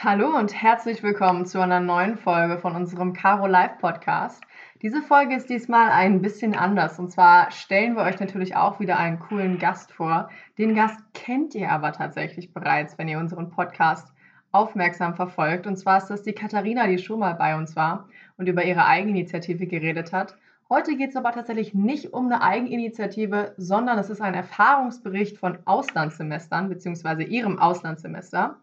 Hallo 0.00 0.38
und 0.38 0.54
herzlich 0.54 1.02
willkommen 1.02 1.44
zu 1.44 1.60
einer 1.60 1.80
neuen 1.80 2.16
Folge 2.16 2.58
von 2.58 2.76
unserem 2.76 3.14
Caro 3.14 3.48
Live 3.48 3.78
Podcast. 3.78 4.44
Diese 4.80 5.02
Folge 5.02 5.34
ist 5.34 5.50
diesmal 5.50 5.90
ein 5.90 6.22
bisschen 6.22 6.54
anders 6.54 7.00
und 7.00 7.10
zwar 7.10 7.50
stellen 7.50 7.96
wir 7.96 8.04
euch 8.04 8.20
natürlich 8.20 8.54
auch 8.54 8.78
wieder 8.78 8.96
einen 8.96 9.18
coolen 9.18 9.58
Gast 9.58 9.90
vor. 9.90 10.30
Den 10.56 10.76
Gast 10.76 11.00
kennt 11.14 11.56
ihr 11.56 11.72
aber 11.72 11.90
tatsächlich 11.90 12.54
bereits, 12.54 12.96
wenn 12.96 13.08
ihr 13.08 13.18
unseren 13.18 13.50
Podcast 13.50 14.12
aufmerksam 14.52 15.16
verfolgt. 15.16 15.66
Und 15.66 15.76
zwar 15.76 15.98
ist 15.98 16.06
das 16.06 16.22
die 16.22 16.32
Katharina, 16.32 16.86
die 16.86 16.98
schon 16.98 17.18
mal 17.18 17.34
bei 17.34 17.56
uns 17.56 17.74
war 17.74 18.08
und 18.36 18.48
über 18.48 18.64
ihre 18.64 18.86
Eigeninitiative 18.86 19.66
geredet 19.66 20.12
hat. 20.12 20.36
Heute 20.68 20.96
geht 20.96 21.10
es 21.10 21.16
aber 21.16 21.32
tatsächlich 21.32 21.74
nicht 21.74 22.12
um 22.12 22.26
eine 22.26 22.40
Eigeninitiative, 22.40 23.52
sondern 23.56 23.98
es 23.98 24.10
ist 24.10 24.20
ein 24.20 24.34
Erfahrungsbericht 24.34 25.38
von 25.38 25.58
Auslandssemestern 25.64 26.68
bzw. 26.68 27.24
ihrem 27.24 27.58
Auslandssemester. 27.58 28.58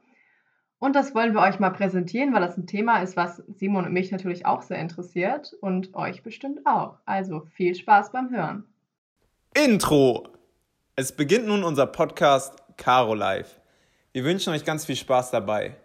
Und 0.85 0.95
das 0.95 1.15
wollen 1.15 1.33
wir 1.33 1.41
euch 1.41 1.57
mal 1.57 1.71
präsentieren, 1.71 2.31
weil 2.31 2.41
das 2.41 2.57
ein 2.57 2.67
Thema 2.67 3.01
ist, 3.01 3.17
was 3.17 3.41
Simon 3.47 3.87
und 3.87 3.91
mich 3.91 4.11
natürlich 4.11 4.45
auch 4.45 4.61
sehr 4.61 4.77
interessiert 4.77 5.51
und 5.59 5.95
euch 5.95 6.21
bestimmt 6.21 6.59
auch. 6.67 6.99
Also 7.05 7.47
viel 7.55 7.73
Spaß 7.73 8.11
beim 8.11 8.29
Hören. 8.29 8.65
Intro! 9.55 10.27
Es 10.95 11.11
beginnt 11.11 11.47
nun 11.47 11.63
unser 11.63 11.87
Podcast 11.87 12.61
Caro 12.77 13.15
Live. 13.15 13.59
Wir 14.13 14.25
wünschen 14.25 14.53
euch 14.53 14.63
ganz 14.63 14.85
viel 14.85 14.95
Spaß 14.95 15.31
dabei. 15.31 15.75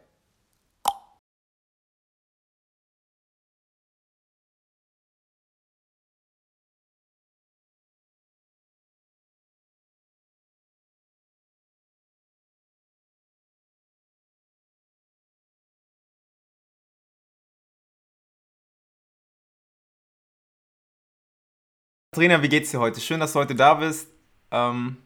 Trainer, 22.13 22.43
wie 22.43 22.49
geht's 22.49 22.73
dir 22.73 22.81
heute? 22.81 23.01
Schön, 23.01 23.21
dass 23.21 23.35
du 23.35 23.39
heute 23.39 23.55
da 23.55 23.75
bist. 23.75 24.11
Ähm, 24.51 24.97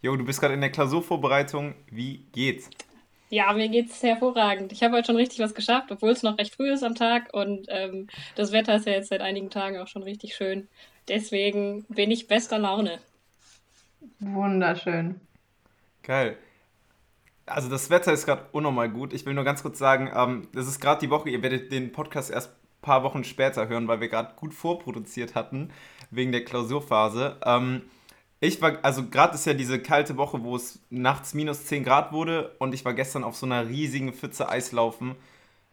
jo, 0.00 0.14
du 0.14 0.24
bist 0.24 0.38
gerade 0.40 0.54
in 0.54 0.60
der 0.60 0.70
Klausurvorbereitung. 0.70 1.74
Wie 1.90 2.18
geht's? 2.30 2.70
Ja, 3.30 3.52
mir 3.52 3.68
geht's 3.68 4.00
hervorragend. 4.00 4.70
Ich 4.70 4.84
habe 4.84 4.94
heute 4.94 5.06
schon 5.06 5.16
richtig 5.16 5.40
was 5.40 5.56
geschafft, 5.56 5.90
obwohl 5.90 6.10
es 6.10 6.22
noch 6.22 6.38
recht 6.38 6.54
früh 6.54 6.70
ist 6.70 6.84
am 6.84 6.94
Tag 6.94 7.34
und 7.34 7.66
ähm, 7.68 8.06
das 8.36 8.52
Wetter 8.52 8.76
ist 8.76 8.86
ja 8.86 8.92
jetzt 8.92 9.08
seit 9.08 9.22
einigen 9.22 9.50
Tagen 9.50 9.78
auch 9.78 9.88
schon 9.88 10.04
richtig 10.04 10.36
schön. 10.36 10.68
Deswegen 11.08 11.84
bin 11.88 12.12
ich 12.12 12.28
bester 12.28 12.60
Laune. 12.60 13.00
Wunderschön. 14.20 15.20
Geil. 16.04 16.36
Also 17.44 17.68
das 17.70 17.90
Wetter 17.90 18.12
ist 18.12 18.24
gerade 18.24 18.46
unnormal 18.52 18.88
gut. 18.88 19.12
Ich 19.12 19.26
will 19.26 19.34
nur 19.34 19.42
ganz 19.42 19.62
kurz 19.62 19.80
sagen, 19.80 20.12
ähm, 20.14 20.46
das 20.52 20.68
ist 20.68 20.78
gerade 20.78 21.00
die 21.00 21.10
Woche, 21.10 21.28
ihr 21.28 21.42
werdet 21.42 21.72
den 21.72 21.90
Podcast 21.90 22.30
erst 22.30 22.52
paar 22.82 23.02
Wochen 23.02 23.24
später 23.24 23.68
hören, 23.68 23.88
weil 23.88 24.00
wir 24.00 24.08
gerade 24.08 24.34
gut 24.36 24.52
vorproduziert 24.52 25.34
hatten 25.34 25.70
wegen 26.10 26.32
der 26.32 26.44
Klausurphase. 26.44 27.38
Ähm, 27.44 27.82
ich 28.40 28.60
war, 28.60 28.78
also 28.82 29.08
gerade 29.08 29.36
ist 29.36 29.46
ja 29.46 29.54
diese 29.54 29.80
kalte 29.80 30.16
Woche, 30.16 30.42
wo 30.42 30.56
es 30.56 30.80
nachts 30.90 31.32
minus 31.32 31.64
10 31.66 31.84
Grad 31.84 32.12
wurde 32.12 32.54
und 32.58 32.74
ich 32.74 32.84
war 32.84 32.92
gestern 32.92 33.24
auf 33.24 33.36
so 33.36 33.46
einer 33.46 33.68
riesigen 33.68 34.12
Pfütze 34.12 34.48
Eislaufen. 34.48 35.14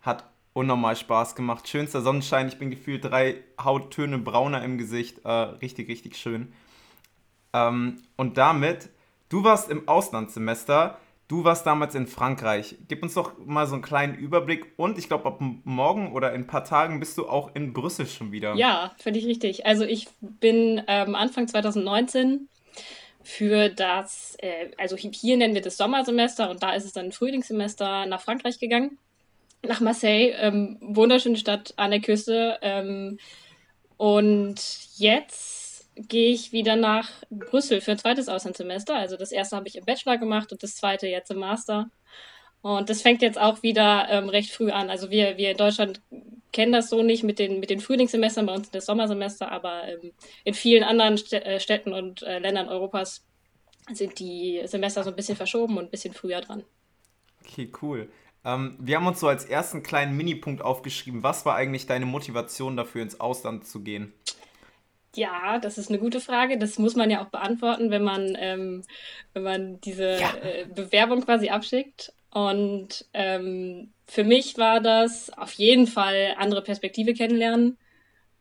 Hat 0.02 0.24
unnormal 0.54 0.96
Spaß 0.96 1.36
gemacht. 1.36 1.68
Schönster 1.68 2.02
Sonnenschein, 2.02 2.48
ich 2.48 2.60
bin 2.60 2.70
gefühlt 2.70 3.06
drei 3.06 3.38
Hauttöne 3.62 4.20
brauner 4.20 4.64
im 4.64 4.78
Gesicht. 4.78 5.26
Äh, 5.26 5.32
richtig, 5.32 5.90
richtig 5.90 6.16
schön. 6.16 6.54
Ähm, 7.54 8.02
und 8.16 8.38
damit, 8.38 8.90
du 9.30 9.44
warst 9.44 9.70
im 9.70 9.88
Auslandssemester. 9.88 11.00
Du 11.30 11.44
warst 11.44 11.64
damals 11.68 11.94
in 11.94 12.08
Frankreich. 12.08 12.76
Gib 12.88 13.04
uns 13.04 13.14
doch 13.14 13.38
mal 13.38 13.68
so 13.68 13.76
einen 13.76 13.84
kleinen 13.84 14.16
Überblick. 14.16 14.66
Und 14.78 14.98
ich 14.98 15.08
glaube, 15.08 15.26
ab 15.28 15.38
morgen 15.64 16.12
oder 16.12 16.34
in 16.34 16.42
ein 16.42 16.48
paar 16.48 16.64
Tagen 16.64 17.00
bist 17.00 17.20
du 17.20 17.30
auch 17.30 17.54
in 17.54 17.72
Brüssel 17.72 18.08
schon 18.08 18.32
wieder. 18.32 18.56
Ja, 18.56 18.96
ich 19.20 19.26
richtig. 19.28 19.66
Also 19.68 19.86
ich 19.86 20.08
bin 20.22 20.82
ähm, 20.88 21.14
Anfang 21.14 21.48
2019 21.48 22.50
für 23.22 23.70
das, 23.70 24.38
äh, 24.40 24.72
also 24.80 24.98
hier 24.98 25.38
nennen 25.38 25.54
wir 25.54 25.62
das 25.62 25.78
Sommersemester 25.78 26.50
und 26.50 26.64
da 26.64 26.74
ist 26.74 26.86
es 26.86 26.94
dann 26.94 27.12
Frühlingssemester 27.12 28.08
nach 28.08 28.22
Frankreich 28.22 28.58
gegangen. 28.58 28.98
Nach 29.62 29.82
Marseille, 29.82 30.34
ähm, 30.40 30.78
wunderschöne 30.82 31.38
Stadt 31.38 31.76
an 31.78 31.92
der 31.92 32.02
Küste. 32.02 32.58
Ähm, 32.64 33.20
und 33.98 34.60
jetzt 34.96 35.59
gehe 36.08 36.32
ich 36.32 36.52
wieder 36.52 36.76
nach 36.76 37.10
Brüssel 37.30 37.82
für 37.82 37.92
ein 37.92 37.98
zweites 37.98 38.30
Auslandssemester. 38.30 38.96
Also 38.96 39.18
das 39.18 39.32
erste 39.32 39.56
habe 39.56 39.68
ich 39.68 39.76
im 39.76 39.86
Bachelor 39.86 40.18
gemacht 40.18 40.52
und 40.52 40.64
das 40.64 40.76
zweite 40.76 41.08
jetzt 41.08 41.32
im 41.32 41.40
Master. 41.40 41.90
Und 42.62 42.90
das 42.90 43.02
fängt 43.02 43.22
jetzt 43.22 43.40
auch 43.40 43.64
wieder 43.64 44.08
ähm, 44.10 44.30
recht 44.30 44.52
früh 44.52 44.72
an. 44.72 44.90
Also 44.90 45.10
wir, 45.10 45.38
wir 45.38 45.52
in 45.52 45.58
Deutschland 45.58 46.02
kennen 46.52 46.72
das 46.72 46.90
so 46.90 47.04
nicht 47.04 47.24
mit 47.24 47.40
den, 47.40 47.60
mit 47.60 47.70
den 47.70 47.80
Frühlingssemestern, 47.80 48.46
bei 48.46 48.54
uns 48.54 48.70
das 48.72 48.86
Sommersemester, 48.86 49.52
aber 49.52 49.88
ähm, 49.88 50.12
in 50.44 50.54
vielen 50.54 50.84
anderen 50.84 51.16
äh, 51.32 51.60
Städten 51.60 51.94
und 51.94 52.24
äh, 52.24 52.40
Ländern 52.40 52.68
Europas 52.68 53.24
sind 53.92 54.20
die 54.20 54.62
Semester 54.66 55.04
so 55.04 55.10
ein 55.10 55.16
bisschen 55.16 55.38
verschoben 55.38 55.78
und 55.78 55.86
ein 55.86 55.92
bisschen 55.92 56.14
früher 56.14 56.42
dran. 56.42 56.64
Okay, 57.46 57.72
cool. 57.82 58.10
Ähm, 58.46 58.78
wir 58.80 58.98
haben 58.98 59.08
uns 59.08 59.20
so 59.20 59.28
als 59.28 59.46
ersten 59.46 59.84
kleinen 59.84 60.16
Minipunkt 60.16 60.62
aufgeschrieben. 60.62 61.24
Was 61.24 61.46
war 61.46 61.56
eigentlich 61.56 61.88
deine 61.88 62.06
Motivation 62.06 62.78
dafür, 62.78 63.02
ins 63.02 63.20
Ausland 63.20 63.68
zu 63.68 63.82
gehen? 63.82 64.14
Ja, 65.16 65.58
das 65.60 65.78
ist 65.78 65.90
eine 65.90 66.00
gute 66.00 66.20
Frage. 66.20 66.58
Das 66.58 66.78
muss 66.78 66.96
man 66.96 67.10
ja 67.10 67.24
auch 67.24 67.30
beantworten, 67.30 67.90
wenn 67.90 68.04
man, 68.04 68.38
ähm, 68.40 68.84
wenn 69.34 69.44
man 69.44 69.82
diese 69.82 70.20
ja. 70.20 70.34
äh, 70.44 70.66
Bewerbung 70.66 71.22
quasi 71.26 71.50
abschickt. 71.50 72.14
Und 72.32 73.06
ähm, 73.14 73.92
für 74.08 74.24
mich 74.24 74.58
war 74.58 74.80
das 74.80 75.32
auf 75.32 75.54
jeden 75.54 75.88
Fall 75.88 76.36
andere 76.38 76.62
Perspektive 76.62 77.14
kennenlernen. 77.14 77.78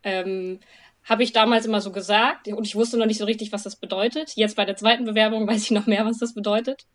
Ähm, 0.02 0.60
Habe 1.04 1.22
ich 1.22 1.32
damals 1.32 1.64
immer 1.64 1.80
so 1.80 1.90
gesagt 1.90 2.48
und 2.48 2.66
ich 2.66 2.76
wusste 2.76 2.98
noch 2.98 3.06
nicht 3.06 3.18
so 3.18 3.24
richtig, 3.24 3.50
was 3.52 3.62
das 3.62 3.76
bedeutet. 3.76 4.32
Jetzt 4.36 4.56
bei 4.56 4.66
der 4.66 4.76
zweiten 4.76 5.04
Bewerbung 5.04 5.48
weiß 5.48 5.62
ich 5.62 5.70
noch 5.70 5.86
mehr, 5.86 6.04
was 6.04 6.18
das 6.18 6.34
bedeutet. 6.34 6.86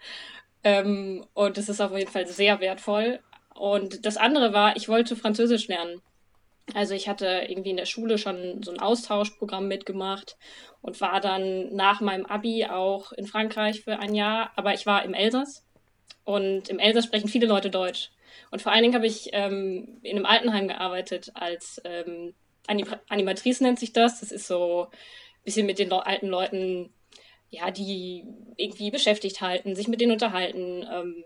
Ähm, 0.64 1.26
und 1.34 1.58
es 1.58 1.68
ist 1.68 1.82
auf 1.82 1.98
jeden 1.98 2.12
Fall 2.12 2.28
sehr 2.28 2.60
wertvoll. 2.60 3.20
Und 3.56 4.06
das 4.06 4.18
andere 4.18 4.54
war, 4.54 4.76
ich 4.76 4.88
wollte 4.88 5.16
Französisch 5.16 5.68
lernen. 5.68 6.02
Also 6.74 6.94
ich 6.94 7.10
hatte 7.10 7.46
irgendwie 7.48 7.72
in 7.72 7.78
der 7.78 7.86
Schule 7.86 8.18
schon 8.18 8.64
so 8.64 8.72
ein 8.72 8.80
Austauschprogramm 8.80 9.68
mitgemacht 9.68 10.38
und 10.82 11.00
war 11.02 11.20
dann 11.20 11.76
nach 11.76 12.00
meinem 12.00 12.26
Abi 12.26 12.66
auch 12.66 13.12
in 13.12 13.28
Frankreich 13.28 13.82
für 13.82 14.00
ein 14.00 14.16
Jahr, 14.16 14.52
aber 14.56 14.74
ich 14.74 14.86
war 14.86 15.04
im 15.04 15.14
Elsass 15.14 15.66
und 16.24 16.70
im 16.70 16.80
Elsass 16.80 17.06
sprechen 17.06 17.28
viele 17.28 17.48
Leute 17.48 17.70
Deutsch. 17.70 18.12
Und 18.50 18.62
vor 18.62 18.72
allen 18.72 18.84
Dingen 18.84 18.96
habe 18.96 19.08
ich 19.08 19.30
ähm, 19.34 20.00
in 20.04 20.16
einem 20.16 20.26
Altenheim 20.26 20.68
gearbeitet 20.68 21.32
als 21.36 21.82
ähm, 21.84 22.34
Animatrice 22.68 23.62
nennt 23.62 23.80
sich 23.80 23.94
das. 23.94 24.22
Das 24.22 24.32
ist 24.32 24.48
so 24.48 24.88
ein 24.90 25.44
bisschen 25.44 25.66
mit 25.66 25.80
den 25.80 25.92
alten 25.92 26.28
Leuten, 26.28 26.94
ja, 27.50 27.72
die 27.72 28.26
irgendwie 28.58 28.90
beschäftigt 28.90 29.42
halten, 29.42 29.76
sich 29.76 29.88
mit 29.88 30.02
denen 30.02 30.14
unterhalten, 30.14 30.86
ähm, 30.92 31.26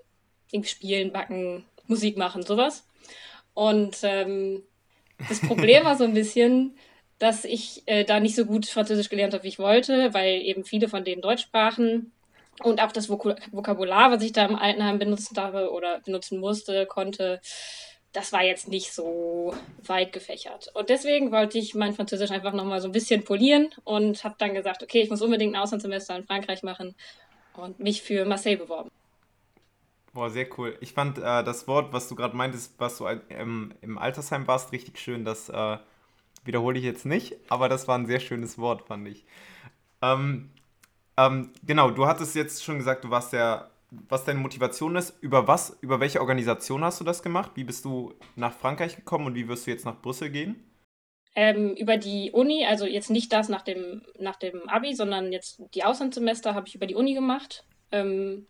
irgendwie 0.51 0.69
spielen, 0.69 1.11
backen, 1.11 1.65
Musik 1.85 2.17
machen, 2.17 2.43
sowas. 2.43 2.87
Und 3.53 3.97
ähm, 4.03 4.63
das 5.29 5.41
Problem 5.41 5.85
war 5.85 5.95
so 5.95 6.03
ein 6.03 6.13
bisschen, 6.13 6.77
dass 7.19 7.45
ich 7.45 7.83
äh, 7.85 8.03
da 8.05 8.19
nicht 8.19 8.35
so 8.35 8.45
gut 8.45 8.67
Französisch 8.67 9.09
gelernt 9.09 9.33
habe, 9.33 9.43
wie 9.43 9.49
ich 9.49 9.59
wollte, 9.59 10.13
weil 10.13 10.41
eben 10.41 10.63
viele 10.63 10.87
von 10.87 11.03
denen 11.03 11.21
Deutsch 11.21 11.43
sprachen. 11.43 12.11
Und 12.63 12.81
auch 12.81 12.91
das 12.91 13.09
Vok 13.09 13.35
Vokabular, 13.51 14.11
was 14.11 14.23
ich 14.23 14.33
da 14.33 14.45
im 14.45 14.55
Altenheim 14.55 14.97
benutzen 14.99 15.37
habe 15.37 15.71
oder 15.71 15.99
benutzen 16.01 16.39
musste, 16.39 16.87
konnte, 16.87 17.39
das 18.13 18.33
war 18.33 18.43
jetzt 18.43 18.67
nicht 18.67 18.93
so 18.93 19.53
weit 19.83 20.11
gefächert. 20.11 20.71
Und 20.73 20.89
deswegen 20.89 21.31
wollte 21.31 21.59
ich 21.59 21.75
mein 21.75 21.93
Französisch 21.93 22.31
einfach 22.31 22.53
nochmal 22.53 22.81
so 22.81 22.87
ein 22.87 22.93
bisschen 22.93 23.23
polieren 23.23 23.69
und 23.83 24.23
habe 24.23 24.35
dann 24.39 24.55
gesagt, 24.55 24.81
okay, 24.81 25.01
ich 25.01 25.09
muss 25.09 25.21
unbedingt 25.21 25.55
ein 25.55 25.61
Auslandssemester 25.61 26.15
in 26.15 26.25
Frankreich 26.25 26.63
machen 26.63 26.95
und 27.55 27.79
mich 27.79 28.01
für 28.01 28.25
Marseille 28.25 28.57
beworben. 28.57 28.89
Boah, 30.17 30.31
sehr 30.31 30.47
cool. 30.57 30.75
Ich 30.81 30.93
fand 30.93 31.19
äh, 31.19 31.43
das 31.43 31.67
Wort, 31.67 31.93
was 31.93 32.09
du 32.09 32.15
gerade 32.15 32.35
meintest, 32.35 32.73
was 32.79 32.97
du 32.97 33.05
ähm, 33.29 33.75
im 33.81 33.99
Altersheim 33.99 34.47
warst, 34.47 34.71
richtig 34.71 34.97
schön. 34.97 35.25
Das 35.25 35.47
äh, 35.47 35.77
wiederhole 36.43 36.79
ich 36.79 36.83
jetzt 36.83 37.05
nicht, 37.05 37.35
aber 37.49 37.69
das 37.69 37.87
war 37.87 37.99
ein 37.99 38.07
sehr 38.07 38.19
schönes 38.19 38.57
Wort, 38.57 38.87
fand 38.87 39.07
ich. 39.07 39.25
Ähm, 40.01 40.49
ähm, 41.17 41.51
genau, 41.61 41.91
du 41.91 42.07
hattest 42.07 42.33
jetzt 42.33 42.63
schon 42.63 42.79
gesagt, 42.79 43.03
du 43.03 43.11
warst 43.11 43.31
der, 43.31 43.69
was 43.91 44.25
deine 44.25 44.39
Motivation 44.39 44.95
ist. 44.95 45.13
Über 45.21 45.47
was, 45.47 45.77
über 45.81 45.99
welche 45.99 46.19
Organisation 46.19 46.83
hast 46.83 46.99
du 46.99 47.03
das 47.03 47.21
gemacht? 47.21 47.51
Wie 47.53 47.63
bist 47.63 47.85
du 47.85 48.15
nach 48.35 48.53
Frankreich 48.53 48.95
gekommen 48.95 49.27
und 49.27 49.35
wie 49.35 49.47
wirst 49.47 49.67
du 49.67 49.71
jetzt 49.71 49.85
nach 49.85 50.01
Brüssel 50.01 50.31
gehen? 50.31 50.55
Ähm, 51.35 51.75
über 51.75 51.97
die 51.97 52.31
Uni, 52.31 52.65
also 52.65 52.87
jetzt 52.87 53.11
nicht 53.11 53.31
das 53.31 53.49
nach 53.49 53.61
dem, 53.61 54.01
nach 54.19 54.37
dem 54.37 54.67
Abi, 54.67 54.95
sondern 54.95 55.31
jetzt 55.31 55.61
die 55.75 55.83
Auslandssemester 55.83 56.55
habe 56.55 56.67
ich 56.67 56.73
über 56.73 56.87
die 56.87 56.95
Uni 56.95 57.13
gemacht. 57.13 57.65
Ähm, 57.91 58.47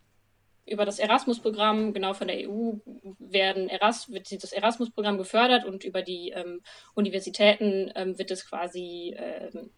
über 0.70 0.84
das 0.84 0.98
Erasmus-Programm, 0.98 1.92
genau 1.92 2.14
von 2.14 2.28
der 2.28 2.48
EU, 2.48 2.74
werden 3.18 3.68
Eras 3.68 4.10
wird 4.10 4.30
das 4.42 4.52
Erasmus-Programm 4.52 5.18
gefördert 5.18 5.64
und 5.64 5.84
über 5.84 6.02
die 6.02 6.30
ähm, 6.30 6.60
Universitäten 6.94 7.90
ähm, 7.94 8.18
wird 8.18 8.30
es 8.30 8.48
quasi 8.48 9.14
ähm, 9.16 9.70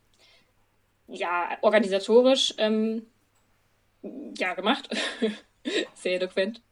ja, 1.07 1.59
organisatorisch 1.63 2.55
ähm, 2.59 3.07
ja, 4.37 4.55
gemacht. 4.55 4.89
Sehr 5.95 6.15
eloquent. 6.17 6.63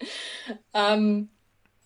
Ähm, 0.74 1.28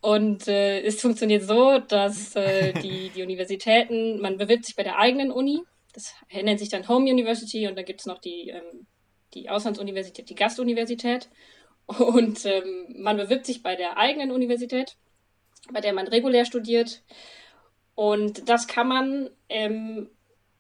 Und 0.03 0.49
äh, 0.49 0.81
es 0.83 1.01
funktioniert 1.01 1.45
so, 1.45 1.79
dass 1.79 2.35
äh, 2.35 2.73
die, 2.73 3.11
die 3.15 3.23
Universitäten, 3.23 4.21
man 4.21 4.37
bewirbt 4.37 4.67
sich 4.67 4.75
bei 4.75 4.83
der 4.83 4.99
eigenen 4.99 5.31
Uni, 5.31 5.63
das 5.93 6.13
nennt 6.33 6.59
sich 6.59 6.71
dann 6.71 6.89
Home 6.89 7.09
University 7.09 7.69
und 7.69 7.77
dann 7.77 7.85
gibt 7.85 8.01
es 8.01 8.07
noch 8.07 8.19
die, 8.19 8.49
ähm, 8.49 8.87
die 9.35 9.49
Auslandsuniversität, 9.49 10.29
die 10.29 10.35
Gastuniversität. 10.35 11.29
Und 11.99 12.45
ähm, 12.45 12.95
man 12.97 13.17
bewirbt 13.17 13.47
sich 13.47 13.63
bei 13.63 13.77
der 13.77 13.97
eigenen 13.97 14.31
Universität, 14.31 14.97
bei 15.73 15.81
der 15.81 15.93
man 15.93 16.09
regulär 16.09 16.45
studiert. 16.45 17.03
Und 17.95 18.49
das 18.49 18.67
kann 18.67 18.89
man 18.89 19.31
ähm, 19.49 20.11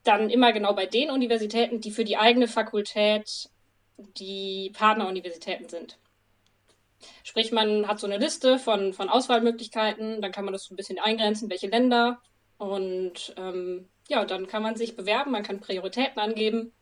dann 0.04 0.30
immer 0.30 0.52
genau 0.52 0.74
bei 0.74 0.86
den 0.86 1.10
Universitäten, 1.10 1.80
die 1.80 1.90
für 1.90 2.04
die 2.04 2.16
eigene 2.16 2.48
Fakultät 2.48 3.48
die 3.98 4.70
Partneruniversitäten 4.74 5.68
sind. 5.68 5.98
Sprich, 7.24 7.52
man 7.52 7.88
hat 7.88 7.98
so 8.00 8.06
eine 8.06 8.18
Liste 8.18 8.58
von, 8.58 8.92
von 8.92 9.08
Auswahlmöglichkeiten, 9.08 10.20
dann 10.20 10.32
kann 10.32 10.44
man 10.44 10.52
das 10.52 10.64
so 10.64 10.74
ein 10.74 10.76
bisschen 10.76 10.98
eingrenzen, 10.98 11.50
welche 11.50 11.68
Länder. 11.68 12.20
Und 12.58 13.34
ähm, 13.36 13.88
ja, 14.08 14.24
dann 14.24 14.46
kann 14.46 14.62
man 14.62 14.76
sich 14.76 14.96
bewerben, 14.96 15.32
man 15.32 15.42
kann 15.42 15.60
Prioritäten 15.60 16.20
angeben. 16.20 16.72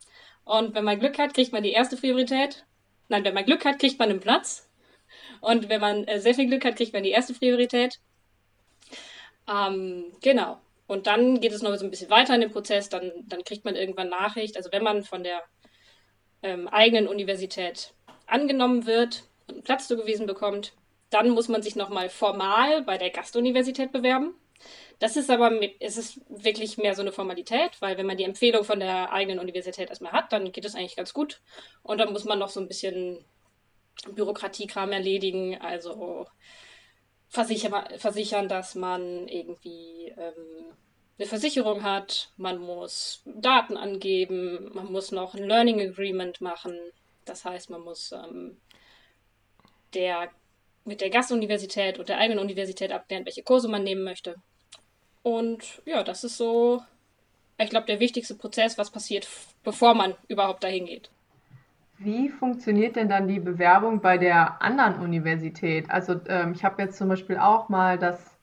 Und 0.45 0.75
wenn 0.75 0.85
man 0.85 0.99
Glück 0.99 1.19
hat, 1.19 1.35
kriegt 1.35 1.53
man 1.53 1.63
die 1.63 1.73
erste 1.73 1.97
Priorität. 1.97 2.67
Nein, 3.11 3.25
wenn 3.25 3.35
man 3.35 3.45
Glück 3.45 3.65
hat, 3.65 3.81
kriegt 3.81 3.99
man 3.99 4.09
einen 4.09 4.21
Platz. 4.21 4.69
Und 5.41 5.69
wenn 5.69 5.81
man 5.81 6.05
äh, 6.05 6.21
sehr 6.21 6.35
viel 6.35 6.47
Glück 6.47 6.65
hat, 6.65 6.77
kriegt 6.77 6.93
man 6.93 7.03
die 7.03 7.11
erste 7.11 7.35
Priorität. 7.35 7.99
Ähm, 9.49 10.13
genau. 10.23 10.61
Und 10.87 11.09
dann 11.09 11.41
geht 11.41 11.53
es 11.53 11.61
noch 11.61 11.75
so 11.77 11.85
ein 11.85 11.91
bisschen 11.91 12.11
weiter 12.11 12.35
in 12.37 12.41
dem 12.41 12.53
Prozess. 12.53 12.89
Dann, 12.89 13.11
dann 13.27 13.43
kriegt 13.43 13.65
man 13.65 13.75
irgendwann 13.75 14.11
Nachricht. 14.11 14.57
Also 14.57 14.71
wenn 14.71 14.85
man 14.85 15.03
von 15.03 15.25
der 15.25 15.43
ähm, 16.45 16.69
eigenen 16.69 17.09
Universität 17.09 17.93
angenommen 18.27 18.87
wird 18.87 19.25
und 19.49 19.55
einen 19.55 19.65
Platz 19.65 19.89
zugewiesen 19.89 20.27
bekommt, 20.27 20.73
dann 21.11 21.31
muss 21.31 21.49
man 21.49 21.63
sich 21.63 21.75
nochmal 21.75 22.11
formal 22.11 22.83
bei 22.83 22.97
der 22.97 23.11
Gastuniversität 23.11 23.91
bewerben. 23.91 24.35
Das 25.01 25.17
ist 25.17 25.31
aber 25.31 25.51
es 25.81 25.97
ist 25.97 26.21
wirklich 26.29 26.77
mehr 26.77 26.95
so 26.95 27.01
eine 27.01 27.11
Formalität, 27.11 27.81
weil 27.81 27.97
wenn 27.97 28.07
man 28.07 28.19
die 28.19 28.25
Empfehlung 28.25 28.65
von 28.65 28.81
der 28.81 29.13
eigenen 29.13 29.41
Universität 29.41 29.89
erstmal 29.89 30.13
hat, 30.13 30.31
dann 30.33 30.53
geht 30.53 30.67
es 30.67 30.75
eigentlich 30.75 30.97
ganz 30.97 31.15
gut. 31.15 31.41
Und 31.83 31.99
dann 31.99 32.13
muss 32.13 32.27
man 32.27 32.39
noch 32.39 32.51
so 32.51 32.61
ein 32.61 32.69
bisschen 32.69 33.25
Bürokratiekram 34.15 34.93
erledigen, 34.93 35.59
also 35.59 36.27
versichern, 37.29 37.87
versichern 37.97 38.49
dass 38.49 38.75
man 38.75 39.27
irgendwie 39.27 40.13
ähm, 40.19 40.75
eine 41.19 41.27
Versicherung 41.27 41.83
hat, 41.83 42.31
man 42.37 42.59
muss 42.59 43.23
Daten 43.25 43.79
angeben, 43.79 44.71
man 44.75 44.93
muss 44.93 45.13
noch 45.13 45.35
ein 45.35 45.45
Learning 45.45 45.81
Agreement 45.81 46.43
machen. 46.43 46.79
Das 47.25 47.47
heißt, 47.47 47.71
man 47.71 47.81
muss 47.81 48.13
ähm, 48.13 48.61
der, 49.95 50.31
mit 50.85 51.01
der 51.01 51.09
Gastuniversität 51.09 51.99
und 51.99 52.11
der 52.11 52.19
eigenen 52.19 52.41
Universität 52.41 52.93
abklären, 52.93 53.25
welche 53.25 53.43
Kurse 53.43 53.69
man 53.69 53.83
nehmen 53.83 54.05
möchte. 54.05 54.37
Und 55.23 55.83
ja, 55.85 56.03
das 56.03 56.25
ist 56.25 56.37
so, 56.37 56.83
ich 57.59 57.71
glaube, 57.71 57.87
der 57.87 58.01
wichtigste 58.01 58.35
Prozess, 58.35 58.79
was 58.79 58.91
passiert, 58.91 59.29
bevor 59.63 59.95
man 59.95 60.15
überhaupt 60.29 60.65
dahin 60.65 60.87
geht. 60.87 61.11
Wie 61.99 62.31
funktioniert 62.31 62.97
denn 62.97 63.11
dann 63.11 63.29
die 63.29 63.41
Bewerbung 63.41 64.01
bei 64.01 64.17
der 64.17 64.63
anderen 64.63 64.95
Universität? 65.01 65.91
Also 65.91 66.19
ähm, 66.29 66.53
ich 66.55 66.65
habe 66.65 66.81
jetzt 66.83 66.97
zum 66.97 67.09
Beispiel 67.09 67.37
auch 67.37 67.69
mal 67.69 67.99
das, 67.99 68.39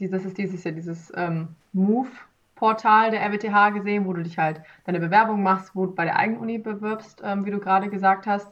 das 0.00 0.24
ist 0.24 0.38
dieses 0.38 0.64
Jahr 0.64 0.72
dieses 0.72 1.12
ähm, 1.14 1.48
Move-Portal 1.74 3.10
der 3.10 3.20
RWTH 3.20 3.74
gesehen, 3.74 4.06
wo 4.06 4.14
du 4.14 4.22
dich 4.22 4.38
halt 4.38 4.62
deine 4.86 4.98
Bewerbung 4.98 5.42
machst, 5.42 5.76
wo 5.76 5.84
du 5.84 5.94
bei 5.94 6.04
der 6.04 6.16
eigenen 6.16 6.40
Uni 6.40 6.56
bewirbst, 6.56 7.20
ähm, 7.22 7.44
wie 7.44 7.50
du 7.50 7.60
gerade 7.60 7.90
gesagt 7.90 8.26
hast. 8.26 8.50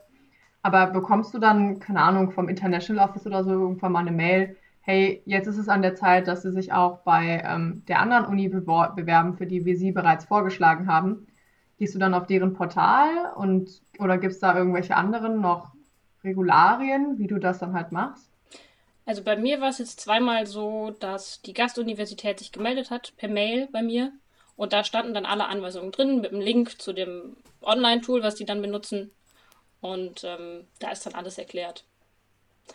Aber 0.61 0.89
bekommst 0.89 1.33
du 1.33 1.39
dann, 1.39 1.81
keine 1.81 2.03
Ahnung, 2.03 2.31
vom 2.31 2.51
International 2.51 3.09
Office 3.09 3.27
oder 3.27 3.45
so 3.45 3.51
irgendwann 3.51 3.93
mal 3.93 4.01
eine 4.01 4.13
Mail, 4.13 4.59
hey, 4.85 5.23
jetzt 5.25 5.47
ist 5.47 5.57
es 5.57 5.69
an 5.69 5.83
der 5.83 5.95
Zeit, 5.95 6.29
dass 6.29 6.43
Sie 6.43 6.53
sich 6.53 6.73
auch 6.73 6.99
bei 6.99 7.43
ähm, 7.45 7.83
der 7.89 8.01
anderen 8.01 8.27
Uni 8.27 8.49
bewerben, 8.49 9.37
für 9.37 9.47
die 9.47 9.65
wir 9.65 9.77
Sie 9.77 9.93
bereits 9.93 10.27
vorgeschlagen 10.27 10.87
haben. 10.87 11.27
Gehst 11.79 11.95
du 11.95 11.99
dann 11.99 12.15
auf 12.15 12.27
deren 12.27 12.53
Portal 12.53 13.33
und 13.35 13.81
oder 13.99 14.19
gibt 14.19 14.35
es 14.35 14.41
da 14.41 14.57
irgendwelche 14.57 14.95
anderen 14.95 15.41
noch 15.41 15.73
Regularien, 16.23 17.19
wie 17.19 17.27
du 17.27 17.39
das 17.39 17.59
dann 17.59 17.73
halt 17.73 17.93
machst? 17.93 18.31
Also 19.07 19.23
bei 19.23 19.37
mir 19.37 19.61
war 19.61 19.71
es 19.71 19.79
jetzt 19.79 20.01
zweimal 20.01 20.47
so, 20.47 20.95
dass 21.01 21.43
die 21.43 21.55
Gastuniversität 21.55 22.39
sich 22.39 22.53
gemeldet 22.53 22.91
hat 22.91 23.15
per 23.17 23.29
Mail 23.29 23.69
bei 23.73 23.83
mir 23.83 24.13
und 24.57 24.73
da 24.73 24.85
standen 24.85 25.15
dann 25.15 25.27
alle 25.27 25.47
Anweisungen 25.47 25.93
drin 25.93 26.21
mit 26.21 26.33
einem 26.33 26.41
Link 26.41 26.81
zu 26.81 26.93
dem 26.93 27.37
Online-Tool, 27.63 28.23
was 28.23 28.35
die 28.35 28.45
dann 28.45 28.63
benutzen 28.63 29.11
und 29.81 30.25
ähm, 30.25 30.67
da 30.79 30.91
ist 30.91 31.07
dann 31.07 31.15
alles 31.15 31.39
erklärt. 31.39 31.85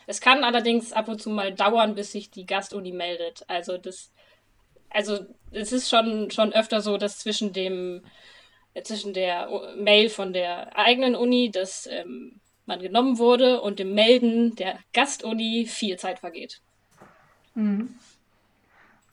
Es 0.08 0.22
kann 0.22 0.44
allerdings 0.44 0.94
ab 0.94 1.08
und 1.08 1.22
zu 1.22 1.30
mal 1.30 1.54
dauern, 1.54 1.96
bis 1.96 2.12
sich 2.12 2.32
die 2.32 2.46
Gastuni 2.46 2.92
meldet. 2.92 3.44
Also 3.48 3.78
das, 3.78 4.12
also 4.90 5.20
es 5.52 5.72
ist 5.72 5.90
schon, 5.90 6.32
schon 6.32 6.54
öfter 6.54 6.82
so, 6.82 6.98
dass 6.98 7.20
zwischen 7.20 7.54
dem, 7.54 8.04
zwischen 8.84 9.14
der 9.14 9.50
Mail 9.78 10.10
von 10.10 10.34
der 10.34 10.78
eigenen 10.78 11.16
Uni, 11.16 11.52
dass 11.52 11.88
ähm, 11.88 12.40
man 12.66 12.80
genommen 12.80 13.18
wurde, 13.18 13.62
und 13.62 13.80
dem 13.80 13.94
Melden 13.94 14.56
der 14.56 14.80
Gastuni 14.94 15.66
viel 15.68 15.98
Zeit 15.98 16.20
vergeht. 16.20 16.62
Mhm. 17.56 17.96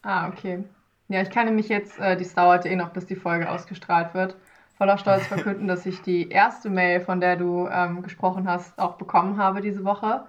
Ah, 0.03 0.29
okay. 0.29 0.63
Ja, 1.09 1.23
ich 1.23 1.31
kann 1.31 1.47
nämlich 1.47 1.69
jetzt, 1.69 1.99
äh, 1.99 2.17
dies 2.17 2.35
dauert 2.35 2.67
eh 2.67 2.77
noch, 2.77 2.91
bis 2.91 3.07
die 3.07 3.17
Folge 3.17 3.51
ausgestrahlt 3.51 4.15
wird, 4.15 4.37
voller 4.77 4.99
Stolz 4.99 5.27
verkünden, 5.27 5.67
dass 5.67 5.87
ich 5.87 6.01
die 6.03 6.29
erste 6.29 6.71
Mail, 6.71 7.01
von 7.01 7.21
der 7.21 7.37
du 7.37 7.69
ähm, 7.69 8.03
gesprochen 8.03 8.49
hast, 8.49 8.79
auch 8.79 8.95
bekommen 8.97 9.39
habe 9.39 9.61
diese 9.61 9.85
Woche 9.85 10.27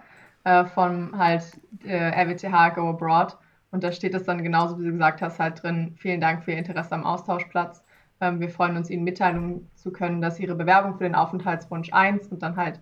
äh, 0.47 0.65
von 0.65 1.17
halt 1.17 1.43
äh, 1.83 2.23
RWTH 2.23 2.75
Go 2.75 2.89
Abroad. 2.89 3.37
Und 3.71 3.83
da 3.83 3.91
steht 3.91 4.13
es 4.13 4.23
dann 4.23 4.41
genauso, 4.43 4.79
wie 4.79 4.85
du 4.85 4.93
gesagt 4.93 5.21
hast, 5.21 5.39
halt 5.39 5.61
drin, 5.61 5.95
vielen 5.97 6.21
Dank 6.21 6.43
für 6.43 6.51
Ihr 6.51 6.57
Interesse 6.57 6.93
am 6.93 7.03
Austauschplatz. 7.03 7.83
Ähm, 8.21 8.39
wir 8.39 8.49
freuen 8.49 8.77
uns, 8.77 8.89
Ihnen 8.89 9.03
mitteilen 9.03 9.69
zu 9.75 9.91
können, 9.91 10.21
dass 10.21 10.39
Ihre 10.39 10.55
Bewerbung 10.55 10.97
für 10.97 11.03
den 11.03 11.15
Aufenthaltswunsch 11.15 11.91
1 11.91 12.27
und 12.27 12.41
dann 12.41 12.55
halt 12.55 12.79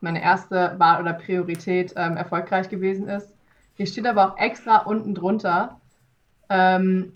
meine 0.00 0.22
erste 0.22 0.76
Wahl 0.78 1.00
oder 1.02 1.12
Priorität 1.14 1.92
ähm, 1.96 2.16
erfolgreich 2.16 2.68
gewesen 2.68 3.08
ist. 3.08 3.34
Hier 3.74 3.86
steht 3.86 4.06
aber 4.06 4.32
auch 4.32 4.38
extra 4.38 4.78
unten 4.78 5.14
drunter, 5.14 5.80
ähm, 6.48 7.12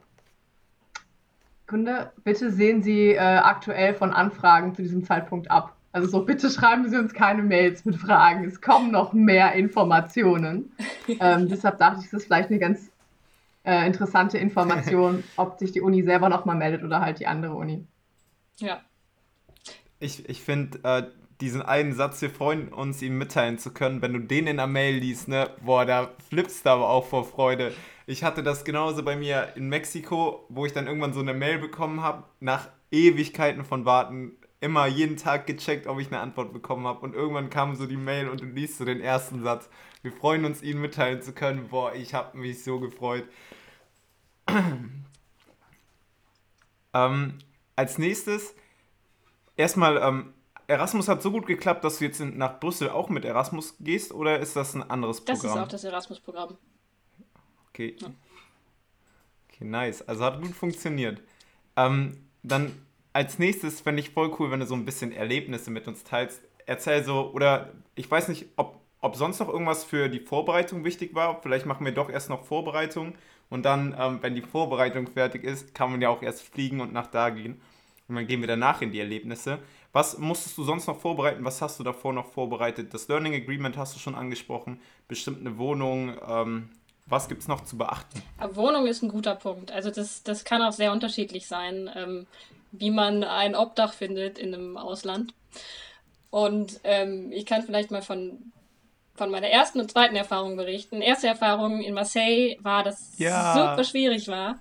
Kunde, 1.67 2.13
bitte 2.25 2.51
sehen 2.51 2.83
Sie 2.83 3.13
äh, 3.13 3.19
aktuell 3.19 3.95
von 3.95 4.13
Anfragen 4.13 4.75
zu 4.75 4.83
diesem 4.83 5.05
Zeitpunkt 5.05 5.51
ab. 5.51 5.74
Also 5.95 6.09
so, 6.09 6.25
bitte 6.25 6.51
schreiben 6.51 6.91
Sie 6.91 6.97
uns 6.97 7.15
keine 7.15 7.41
Mails 7.41 7.85
mit 7.85 7.95
Fragen. 7.95 8.43
Es 8.43 8.61
kommen 8.61 8.91
noch 8.91 9.13
mehr 9.13 9.53
Informationen. 9.53 10.73
ähm, 11.07 11.49
deshalb 11.49 11.79
dachte 11.79 12.01
ich, 12.01 12.11
das 12.11 12.23
ist 12.23 12.27
vielleicht 12.27 12.51
eine 12.51 12.59
ganz 12.59 12.91
äh, 13.63 13.87
interessante 13.87 14.37
Information, 14.37 15.23
ob 15.37 15.57
sich 15.61 15.71
die 15.71 15.81
Uni 15.81 16.03
selber 16.03 16.29
nochmal 16.29 16.57
meldet 16.57 16.83
oder 16.83 17.01
halt 17.01 17.21
die 17.21 17.29
andere 17.29 17.55
Uni. 17.55 17.87
Ja. 18.59 18.81
Ich, 20.01 20.29
ich 20.29 20.43
finde 20.43 20.81
äh, 20.83 21.05
diesen 21.41 21.63
einen 21.63 21.93
Satz, 21.93 22.21
wir 22.21 22.31
freuen 22.31 22.73
uns, 22.73 23.01
ihm 23.01 23.17
mitteilen 23.17 23.59
zu 23.59 23.73
können, 23.73 24.03
wenn 24.03 24.15
du 24.15 24.19
den 24.19 24.49
in 24.49 24.57
der 24.57 24.67
Mail 24.67 24.97
liest, 24.97 25.29
ne, 25.29 25.51
boah, 25.65 25.87
da 25.87 26.11
flippst 26.29 26.67
du 26.67 26.71
aber 26.71 26.89
auch 26.89 27.07
vor 27.07 27.25
Freude. 27.25 27.73
Ich 28.07 28.25
hatte 28.25 28.43
das 28.43 28.65
genauso 28.65 29.05
bei 29.05 29.15
mir 29.15 29.53
in 29.55 29.69
Mexiko, 29.69 30.45
wo 30.49 30.67
ich 30.67 30.73
dann 30.73 30.89
irgendwann 30.89 31.13
so 31.13 31.21
eine 31.21 31.35
Mail 31.35 31.61
bekommen 31.61 32.03
habe, 32.03 32.25
nach 32.41 32.69
Ewigkeiten 32.91 33.65
von 33.65 33.85
Warten, 33.85 34.33
immer 34.65 34.87
jeden 34.87 35.19
Tag 35.19 35.47
gecheckt, 35.47 35.87
ob 35.87 36.01
ich 36.01 36.07
eine 36.09 36.21
Antwort 36.21 36.55
bekommen 36.55 36.87
habe. 36.87 37.01
Und 37.01 37.15
irgendwann 37.15 37.51
kam 37.51 37.77
so 37.77 37.87
die 37.87 37.99
Mail 37.99 38.31
und 38.31 38.41
du 38.41 38.47
liest 38.47 38.79
so 38.79 38.87
den 38.87 39.01
ersten 39.01 39.43
Satz. 39.43 39.69
Wir 40.03 40.11
freuen 40.11 40.47
uns, 40.47 40.63
Ihnen 40.63 40.81
mitteilen 40.81 41.21
zu 41.21 41.35
können. 41.35 41.69
Boah, 41.69 41.95
ich 41.95 42.15
habe 42.15 42.39
mich 42.39 42.65
so 42.65 42.81
gefreut. 42.81 43.29
ähm, 46.95 47.39
als 47.77 47.99
nächstes, 47.99 48.55
erstmal, 49.55 49.99
ähm, 49.99 50.33
Erasmus 50.67 51.09
hat 51.09 51.21
so 51.21 51.31
gut 51.31 51.47
geklappt, 51.47 51.85
dass 51.85 51.99
du 51.99 52.07
jetzt 52.07 52.21
nach 52.21 52.59
Brüssel 52.59 52.89
auch 52.89 53.11
mit 53.11 53.27
Erasmus 53.27 53.77
gehst 53.81 54.15
oder 54.15 54.39
ist 54.39 54.57
das 54.57 54.75
ein 54.75 54.89
anderes 54.89 55.21
Programm? 55.21 55.43
Das 55.43 55.51
ist 55.53 55.59
auch 55.59 55.69
das 55.69 55.85
Erasmus-Programm. 55.85 56.57
Okay. 57.69 57.97
Ja. 58.01 58.09
Okay, 59.51 59.65
nice. 59.65 60.01
Also 60.09 60.25
hat 60.25 60.41
gut 60.41 60.55
funktioniert. 60.55 61.21
Ähm, 61.77 62.17
dann 62.43 62.73
als 63.15 63.39
nächstes 63.39 63.81
fände 63.81 64.01
ich 64.01 64.11
voll 64.11 64.35
cool, 64.39 64.51
wenn 64.51 64.61
du 64.61 64.67
so 64.67 64.75
ein 64.75 64.85
bisschen 64.85 65.13
Erlebnisse 65.13 65.71
mit 65.71 65.89
uns 65.89 66.05
teilst. 66.05 66.43
Erzähl 66.67 67.05
so, 67.05 67.31
oder 67.33 67.73
ich 67.95 68.11
weiß 68.11 68.29
nicht, 68.29 68.47
ob, 68.57 68.81
ob 69.01 69.17
sonst 69.17 69.39
noch 69.39 69.49
irgendwas 69.49 69.85
für 69.85 70.09
die 70.09 70.21
Vorbereitung 70.21 70.85
wichtig 70.85 71.15
war. 71.15 71.41
Vielleicht 71.41 71.65
machen 71.65 71.87
wir 71.87 71.93
doch 71.93 72.11
erst 72.11 72.29
noch 72.29 72.45
Vorbereitung 72.45 73.15
und 73.51 73.65
dann, 73.65 73.95
ähm, 73.99 74.19
wenn 74.21 74.35
die 74.35 74.43
Vorbereitung 74.43 75.07
fertig 75.07 75.45
ist, 75.45 75.75
kann 75.75 75.93
man 75.93 76.03
ja 76.03 76.09
auch 76.09 76.23
erst 76.23 76.43
fliegen 76.43 76.81
und 76.81 76.93
nach 76.93 77.07
da 77.07 77.31
gehen. 77.31 77.61
Und 78.09 78.17
dann 78.17 78.27
gehen 78.27 78.41
wir 78.41 78.49
danach 78.49 78.83
in 78.83 78.91
die 78.91 78.99
Erlebnisse. 78.99 79.61
Was 79.93 80.19
musstest 80.19 80.59
du 80.59 80.65
sonst 80.65 80.89
noch 80.89 80.99
vorbereiten? 80.99 81.45
Was 81.45 81.63
hast 81.63 81.79
du 81.79 81.85
davor 81.85 82.13
noch 82.13 82.27
vorbereitet? 82.27 82.93
Das 82.93 83.07
Learning 83.07 83.33
Agreement 83.33 83.77
hast 83.77 83.95
du 83.95 84.01
schon 84.01 84.17
angesprochen. 84.17 84.81
Bestimmt 85.07 85.41
eine 85.41 85.57
Wohnung. 85.57 86.17
Ähm, 86.29 86.69
was 87.07 87.29
gibt 87.29 87.43
es 87.43 87.49
noch 87.49 87.63
zu 87.63 87.79
beachten? 87.79 88.23
Wohnung 88.55 88.87
ist 88.87 89.03
ein 89.03 89.09
guter 89.09 89.37
Punkt. 89.37 89.71
Also 89.71 89.91
das, 89.91 90.25
das 90.25 90.45
kann 90.45 90.63
auch 90.63 90.73
sehr 90.73 90.91
unterschiedlich 90.91 91.47
sein. 91.47 91.89
Ähm, 91.95 92.27
wie 92.79 92.91
man 92.91 93.25
ein 93.25 93.55
Obdach 93.55 93.93
findet 93.93 94.39
in 94.39 94.55
einem 94.55 94.77
Ausland. 94.77 95.35
Und 96.31 96.81
ähm, 96.85 97.31
ich 97.33 97.47
kann 97.47 97.63
vielleicht 97.63 97.91
mal 97.91 98.03
von 98.03 98.53
von 99.15 99.31
meiner 99.31 99.49
ersten 99.49 99.81
und 99.81 99.91
zweiten 99.91 100.17
Erfahrung 100.17 100.57
berichten. 100.57 101.01
Erste 101.01 101.29
Erfahrung 101.29 101.81
in 101.81 101.95
Marseille 101.95 102.57
war, 102.61 102.83
dass 102.83 103.01
es 103.01 103.19
ja. 103.19 103.55
super 103.55 103.85
schwierig 103.85 104.29
war, 104.29 104.61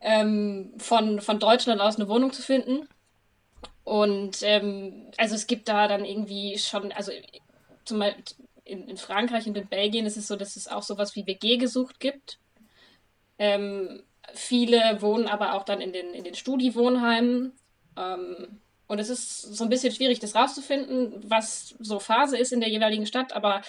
ähm, 0.00 0.72
von, 0.78 1.20
von 1.20 1.40
Deutschland 1.40 1.80
aus 1.80 1.96
eine 1.96 2.08
Wohnung 2.08 2.32
zu 2.32 2.42
finden. 2.42 2.88
Und 3.82 4.42
ähm, 4.42 5.10
also 5.18 5.34
es 5.34 5.46
gibt 5.46 5.68
da 5.68 5.88
dann 5.88 6.04
irgendwie 6.04 6.56
schon, 6.58 6.92
also 6.92 7.10
zum 7.84 7.98
Beispiel 7.98 8.24
in, 8.64 8.88
in 8.88 8.96
Frankreich 8.96 9.46
und 9.46 9.56
in 9.56 9.66
Belgien 9.66 10.06
ist 10.06 10.16
es 10.16 10.26
so, 10.26 10.36
dass 10.36 10.56
es 10.56 10.68
auch 10.68 10.82
sowas 10.82 11.16
wie 11.16 11.26
WG 11.26 11.58
gesucht 11.58 12.00
gibt. 12.00 12.38
Ähm, 13.38 14.02
viele 14.32 15.00
wohnen 15.00 15.26
aber 15.26 15.54
auch 15.54 15.64
dann 15.64 15.80
in 15.80 15.92
den, 15.92 16.14
in 16.14 16.24
den 16.24 16.34
Studi-Wohnheimen. 16.34 17.52
Ähm, 17.96 18.60
und 18.86 18.98
es 18.98 19.08
ist 19.08 19.40
so 19.40 19.64
ein 19.64 19.70
bisschen 19.70 19.92
schwierig, 19.92 20.20
das 20.20 20.34
rauszufinden, 20.34 21.22
was 21.28 21.74
so 21.78 21.98
Phase 21.98 22.36
ist 22.36 22.52
in 22.52 22.60
der 22.60 22.68
jeweiligen 22.68 23.06
Stadt. 23.06 23.32
Aber 23.32 23.62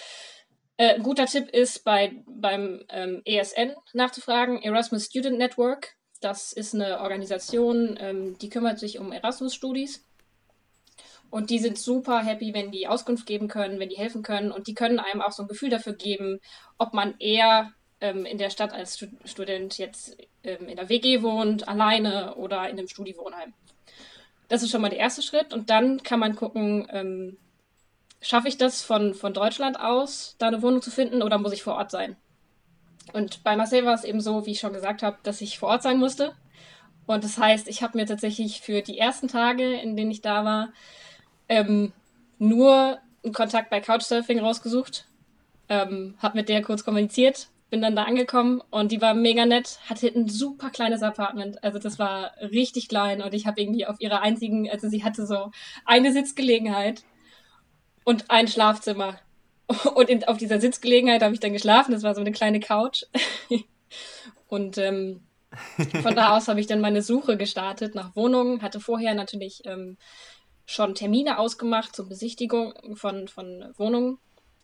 äh, 0.76 0.94
ein 0.94 1.02
guter 1.02 1.26
Tipp 1.26 1.48
ist, 1.50 1.84
bei, 1.84 2.22
beim 2.26 2.84
ähm, 2.90 3.22
ESN 3.24 3.74
nachzufragen, 3.94 4.62
Erasmus 4.62 5.06
Student 5.06 5.38
Network. 5.38 5.96
Das 6.20 6.52
ist 6.52 6.74
eine 6.74 7.00
Organisation, 7.00 7.96
ähm, 8.00 8.38
die 8.38 8.48
kümmert 8.48 8.78
sich 8.78 8.98
um 8.98 9.12
Erasmus-Studis. 9.12 10.04
Und 11.30 11.50
die 11.50 11.58
sind 11.58 11.78
super 11.78 12.20
happy, 12.20 12.54
wenn 12.54 12.70
die 12.70 12.86
Auskunft 12.86 13.26
geben 13.26 13.48
können, 13.48 13.80
wenn 13.80 13.88
die 13.88 13.96
helfen 13.96 14.22
können. 14.22 14.52
Und 14.52 14.68
die 14.68 14.74
können 14.74 15.00
einem 15.00 15.20
auch 15.20 15.32
so 15.32 15.42
ein 15.42 15.48
Gefühl 15.48 15.70
dafür 15.70 15.94
geben, 15.94 16.40
ob 16.78 16.94
man 16.94 17.16
eher 17.18 17.72
ähm, 18.00 18.26
in 18.26 18.38
der 18.38 18.50
Stadt 18.50 18.72
als 18.72 18.96
Stud 18.96 19.10
Student 19.24 19.78
jetzt 19.78 20.16
ähm, 20.42 20.68
in 20.68 20.76
der 20.76 20.88
WG 20.88 21.22
wohnt, 21.22 21.68
alleine 21.68 22.34
oder 22.36 22.68
in 22.68 22.78
einem 22.78 22.88
Studiwohnheim. 22.88 23.54
Das 24.48 24.62
ist 24.62 24.70
schon 24.70 24.80
mal 24.80 24.90
der 24.90 24.98
erste 24.98 25.22
Schritt. 25.22 25.52
Und 25.52 25.70
dann 25.70 26.02
kann 26.02 26.20
man 26.20 26.36
gucken, 26.36 26.86
ähm, 26.90 27.36
schaffe 28.20 28.48
ich 28.48 28.58
das 28.58 28.82
von, 28.82 29.14
von 29.14 29.34
Deutschland 29.34 29.80
aus, 29.80 30.36
da 30.38 30.48
eine 30.48 30.62
Wohnung 30.62 30.82
zu 30.82 30.90
finden 30.90 31.22
oder 31.22 31.38
muss 31.38 31.52
ich 31.52 31.62
vor 31.62 31.74
Ort 31.74 31.90
sein? 31.90 32.16
Und 33.12 33.44
bei 33.44 33.56
Marseille 33.56 33.84
war 33.84 33.94
es 33.94 34.04
eben 34.04 34.20
so, 34.20 34.46
wie 34.46 34.52
ich 34.52 34.60
schon 34.60 34.72
gesagt 34.72 35.02
habe, 35.02 35.18
dass 35.22 35.40
ich 35.40 35.58
vor 35.58 35.68
Ort 35.70 35.82
sein 35.82 35.98
musste. 35.98 36.34
Und 37.06 37.22
das 37.22 37.38
heißt, 37.38 37.68
ich 37.68 37.82
habe 37.82 37.96
mir 37.96 38.06
tatsächlich 38.06 38.60
für 38.60 38.82
die 38.82 38.98
ersten 38.98 39.28
Tage, 39.28 39.74
in 39.74 39.96
denen 39.96 40.10
ich 40.10 40.22
da 40.22 40.44
war, 40.44 40.72
ähm, 41.48 41.92
nur 42.38 42.98
einen 43.22 43.32
Kontakt 43.32 43.70
bei 43.70 43.80
Couchsurfing 43.80 44.40
rausgesucht, 44.40 45.06
ähm, 45.68 46.16
habe 46.18 46.38
mit 46.38 46.48
der 46.48 46.62
kurz 46.62 46.84
kommuniziert, 46.84 47.48
bin 47.68 47.82
dann 47.82 47.96
da 47.96 48.04
angekommen 48.04 48.62
und 48.70 48.92
die 48.92 49.00
war 49.00 49.14
mega 49.14 49.44
nett, 49.44 49.80
hatte 49.88 50.06
ein 50.08 50.28
super 50.28 50.70
kleines 50.70 51.02
Apartment. 51.02 51.62
Also 51.64 51.78
das 51.78 51.98
war 51.98 52.32
richtig 52.40 52.88
klein 52.88 53.22
und 53.22 53.34
ich 53.34 53.46
habe 53.46 53.60
irgendwie 53.60 53.86
auf 53.86 54.00
ihrer 54.00 54.22
einzigen, 54.22 54.70
also 54.70 54.88
sie 54.88 55.02
hatte 55.02 55.26
so 55.26 55.50
eine 55.84 56.12
Sitzgelegenheit 56.12 57.02
und 58.04 58.30
ein 58.30 58.48
Schlafzimmer. 58.48 59.18
Und 59.96 60.08
in, 60.08 60.22
auf 60.22 60.36
dieser 60.36 60.60
Sitzgelegenheit 60.60 61.24
habe 61.24 61.34
ich 61.34 61.40
dann 61.40 61.52
geschlafen. 61.52 61.90
Das 61.90 62.04
war 62.04 62.14
so 62.14 62.20
eine 62.20 62.30
kleine 62.30 62.60
Couch. 62.60 63.02
und 64.46 64.78
ähm, 64.78 65.26
von 66.02 66.14
da 66.14 66.36
aus 66.36 66.46
habe 66.46 66.60
ich 66.60 66.68
dann 66.68 66.80
meine 66.80 67.02
Suche 67.02 67.36
gestartet 67.36 67.96
nach 67.96 68.14
Wohnungen. 68.14 68.62
Hatte 68.62 68.78
vorher 68.78 69.14
natürlich 69.14 69.62
ähm, 69.64 69.96
schon 70.66 70.94
Termine 70.94 71.40
ausgemacht 71.40 71.96
zur 71.96 72.08
Besichtigung 72.08 72.74
von, 72.94 73.26
von 73.26 73.72
Wohnungen. 73.76 74.18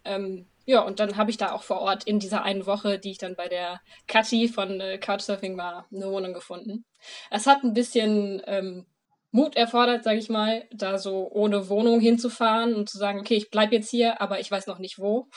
Ähm, 0.05 0.47
ja, 0.65 0.81
und 0.83 1.01
dann 1.01 1.17
habe 1.17 1.31
ich 1.31 1.37
da 1.37 1.53
auch 1.53 1.63
vor 1.63 1.81
Ort 1.81 2.05
in 2.05 2.19
dieser 2.19 2.43
einen 2.43 2.67
Woche, 2.67 2.99
die 2.99 3.11
ich 3.11 3.19
dann 3.19 3.35
bei 3.35 3.49
der 3.49 3.81
Kathi 4.07 4.49
von 4.49 4.81
äh, 4.81 4.99
Couchsurfing 4.99 5.57
war, 5.57 5.89
eine 5.93 6.11
Wohnung 6.11 6.33
gefunden. 6.33 6.85
Es 7.31 7.47
hat 7.47 7.65
ein 7.65 7.75
bisschen 7.75 8.43
ähm, 8.47 8.87
Mut 9.33 9.57
erfordert, 9.57 10.05
sage 10.05 10.19
ich 10.19 10.29
mal, 10.29 10.69
da 10.73 10.99
so 10.99 11.29
ohne 11.31 11.69
Wohnung 11.69 12.01
hinzufahren 12.01 12.75
und 12.75 12.89
zu 12.89 12.99
sagen, 12.99 13.19
okay, 13.19 13.35
ich 13.35 13.51
bleibe 13.51 13.75
jetzt 13.75 13.91
hier, 13.91 14.21
aber 14.21 14.41
ich 14.41 14.51
weiß 14.51 14.67
noch 14.67 14.79
nicht 14.79 14.99
wo. 14.99 15.29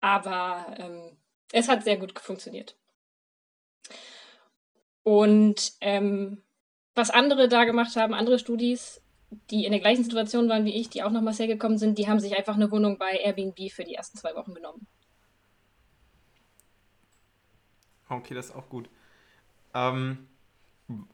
Aber 0.00 0.74
ähm, 0.78 1.18
es 1.52 1.68
hat 1.68 1.84
sehr 1.84 1.98
gut 1.98 2.18
funktioniert. 2.18 2.76
Und 5.02 5.72
ähm, 5.80 6.42
was 6.94 7.10
andere 7.10 7.48
da 7.48 7.64
gemacht 7.64 7.94
haben, 7.96 8.14
andere 8.14 8.38
Studis, 8.38 9.01
die 9.50 9.64
in 9.64 9.72
der 9.72 9.80
gleichen 9.80 10.04
Situation 10.04 10.48
waren 10.48 10.64
wie 10.64 10.74
ich, 10.74 10.90
die 10.90 11.02
auch 11.02 11.10
nach 11.10 11.22
Marseille 11.22 11.46
gekommen 11.46 11.78
sind, 11.78 11.98
die 11.98 12.08
haben 12.08 12.20
sich 12.20 12.36
einfach 12.36 12.54
eine 12.54 12.70
Wohnung 12.70 12.98
bei 12.98 13.12
Airbnb 13.12 13.70
für 13.70 13.84
die 13.84 13.94
ersten 13.94 14.18
zwei 14.18 14.34
Wochen 14.34 14.54
genommen. 14.54 14.86
Okay, 18.08 18.34
das 18.34 18.46
ist 18.46 18.56
auch 18.56 18.68
gut. 18.68 18.88
Ähm, 19.74 20.28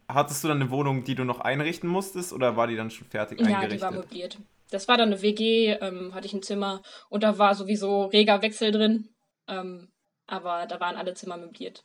hattest 0.08 0.42
du 0.42 0.48
dann 0.48 0.60
eine 0.60 0.70
Wohnung, 0.70 1.04
die 1.04 1.14
du 1.14 1.24
noch 1.24 1.40
einrichten 1.40 1.88
musstest 1.88 2.32
oder 2.32 2.56
war 2.56 2.66
die 2.66 2.76
dann 2.76 2.90
schon 2.90 3.06
fertig 3.06 3.40
ja, 3.40 3.46
eingerichtet? 3.46 3.80
Ja, 3.80 3.88
die 3.88 3.94
war 3.94 4.02
möbliert. 4.02 4.38
Das 4.70 4.88
war 4.88 4.96
dann 4.96 5.12
eine 5.12 5.22
WG, 5.22 5.76
ähm, 5.80 6.14
hatte 6.14 6.26
ich 6.26 6.34
ein 6.34 6.42
Zimmer 6.42 6.82
und 7.08 7.22
da 7.22 7.38
war 7.38 7.54
sowieso 7.54 8.06
reger 8.06 8.42
Wechsel 8.42 8.72
drin. 8.72 9.08
Ähm, 9.46 9.88
aber 10.26 10.66
da 10.66 10.78
waren 10.80 10.96
alle 10.96 11.14
Zimmer 11.14 11.36
möbliert. 11.36 11.84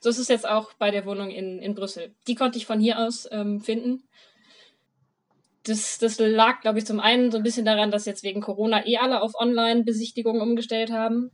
So 0.00 0.08
ist 0.10 0.18
es 0.18 0.28
jetzt 0.28 0.48
auch 0.48 0.72
bei 0.74 0.90
der 0.90 1.06
Wohnung 1.06 1.30
in, 1.30 1.60
in 1.60 1.74
Brüssel. 1.74 2.14
Die 2.26 2.34
konnte 2.34 2.58
ich 2.58 2.66
von 2.66 2.80
hier 2.80 2.98
aus 2.98 3.28
ähm, 3.30 3.60
finden 3.60 4.02
das, 5.68 5.98
das 5.98 6.18
lag, 6.18 6.60
glaube 6.60 6.78
ich, 6.78 6.86
zum 6.86 7.00
einen 7.00 7.30
so 7.30 7.38
ein 7.38 7.42
bisschen 7.42 7.64
daran, 7.64 7.90
dass 7.90 8.06
jetzt 8.06 8.22
wegen 8.22 8.40
Corona 8.40 8.86
eh 8.86 8.98
alle 8.98 9.20
auf 9.20 9.32
Online-Besichtigungen 9.34 10.40
umgestellt 10.40 10.92
haben. 10.92 11.30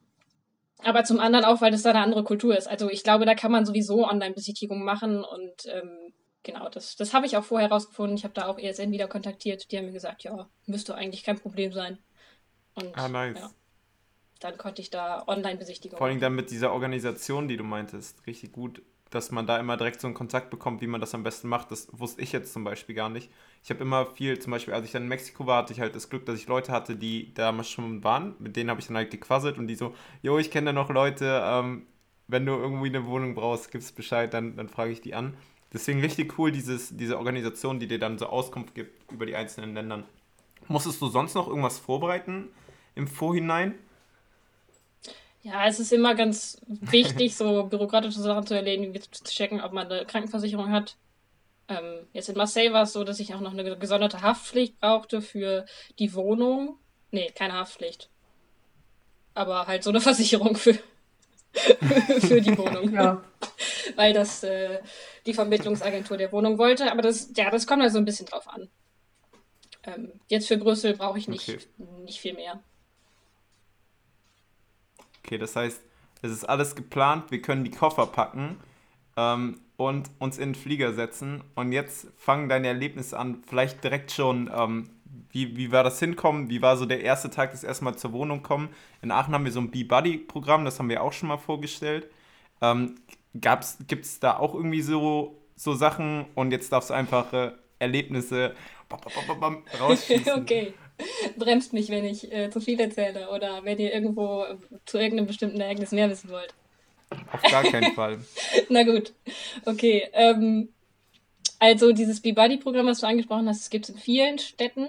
Aber 0.78 1.04
zum 1.04 1.20
anderen 1.20 1.44
auch, 1.44 1.60
weil 1.60 1.70
das 1.70 1.82
da 1.82 1.90
eine 1.90 2.00
andere 2.00 2.24
Kultur 2.24 2.56
ist. 2.56 2.66
Also 2.66 2.90
ich 2.90 3.04
glaube, 3.04 3.24
da 3.26 3.34
kann 3.34 3.52
man 3.52 3.66
sowieso 3.66 4.08
Online-Besichtigungen 4.08 4.84
machen 4.84 5.22
und 5.22 5.66
ähm, 5.66 6.12
genau, 6.42 6.68
das, 6.68 6.96
das 6.96 7.14
habe 7.14 7.26
ich 7.26 7.36
auch 7.36 7.44
vorher 7.44 7.70
rausgefunden. 7.70 8.16
Ich 8.16 8.24
habe 8.24 8.34
da 8.34 8.46
auch 8.46 8.58
ESN 8.58 8.90
wieder 8.90 9.06
kontaktiert. 9.06 9.70
Die 9.70 9.78
haben 9.78 9.86
mir 9.86 9.92
gesagt, 9.92 10.24
ja, 10.24 10.48
müsste 10.66 10.94
eigentlich 10.94 11.24
kein 11.24 11.38
Problem 11.38 11.72
sein. 11.72 11.98
Und, 12.74 12.96
ah, 12.96 13.08
nice. 13.08 13.38
Ja, 13.38 13.50
dann 14.40 14.56
konnte 14.56 14.82
ich 14.82 14.90
da 14.90 15.22
Online-Besichtigungen 15.26 15.98
Vor 15.98 16.06
allem 16.06 16.20
dann 16.20 16.34
mit 16.34 16.50
dieser 16.50 16.72
Organisation, 16.72 17.46
die 17.46 17.56
du 17.56 17.64
meintest, 17.64 18.26
richtig 18.26 18.52
gut 18.52 18.82
dass 19.14 19.30
man 19.30 19.46
da 19.46 19.58
immer 19.58 19.76
direkt 19.76 20.00
so 20.00 20.06
einen 20.06 20.14
Kontakt 20.14 20.50
bekommt, 20.50 20.80
wie 20.80 20.86
man 20.86 21.00
das 21.00 21.14
am 21.14 21.22
besten 21.22 21.48
macht. 21.48 21.70
Das 21.70 21.88
wusste 21.92 22.22
ich 22.22 22.32
jetzt 22.32 22.52
zum 22.52 22.64
Beispiel 22.64 22.94
gar 22.94 23.08
nicht. 23.08 23.30
Ich 23.62 23.70
habe 23.70 23.82
immer 23.82 24.06
viel, 24.06 24.38
zum 24.38 24.50
Beispiel, 24.50 24.74
als 24.74 24.86
ich 24.86 24.92
dann 24.92 25.02
in 25.02 25.08
Mexiko 25.08 25.46
war, 25.46 25.58
hatte 25.58 25.72
ich 25.72 25.80
halt 25.80 25.94
das 25.94 26.08
Glück, 26.10 26.26
dass 26.26 26.38
ich 26.38 26.46
Leute 26.46 26.72
hatte, 26.72 26.96
die 26.96 27.32
damals 27.34 27.70
schon 27.70 28.02
waren. 28.04 28.34
Mit 28.38 28.56
denen 28.56 28.70
habe 28.70 28.80
ich 28.80 28.86
dann 28.86 28.96
halt 28.96 29.10
gequasselt 29.10 29.58
und 29.58 29.66
die 29.66 29.74
so, 29.74 29.94
jo, 30.22 30.38
ich 30.38 30.50
kenne 30.50 30.66
da 30.66 30.72
noch 30.72 30.90
Leute, 30.90 31.42
ähm, 31.44 31.86
wenn 32.28 32.46
du 32.46 32.52
irgendwie 32.52 32.88
eine 32.88 33.06
Wohnung 33.06 33.34
brauchst, 33.34 33.70
gibst 33.70 33.94
Bescheid, 33.94 34.32
dann, 34.32 34.56
dann 34.56 34.68
frage 34.68 34.92
ich 34.92 35.00
die 35.00 35.14
an. 35.14 35.34
Deswegen 35.72 36.00
richtig 36.00 36.38
cool, 36.38 36.52
dieses, 36.52 36.96
diese 36.96 37.18
Organisation, 37.18 37.80
die 37.80 37.88
dir 37.88 37.98
dann 37.98 38.18
so 38.18 38.26
Auskunft 38.26 38.74
gibt 38.74 39.10
über 39.12 39.26
die 39.26 39.36
einzelnen 39.36 39.74
Ländern. 39.74 40.04
Musstest 40.68 41.00
du 41.00 41.08
sonst 41.08 41.34
noch 41.34 41.48
irgendwas 41.48 41.78
vorbereiten 41.78 42.48
im 42.94 43.06
Vorhinein? 43.06 43.74
Ja, 45.42 45.66
es 45.66 45.80
ist 45.80 45.92
immer 45.92 46.14
ganz 46.14 46.60
wichtig, 46.66 47.36
so 47.36 47.64
bürokratische 47.64 48.20
Sachen 48.20 48.46
zu 48.46 48.54
erledigen, 48.54 48.94
wie 48.94 49.00
zu 49.00 49.24
checken, 49.24 49.60
ob 49.60 49.72
man 49.72 49.90
eine 49.90 50.06
Krankenversicherung 50.06 50.70
hat. 50.70 50.96
Ähm, 51.68 52.06
jetzt 52.12 52.28
in 52.28 52.36
Marseille 52.36 52.72
war 52.72 52.84
es 52.84 52.92
so, 52.92 53.02
dass 53.02 53.18
ich 53.18 53.34
auch 53.34 53.40
noch 53.40 53.52
eine 53.52 53.76
gesonderte 53.76 54.22
Haftpflicht 54.22 54.78
brauchte 54.78 55.20
für 55.20 55.66
die 55.98 56.14
Wohnung. 56.14 56.78
Nee, 57.10 57.30
keine 57.34 57.54
Haftpflicht. 57.54 58.08
Aber 59.34 59.66
halt 59.66 59.82
so 59.82 59.90
eine 59.90 60.00
Versicherung 60.00 60.54
für, 60.54 60.74
für 61.52 62.40
die 62.40 62.56
Wohnung. 62.56 62.92
Ja. 62.92 63.24
Weil 63.96 64.12
das 64.12 64.44
äh, 64.44 64.80
die 65.26 65.34
Vermittlungsagentur 65.34 66.16
der 66.16 66.30
Wohnung 66.30 66.58
wollte. 66.58 66.90
Aber 66.90 67.02
das, 67.02 67.30
ja, 67.36 67.50
das 67.50 67.66
kommt 67.66 67.82
also 67.82 67.98
ein 67.98 68.04
bisschen 68.04 68.26
drauf 68.26 68.46
an. 68.46 68.68
Ähm, 69.84 70.12
jetzt 70.28 70.46
für 70.46 70.56
Brüssel 70.56 70.94
brauche 70.94 71.18
ich 71.18 71.26
nicht, 71.26 71.48
okay. 71.48 71.58
nicht 72.04 72.20
viel 72.20 72.34
mehr. 72.34 72.62
Okay, 75.24 75.38
das 75.38 75.56
heißt, 75.56 75.80
es 76.22 76.30
ist 76.30 76.44
alles 76.44 76.74
geplant, 76.74 77.30
wir 77.30 77.42
können 77.42 77.64
die 77.64 77.70
Koffer 77.70 78.06
packen 78.06 78.56
ähm, 79.16 79.60
und 79.76 80.10
uns 80.18 80.38
in 80.38 80.50
den 80.50 80.54
Flieger 80.54 80.92
setzen. 80.92 81.42
Und 81.54 81.72
jetzt 81.72 82.08
fangen 82.16 82.48
deine 82.48 82.68
Erlebnisse 82.68 83.18
an, 83.18 83.42
vielleicht 83.46 83.82
direkt 83.82 84.12
schon, 84.12 84.50
ähm, 84.54 84.90
wie, 85.30 85.56
wie 85.56 85.72
war 85.72 85.82
das 85.82 85.98
Hinkommen? 85.98 86.48
Wie 86.48 86.62
war 86.62 86.76
so 86.76 86.86
der 86.86 87.02
erste 87.02 87.30
Tag, 87.30 87.50
das 87.50 87.64
erste 87.64 87.84
Mal 87.84 87.96
zur 87.96 88.12
Wohnung 88.12 88.42
kommen? 88.42 88.68
In 89.02 89.10
Aachen 89.10 89.34
haben 89.34 89.44
wir 89.44 89.52
so 89.52 89.60
ein 89.60 89.70
Be-Buddy-Programm, 89.70 90.64
das 90.64 90.78
haben 90.78 90.88
wir 90.88 91.02
auch 91.02 91.12
schon 91.12 91.28
mal 91.28 91.38
vorgestellt. 91.38 92.08
Ähm, 92.60 92.96
Gibt 93.34 94.04
es 94.04 94.20
da 94.20 94.36
auch 94.36 94.54
irgendwie 94.54 94.82
so, 94.82 95.42
so 95.56 95.74
Sachen 95.74 96.26
und 96.34 96.50
jetzt 96.50 96.70
darfst 96.72 96.90
du 96.90 96.94
einfach 96.94 97.32
äh, 97.32 97.52
Erlebnisse 97.78 98.54
rausschießen? 99.80 100.32
okay. 100.40 100.74
bremst 101.36 101.72
mich, 101.72 101.88
wenn 101.90 102.04
ich 102.04 102.32
äh, 102.32 102.50
zu 102.50 102.60
viel 102.60 102.80
erzähle 102.80 103.30
oder 103.30 103.64
wenn 103.64 103.78
ihr 103.78 103.92
irgendwo 103.92 104.44
zu 104.84 104.98
irgendeinem 104.98 105.26
bestimmten 105.26 105.60
Ereignis 105.60 105.92
mehr 105.92 106.10
wissen 106.10 106.30
wollt. 106.30 106.54
Auf 107.32 107.42
gar 107.42 107.62
keinen 107.62 107.92
Fall. 107.94 108.18
Na 108.68 108.82
gut. 108.82 109.12
Okay. 109.64 110.08
Ähm, 110.12 110.68
also 111.58 111.92
dieses 111.92 112.20
Be-Buddy-Programm, 112.20 112.86
was 112.86 113.00
du 113.00 113.06
angesprochen 113.06 113.48
hast, 113.48 113.60
es 113.60 113.70
gibt 113.70 113.88
es 113.88 113.94
in 113.94 114.00
vielen 114.00 114.38
Städten, 114.38 114.88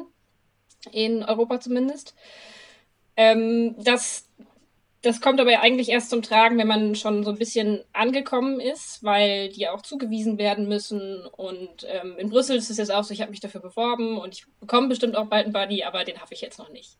in 0.91 1.23
Europa 1.23 1.59
zumindest. 1.59 2.15
Ähm, 3.15 3.75
das 3.77 4.27
das 5.03 5.19
kommt 5.19 5.41
aber 5.41 5.59
eigentlich 5.59 5.89
erst 5.89 6.09
zum 6.09 6.21
Tragen, 6.21 6.57
wenn 6.57 6.67
man 6.67 6.95
schon 6.95 7.25
so 7.25 7.31
ein 7.31 7.37
bisschen 7.37 7.83
angekommen 7.91 8.61
ist, 8.61 9.03
weil 9.03 9.49
die 9.49 9.67
auch 9.67 9.81
zugewiesen 9.81 10.37
werden 10.37 10.69
müssen. 10.69 11.25
Und 11.25 11.85
ähm, 11.89 12.15
in 12.17 12.29
Brüssel 12.29 12.55
ist 12.55 12.69
es 12.69 12.77
jetzt 12.77 12.91
auch 12.91 13.03
so, 13.03 13.13
ich 13.13 13.19
habe 13.19 13.31
mich 13.31 13.41
dafür 13.41 13.59
beworben 13.59 14.17
und 14.17 14.33
ich 14.33 14.45
bekomme 14.61 14.87
bestimmt 14.87 15.17
auch 15.17 15.25
bald 15.25 15.43
einen 15.43 15.53
Buddy, 15.53 15.83
aber 15.83 16.05
den 16.05 16.21
habe 16.21 16.33
ich 16.33 16.39
jetzt 16.39 16.57
noch 16.57 16.69
nicht. 16.69 16.97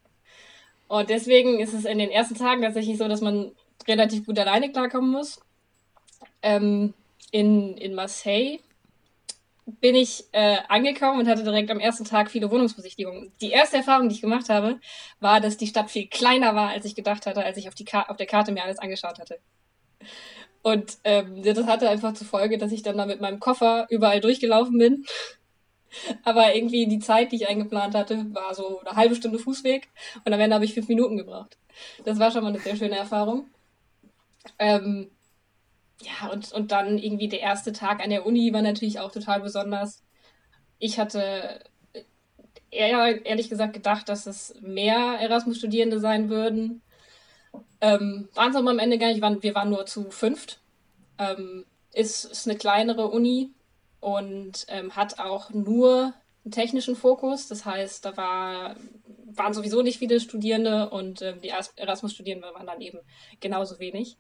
Und 0.90 1.10
deswegen 1.10 1.62
ist 1.62 1.74
es 1.74 1.86
in 1.86 1.98
den 1.98 2.12
ersten 2.12 2.36
Tagen 2.36 2.62
tatsächlich 2.62 2.98
so, 2.98 3.08
dass 3.08 3.22
man 3.22 3.54
relativ 3.88 4.26
gut 4.26 4.38
alleine 4.38 4.70
klarkommen 4.70 5.10
muss. 5.10 5.40
Ähm, 6.42 6.94
in, 7.32 7.78
in 7.78 7.96
Marseille 7.96 8.60
bin 9.66 9.96
ich 9.96 10.26
äh, 10.34 10.58
angekommen 10.68 11.20
und 11.20 11.28
hatte 11.28 11.44
direkt 11.44 11.72
am 11.72 11.80
ersten 11.80 12.04
Tag 12.04 12.30
viele 12.30 12.52
Wohnungsbesichtigungen. 12.52 13.32
Die 13.42 13.52
erste 13.52 13.78
Erfahrung, 13.78 14.10
die 14.10 14.16
ich 14.16 14.22
gemacht 14.22 14.50
habe, 14.50 14.80
war, 15.20 15.40
dass 15.40 15.58
die 15.58 15.68
Stadt 15.68 15.90
viel 15.90 16.08
kleiner 16.08 16.56
war, 16.56 16.70
als 16.70 16.86
ich 16.86 16.96
gedacht 16.96 17.26
hatte, 17.26 17.44
als 17.44 17.58
ich 17.58 17.68
auf, 17.68 17.76
die 17.76 17.86
auf 17.94 18.18
der 18.18 18.26
Karte 18.26 18.52
mir 18.52 18.64
alles 18.64 18.80
angeschaut 18.80 19.20
hatte. 19.20 19.40
Und 20.62 20.98
ähm, 21.04 21.44
das 21.44 21.66
hatte 21.66 21.90
einfach 21.90 22.14
zur 22.14 22.28
Folge, 22.28 22.58
dass 22.58 22.72
ich 22.72 22.84
dann 22.84 22.98
da 22.98 23.06
mit 23.06 23.22
meinem 23.22 23.40
Koffer 23.40 23.88
überall 23.90 24.22
durchgelaufen 24.22 24.78
bin. 24.78 25.06
Aber 26.24 26.56
irgendwie 26.56 26.88
die 26.88 27.00
Zeit, 27.00 27.32
die 27.32 27.38
ich 27.38 27.48
eingeplant 27.48 27.96
hatte, 27.96 28.26
war 28.34 28.54
so 28.56 28.80
eine 28.82 28.96
halbe 28.96 29.16
Stunde 29.16 29.40
Fußweg 29.40 29.90
und 30.26 30.34
am 30.34 30.40
Ende 30.40 30.56
habe 30.56 30.66
ich 30.66 30.74
fünf 30.74 30.88
Minuten 30.88 31.18
gebraucht. 31.18 31.58
Das 32.06 32.20
war 32.20 32.32
schon 32.32 32.44
mal 32.44 32.50
eine 32.50 32.60
sehr 32.60 32.76
schöne 32.76 32.98
Erfahrung. 32.98 33.50
Ähm, 34.60 35.12
ja, 36.06 36.30
und, 36.30 36.52
und 36.52 36.72
dann 36.72 36.98
irgendwie 36.98 37.28
der 37.28 37.42
erste 37.42 37.72
Tag 37.72 38.04
an 38.04 38.10
der 38.10 38.26
Uni 38.26 38.54
war 38.54 38.62
natürlich 38.62 39.00
auch 39.00 39.12
total 39.12 39.42
besonders. 39.42 40.04
Ich 40.80 41.00
hatte 41.00 41.62
eher, 42.72 43.26
ehrlich 43.26 43.50
gesagt 43.50 43.74
gedacht, 43.74 44.10
dass 44.10 44.26
es 44.26 44.56
mehr 44.62 45.18
Erasmus-Studierende 45.20 46.00
sein 46.00 46.30
würden. 46.30 46.82
Ähm, 47.82 48.30
waren 48.34 48.52
es 48.52 48.56
aber 48.56 48.70
am 48.70 48.80
Ende 48.80 48.98
gar 48.98 49.08
nicht, 49.08 49.22
waren, 49.22 49.44
wir 49.44 49.56
waren 49.56 49.70
nur 49.70 49.86
zu 49.86 50.10
fünft. 50.12 50.62
Ähm, 51.20 51.66
ist, 51.94 52.26
ist 52.26 52.48
eine 52.48 52.58
kleinere 52.58 53.10
Uni 53.10 53.54
und 54.00 54.66
ähm, 54.68 54.96
hat 54.96 55.20
auch 55.20 55.52
nur 55.52 56.14
einen 56.44 56.52
technischen 56.52 56.96
Fokus. 56.96 57.48
Das 57.48 57.66
heißt, 57.66 58.04
da 58.04 58.18
war, 58.18 58.76
waren 59.28 59.54
sowieso 59.54 59.82
nicht 59.82 60.00
viele 60.00 60.20
Studierende 60.20 60.90
und 60.90 61.22
ähm, 61.22 61.42
die 61.42 61.54
Erasmus-Studierenden 61.76 62.54
waren 62.54 62.68
dann 62.68 62.82
eben 62.82 63.00
genauso 63.40 63.80
wenig. 63.80 64.18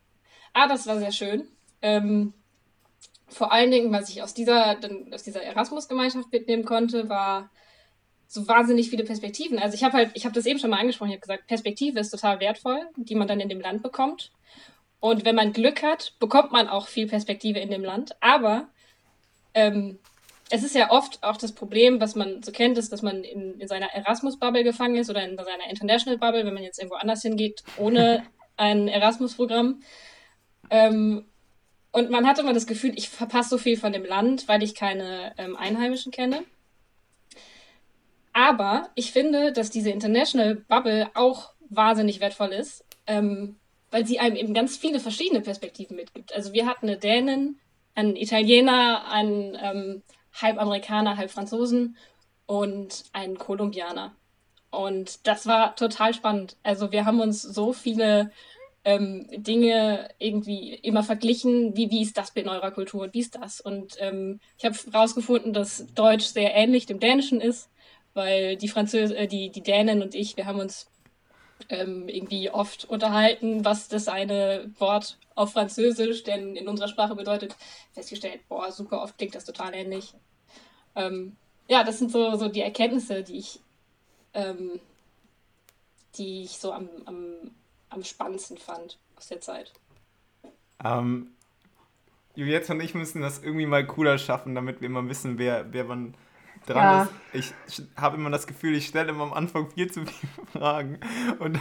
Aber 0.54 0.74
das 0.74 0.88
war 0.88 1.00
sehr 1.00 1.12
schön. 1.12 1.48
Ähm, 1.84 2.34
vor 3.28 3.52
allen 3.52 3.70
Dingen, 3.70 3.92
was 3.92 4.10
ich 4.10 4.24
aus 4.24 4.34
dieser, 4.34 4.78
aus 5.12 5.24
dieser 5.24 5.44
Erasmus-Gemeinschaft 5.44 6.32
mitnehmen 6.32 6.66
konnte, 6.66 7.10
war 7.10 7.52
so 8.28 8.48
wahnsinnig 8.48 8.90
viele 8.90 9.04
Perspektiven. 9.04 9.60
Also 9.60 9.76
ich 9.76 9.84
habe 9.84 9.98
halt, 9.98 10.12
ich 10.16 10.26
habe 10.26 10.34
das 10.34 10.46
eben 10.46 10.60
schon 10.60 10.72
mal 10.72 10.80
angesprochen, 10.80 11.10
ich 11.10 11.16
habe 11.16 11.22
gesagt, 11.22 11.48
Perspektive 11.48 12.00
ist 12.00 12.10
total 12.10 12.40
wertvoll, 12.40 12.80
die 12.96 13.16
man 13.16 13.28
dann 13.28 13.40
in 13.40 13.50
dem 13.50 13.62
Land 13.62 13.84
bekommt. 13.84 14.32
Und 15.00 15.26
wenn 15.26 15.36
man 15.36 15.54
Glück 15.54 15.84
hat, 15.84 16.14
bekommt 16.20 16.52
man 16.52 16.68
auch 16.68 16.88
viel 16.88 17.08
Perspektive 17.08 17.60
in 17.60 17.70
dem 17.70 17.84
Land. 17.84 18.16
Aber 18.22 18.70
ähm, 19.54 20.00
es 20.50 20.64
ist 20.64 20.76
ja 20.76 20.92
oft 20.92 21.22
auch 21.24 21.38
das 21.38 21.52
Problem, 21.52 22.00
was 22.00 22.16
man 22.16 22.42
so 22.42 22.52
kennt, 22.52 22.78
ist, 22.78 22.92
dass 22.92 23.02
man 23.02 23.24
in, 23.24 23.60
in 23.60 23.68
seiner 23.68 23.94
Erasmus-Bubble 23.94 24.64
gefangen 24.64 24.96
ist 24.96 25.10
oder 25.10 25.24
in 25.24 25.36
seiner 25.38 25.70
International-Bubble, 25.70 26.46
wenn 26.46 26.54
man 26.54 26.64
jetzt 26.64 26.80
irgendwo 26.80 26.96
anders 26.96 27.22
hingeht, 27.22 27.64
ohne 27.78 28.24
ein 28.56 28.88
Erasmus-Programm. 28.88 29.82
Ähm, 30.70 31.26
und 31.94 32.10
man 32.10 32.28
hat 32.28 32.40
immer 32.40 32.54
das 32.54 32.66
Gefühl, 32.66 32.94
ich 32.96 33.08
verpasse 33.08 33.52
so 33.52 33.58
viel 33.60 33.78
von 33.78 33.94
dem 33.94 34.04
Land, 34.04 34.48
weil 34.48 34.64
ich 34.64 34.74
keine 34.74 35.34
ähm, 35.38 35.56
Einheimischen 35.56 36.12
kenne. 36.12 36.44
Aber 38.34 38.90
ich 38.96 39.12
finde, 39.12 39.54
dass 39.54 39.70
diese 39.70 39.92
International 39.92 40.56
Bubble 40.56 41.12
auch 41.14 41.54
wahnsinnig 41.70 42.20
wertvoll 42.20 42.52
ist, 42.52 42.84
ähm, 43.06 43.58
weil 43.92 44.08
sie 44.08 44.20
einem 44.20 44.36
eben 44.36 44.56
ganz 44.56 44.76
viele 44.76 45.00
verschiedene 45.00 45.42
Perspektiven 45.42 45.96
mitgibt. 45.96 46.34
Also 46.34 46.52
wir 46.52 46.66
hatten 46.66 46.88
eine 46.88 46.98
Dänin, 46.98 47.60
einen 47.94 48.16
Italiener, 48.16 49.08
einen 49.12 49.56
ähm, 49.62 50.04
halb 50.42 50.60
Amerikaner, 50.60 51.16
halb 51.16 51.30
Franzosen 51.30 51.96
und 52.48 53.04
einen 53.14 53.38
Kolumbianer. 53.38 54.16
Und 54.72 55.28
das 55.28 55.46
war 55.46 55.76
total 55.76 56.16
spannend. 56.16 56.58
Also 56.64 56.92
wir 56.92 57.06
haben 57.06 57.20
uns 57.20 57.44
so 57.44 57.72
viele 57.72 58.32
ähm, 58.86 59.28
Dinge 59.32 60.10
irgendwie 60.20 60.74
immer 60.74 61.04
verglichen, 61.04 61.76
wie, 61.76 61.90
wie 61.90 62.02
ist 62.02 62.18
das 62.18 62.32
in 62.32 62.50
eurer 62.50 62.72
Kultur 62.72 63.04
und 63.04 63.14
wie 63.14 63.20
ist 63.20 63.36
das? 63.36 63.62
Und 63.62 63.96
ähm, 64.00 64.40
ich 64.58 64.66
habe 64.66 64.76
herausgefunden, 64.92 65.54
dass 65.54 65.86
Deutsch 65.96 66.26
sehr 66.26 66.54
ähnlich 66.54 66.86
dem 66.86 67.00
Dänischen 67.00 67.40
ist, 67.40 67.70
weil 68.14 68.58
die 68.58 68.68
Französ 68.68 69.12
äh, 69.12 69.28
die, 69.28 69.50
die 69.50 69.62
Dänen 69.62 70.02
und 70.02 70.16
ich, 70.16 70.36
wir 70.36 70.46
haben 70.46 70.60
uns 70.60 70.88
ähm, 71.70 72.10
irgendwie 72.10 72.50
oft 72.50 72.86
unterhalten, 72.86 73.64
was 73.64 73.88
das 73.88 74.08
eine 74.08 74.70
Wort 74.80 75.18
auf 75.36 75.54
Französisch 75.54 76.24
denn 76.24 76.56
in 76.56 76.68
unserer 76.68 76.90
Sprache 76.90 77.16
bedeutet, 77.16 77.56
festgestellt, 77.94 78.42
boah, 78.50 78.72
super 78.72 79.02
oft 79.02 79.18
klingt 79.18 79.36
das 79.36 79.46
total 79.46 79.74
ähnlich. 79.74 80.14
Ähm, 80.96 81.38
ja, 81.70 81.84
das 81.84 82.00
sind 82.00 82.12
so, 82.12 82.36
so 82.36 82.50
die 82.50 82.62
Erkenntnisse, 82.62 83.24
die 83.24 83.38
ich, 83.38 83.60
ähm, 84.34 84.80
die 86.18 86.44
ich 86.44 86.60
so 86.60 86.74
am, 86.74 86.90
am 87.06 87.52
am 87.94 88.04
spannendsten 88.04 88.58
fand 88.58 89.00
aus 89.16 89.28
der 89.28 89.42
Zeit. 89.42 89.72
Ähm, 90.84 91.32
Juliette 92.36 92.74
und 92.74 92.82
ich 92.82 92.96
müssen 92.96 93.22
das 93.22 93.44
irgendwie 93.44 93.66
mal 93.66 93.86
cooler 93.86 94.18
schaffen, 94.18 94.56
damit 94.56 94.82
wir 94.82 94.88
immer 94.88 95.08
wissen, 95.08 95.38
wer, 95.38 95.72
wer 95.72 95.88
wann 95.88 96.16
dran 96.66 96.78
ja. 96.78 97.10
ist. 97.34 97.54
Ich 97.70 97.84
habe 97.96 98.18
immer 98.18 98.30
das 98.30 98.48
Gefühl, 98.48 98.76
ich 98.76 98.88
stelle 98.88 99.10
immer 99.10 99.24
am 99.24 99.34
Anfang 99.34 99.70
viel 99.70 99.92
zu 99.92 100.06
viele 100.06 100.32
Fragen 100.52 101.00
und, 101.40 101.60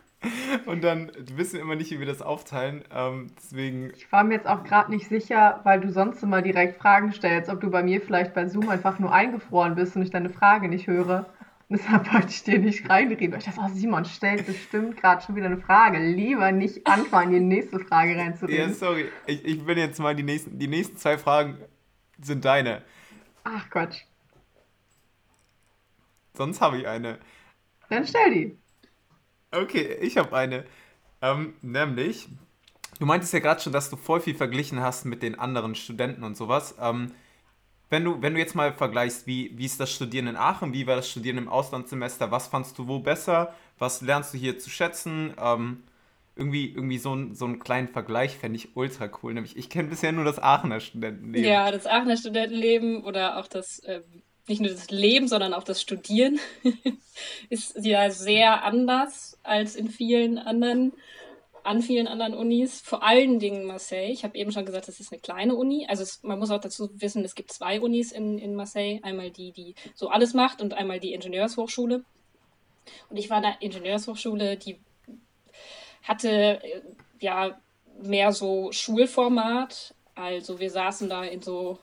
und 0.66 0.82
dann 0.82 1.12
wissen 1.34 1.54
wir 1.54 1.60
immer 1.60 1.76
nicht, 1.76 1.90
wie 1.90 1.98
wir 1.98 2.06
das 2.06 2.22
aufteilen. 2.22 2.84
Ähm, 2.90 3.28
deswegen. 3.36 3.92
Ich 3.96 4.10
war 4.10 4.24
mir 4.24 4.34
jetzt 4.34 4.46
auch 4.46 4.64
gerade 4.64 4.90
nicht 4.90 5.08
sicher, 5.08 5.60
weil 5.64 5.80
du 5.80 5.92
sonst 5.92 6.22
immer 6.22 6.40
direkt 6.40 6.80
Fragen 6.80 7.12
stellst, 7.12 7.50
ob 7.50 7.60
du 7.60 7.70
bei 7.70 7.82
mir 7.82 8.00
vielleicht 8.00 8.32
bei 8.34 8.48
Zoom 8.48 8.68
einfach 8.68 8.98
nur 8.98 9.12
eingefroren 9.12 9.74
bist 9.74 9.96
und 9.96 10.02
ich 10.02 10.10
deine 10.10 10.30
Frage 10.30 10.68
nicht 10.68 10.86
höre. 10.86 11.26
Deshalb 11.70 12.12
wollte 12.12 12.28
ich 12.28 12.42
dir 12.44 12.58
nicht 12.58 12.88
reinreden. 12.88 13.38
Ich 13.38 13.44
dachte, 13.44 13.60
oh, 13.62 13.68
Simon 13.74 14.06
stellt 14.06 14.46
bestimmt 14.46 14.96
gerade 14.96 15.22
schon 15.22 15.36
wieder 15.36 15.46
eine 15.46 15.58
Frage. 15.58 15.98
Lieber 15.98 16.50
nicht 16.50 16.86
anfangen, 16.86 17.32
die 17.32 17.40
nächste 17.40 17.78
Frage 17.78 18.16
reinzureden. 18.16 18.70
Ja, 18.70 18.74
sorry. 18.74 19.08
Ich, 19.26 19.44
ich 19.44 19.64
bin 19.64 19.76
jetzt 19.76 19.98
mal 20.00 20.16
die 20.16 20.22
nächsten, 20.22 20.58
die 20.58 20.66
nächsten 20.66 20.96
zwei 20.96 21.18
Fragen 21.18 21.58
sind 22.22 22.44
deine. 22.44 22.82
Ach 23.44 23.68
Quatsch. 23.68 24.04
Sonst 26.34 26.60
habe 26.60 26.78
ich 26.78 26.88
eine. 26.88 27.18
Dann 27.90 28.06
stell 28.06 28.32
die. 28.32 28.58
Okay, 29.50 29.98
ich 30.00 30.16
habe 30.16 30.34
eine. 30.34 30.64
Ähm, 31.20 31.54
nämlich, 31.60 32.28
du 32.98 33.06
meintest 33.06 33.32
ja 33.32 33.40
gerade 33.40 33.60
schon, 33.60 33.72
dass 33.72 33.90
du 33.90 33.96
voll 33.96 34.20
viel 34.20 34.34
verglichen 34.34 34.80
hast 34.80 35.04
mit 35.04 35.22
den 35.22 35.38
anderen 35.38 35.74
Studenten 35.74 36.22
und 36.24 36.36
sowas. 36.36 36.76
Ähm, 36.80 37.12
wenn 37.90 38.04
du, 38.04 38.20
wenn 38.20 38.34
du 38.34 38.40
jetzt 38.40 38.54
mal 38.54 38.72
vergleichst, 38.72 39.26
wie, 39.26 39.50
wie 39.56 39.64
ist 39.64 39.80
das 39.80 39.90
Studieren 39.90 40.26
in 40.26 40.36
Aachen, 40.36 40.72
wie 40.72 40.86
war 40.86 40.96
das 40.96 41.10
Studieren 41.10 41.38
im 41.38 41.48
Auslandssemester, 41.48 42.30
was 42.30 42.48
fandst 42.48 42.78
du 42.78 42.86
wo 42.86 42.98
besser, 42.98 43.54
was 43.78 44.02
lernst 44.02 44.34
du 44.34 44.38
hier 44.38 44.58
zu 44.58 44.70
schätzen? 44.70 45.34
Ähm, 45.40 45.82
irgendwie, 46.36 46.68
irgendwie 46.68 46.98
so, 46.98 47.14
ein, 47.14 47.34
so 47.34 47.46
einen 47.46 47.58
kleinen 47.58 47.88
Vergleich 47.88 48.36
fände 48.36 48.56
ich 48.56 48.76
ultra 48.76 49.10
cool. 49.22 49.34
Nämlich, 49.34 49.56
ich 49.56 49.68
kenne 49.68 49.88
bisher 49.88 50.12
nur 50.12 50.24
das 50.24 50.38
Aachener 50.38 50.80
Studentenleben. 50.80 51.50
Ja, 51.50 51.70
das 51.70 51.86
Aachener 51.86 52.16
Studentenleben 52.16 53.02
oder 53.02 53.38
auch 53.38 53.48
das, 53.48 53.82
ähm, 53.86 54.02
nicht 54.46 54.60
nur 54.60 54.70
das 54.70 54.90
Leben, 54.90 55.26
sondern 55.26 55.52
auch 55.52 55.64
das 55.64 55.82
Studieren 55.82 56.38
ist 57.50 57.84
ja 57.84 58.10
sehr 58.10 58.62
anders 58.64 59.38
als 59.42 59.74
in 59.74 59.88
vielen 59.88 60.38
anderen 60.38 60.92
an 61.68 61.82
vielen 61.82 62.08
anderen 62.08 62.32
Unis, 62.32 62.80
vor 62.80 63.02
allen 63.02 63.38
Dingen 63.38 63.66
Marseille. 63.66 64.10
Ich 64.10 64.24
habe 64.24 64.38
eben 64.38 64.52
schon 64.52 64.64
gesagt, 64.64 64.88
das 64.88 65.00
ist 65.00 65.12
eine 65.12 65.20
kleine 65.20 65.54
Uni. 65.54 65.84
Also 65.86 66.02
es, 66.02 66.22
man 66.22 66.38
muss 66.38 66.50
auch 66.50 66.62
dazu 66.62 66.88
wissen, 66.94 67.26
es 67.26 67.34
gibt 67.34 67.52
zwei 67.52 67.78
Unis 67.78 68.10
in, 68.10 68.38
in 68.38 68.54
Marseille. 68.54 69.00
Einmal 69.02 69.30
die, 69.30 69.52
die 69.52 69.74
so 69.94 70.08
alles 70.08 70.32
macht 70.32 70.62
und 70.62 70.72
einmal 70.72 70.98
die 70.98 71.12
Ingenieurshochschule. 71.12 72.04
Und 73.10 73.16
ich 73.18 73.28
war 73.28 73.36
in 73.36 73.42
der 73.42 73.60
Ingenieurshochschule, 73.60 74.56
die 74.56 74.80
hatte 76.04 76.62
äh, 76.62 76.80
ja 77.20 77.60
mehr 78.02 78.32
so 78.32 78.72
Schulformat. 78.72 79.94
Also 80.14 80.60
wir 80.60 80.70
saßen 80.70 81.10
da 81.10 81.22
in 81.22 81.42
so, 81.42 81.78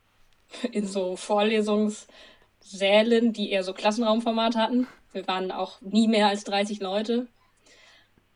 in 0.72 0.86
so 0.86 1.16
Vorlesungssälen, 1.16 3.34
die 3.34 3.50
eher 3.50 3.62
so 3.62 3.74
Klassenraumformat 3.74 4.56
hatten. 4.56 4.86
Wir 5.12 5.28
waren 5.28 5.52
auch 5.52 5.82
nie 5.82 6.08
mehr 6.08 6.28
als 6.28 6.44
30 6.44 6.80
Leute. 6.80 7.28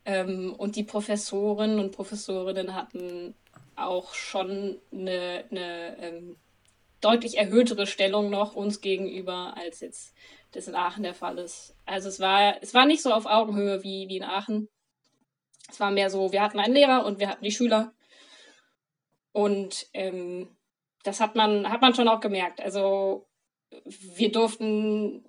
Ähm, 0.04 0.54
und 0.56 0.76
die 0.76 0.84
Professoren 0.84 1.78
und 1.78 1.92
Professorinnen 1.92 2.74
hatten 2.74 3.34
auch 3.76 4.14
schon 4.14 4.78
eine, 4.92 5.44
eine 5.50 5.96
ähm, 6.00 6.36
deutlich 7.00 7.38
erhöhtere 7.38 7.86
Stellung 7.86 8.30
noch 8.30 8.54
uns 8.54 8.80
gegenüber, 8.80 9.54
als 9.56 9.80
jetzt 9.80 10.14
das 10.52 10.68
in 10.68 10.74
Aachen 10.74 11.02
der 11.02 11.14
Fall 11.14 11.38
ist. 11.38 11.74
Also 11.86 12.08
es 12.08 12.20
war, 12.20 12.62
es 12.62 12.74
war 12.74 12.86
nicht 12.86 13.02
so 13.02 13.12
auf 13.12 13.26
Augenhöhe 13.26 13.82
wie, 13.82 14.08
wie 14.08 14.18
in 14.18 14.24
Aachen. 14.24 14.68
Es 15.68 15.80
war 15.80 15.90
mehr 15.90 16.10
so, 16.10 16.32
wir 16.32 16.42
hatten 16.42 16.58
einen 16.58 16.74
Lehrer 16.74 17.06
und 17.06 17.18
wir 17.18 17.28
hatten 17.28 17.44
die 17.44 17.52
Schüler. 17.52 17.92
Und 19.32 19.86
ähm, 19.94 20.54
das 21.04 21.20
hat 21.20 21.34
man, 21.34 21.70
hat 21.70 21.80
man 21.80 21.94
schon 21.94 22.08
auch 22.08 22.20
gemerkt. 22.20 22.60
Also 22.60 23.26
wir 23.86 24.30
durften, 24.30 25.24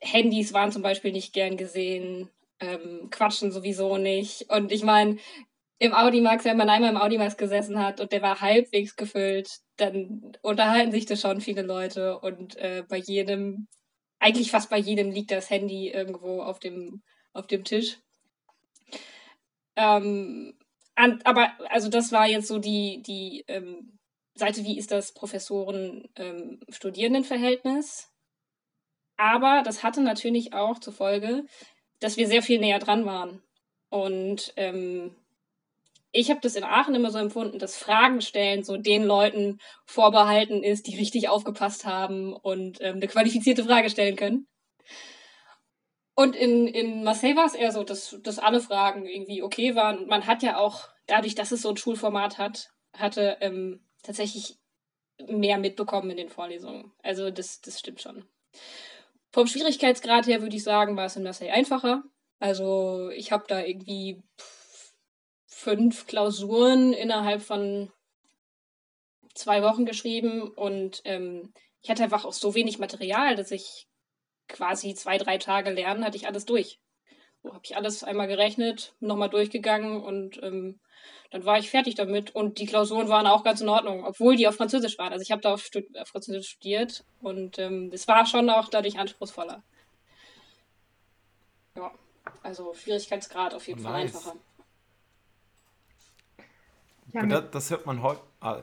Handys 0.00 0.52
waren 0.52 0.72
zum 0.72 0.82
Beispiel 0.82 1.12
nicht 1.12 1.32
gern 1.32 1.56
gesehen 1.56 2.30
ähm, 2.60 3.08
quatschen 3.10 3.52
sowieso 3.52 3.98
nicht. 3.98 4.50
Und 4.50 4.72
ich 4.72 4.82
meine, 4.82 5.18
im 5.78 5.92
Audimax, 5.92 6.44
wenn 6.44 6.56
man 6.56 6.70
einmal 6.70 6.90
im 6.90 6.96
Audimax 6.96 7.36
gesessen 7.36 7.78
hat 7.78 8.00
und 8.00 8.10
der 8.12 8.22
war 8.22 8.40
halbwegs 8.40 8.96
gefüllt, 8.96 9.60
dann 9.76 10.32
unterhalten 10.42 10.92
sich 10.92 11.06
da 11.06 11.16
schon 11.16 11.40
viele 11.40 11.62
Leute 11.62 12.18
und 12.20 12.56
äh, 12.56 12.84
bei 12.88 12.98
jedem, 12.98 13.66
eigentlich 14.18 14.50
fast 14.50 14.70
bei 14.70 14.78
jedem 14.78 15.10
liegt 15.10 15.30
das 15.30 15.50
Handy 15.50 15.90
irgendwo 15.90 16.42
auf 16.42 16.58
dem, 16.58 17.02
auf 17.32 17.46
dem 17.48 17.64
Tisch. 17.64 17.98
Ähm, 19.76 20.54
an, 20.94 21.20
aber 21.24 21.52
also 21.68 21.88
das 21.88 22.12
war 22.12 22.28
jetzt 22.28 22.46
so 22.46 22.58
die, 22.58 23.02
die 23.02 23.44
ähm, 23.48 23.98
Seite, 24.34 24.62
wie 24.64 24.78
ist 24.78 24.92
das 24.92 25.12
Professoren-Studierendenverhältnis. 25.12 28.08
Ähm, 28.08 28.14
aber 29.16 29.62
das 29.64 29.82
hatte 29.82 30.02
natürlich 30.02 30.54
auch 30.54 30.78
zur 30.80 30.92
Folge, 30.92 31.44
dass 32.00 32.16
wir 32.16 32.26
sehr 32.26 32.42
viel 32.42 32.60
näher 32.60 32.78
dran 32.78 33.06
waren. 33.06 33.42
Und 33.88 34.52
ähm, 34.56 35.14
ich 36.10 36.30
habe 36.30 36.40
das 36.40 36.54
in 36.54 36.64
Aachen 36.64 36.94
immer 36.94 37.10
so 37.10 37.18
empfunden, 37.18 37.58
dass 37.58 37.76
Fragen 37.76 38.20
stellen 38.20 38.62
so 38.62 38.76
den 38.76 39.04
Leuten 39.04 39.58
vorbehalten 39.84 40.62
ist, 40.62 40.86
die 40.86 40.96
richtig 40.96 41.28
aufgepasst 41.28 41.84
haben 41.84 42.32
und 42.32 42.80
ähm, 42.80 42.96
eine 42.96 43.08
qualifizierte 43.08 43.64
Frage 43.64 43.90
stellen 43.90 44.16
können. 44.16 44.46
Und 46.14 46.36
in, 46.36 46.68
in 46.68 47.02
Marseille 47.02 47.34
war 47.34 47.46
es 47.46 47.54
eher 47.54 47.72
so, 47.72 47.82
dass, 47.82 48.16
dass 48.22 48.38
alle 48.38 48.60
Fragen 48.60 49.06
irgendwie 49.06 49.42
okay 49.42 49.74
waren. 49.74 49.98
Und 49.98 50.08
man 50.08 50.26
hat 50.26 50.44
ja 50.44 50.58
auch, 50.58 50.88
dadurch, 51.06 51.34
dass 51.34 51.50
es 51.50 51.62
so 51.62 51.70
ein 51.70 51.76
Schulformat 51.76 52.38
hat, 52.38 52.70
hatte 52.96 53.36
ähm, 53.40 53.84
tatsächlich 54.04 54.58
mehr 55.26 55.58
mitbekommen 55.58 56.10
in 56.10 56.16
den 56.16 56.28
Vorlesungen. 56.28 56.92
Also 57.02 57.30
das, 57.30 57.60
das 57.60 57.80
stimmt 57.80 58.00
schon. 58.00 58.24
Vom 59.34 59.48
Schwierigkeitsgrad 59.48 60.28
her 60.28 60.42
würde 60.42 60.54
ich 60.54 60.62
sagen, 60.62 60.96
war 60.96 61.06
es 61.06 61.16
in 61.16 61.24
Marseille 61.24 61.50
einfacher. 61.50 62.04
Also 62.38 63.10
ich 63.10 63.32
habe 63.32 63.42
da 63.48 63.64
irgendwie 63.64 64.22
fünf 65.48 66.06
Klausuren 66.06 66.92
innerhalb 66.92 67.42
von 67.42 67.90
zwei 69.34 69.60
Wochen 69.64 69.86
geschrieben 69.86 70.42
und 70.42 71.02
ähm, 71.04 71.52
ich 71.80 71.90
hatte 71.90 72.04
einfach 72.04 72.24
auch 72.24 72.32
so 72.32 72.54
wenig 72.54 72.78
Material, 72.78 73.34
dass 73.34 73.50
ich 73.50 73.88
quasi 74.46 74.94
zwei, 74.94 75.18
drei 75.18 75.38
Tage 75.38 75.70
lernen, 75.70 76.04
hatte 76.04 76.16
ich 76.16 76.28
alles 76.28 76.44
durch. 76.44 76.78
Habe 77.44 77.60
ich 77.62 77.76
alles 77.76 78.04
einmal 78.04 78.26
gerechnet, 78.26 78.94
nochmal 79.00 79.28
durchgegangen 79.28 80.00
und 80.02 80.42
ähm, 80.42 80.80
dann 81.30 81.44
war 81.44 81.58
ich 81.58 81.70
fertig 81.70 81.94
damit. 81.94 82.34
Und 82.34 82.58
die 82.58 82.66
Klausuren 82.66 83.08
waren 83.08 83.26
auch 83.26 83.44
ganz 83.44 83.60
in 83.60 83.68
Ordnung, 83.68 84.04
obwohl 84.04 84.36
die 84.36 84.48
auf 84.48 84.56
Französisch 84.56 84.98
waren. 84.98 85.12
Also 85.12 85.22
ich 85.22 85.30
habe 85.30 85.42
da 85.42 85.52
auf, 85.52 85.62
Stud 85.62 85.84
auf 85.98 86.08
Französisch 86.08 86.48
studiert 86.48 87.04
und 87.20 87.58
ähm, 87.58 87.90
es 87.92 88.08
war 88.08 88.24
schon 88.26 88.48
auch 88.48 88.68
dadurch 88.68 88.98
anspruchsvoller. 88.98 89.62
Ja, 91.76 91.90
also 92.42 92.72
Schwierigkeitsgrad 92.74 93.54
auf 93.54 93.66
jeden 93.66 93.82
nice. 93.82 93.92
Fall 93.92 94.00
einfacher. 94.00 94.36
Ja, 97.12 97.26
das, 97.26 97.50
das, 97.50 97.70
hört 97.70 97.86
man 97.86 98.02
heute. 98.02 98.20
Ah. 98.40 98.62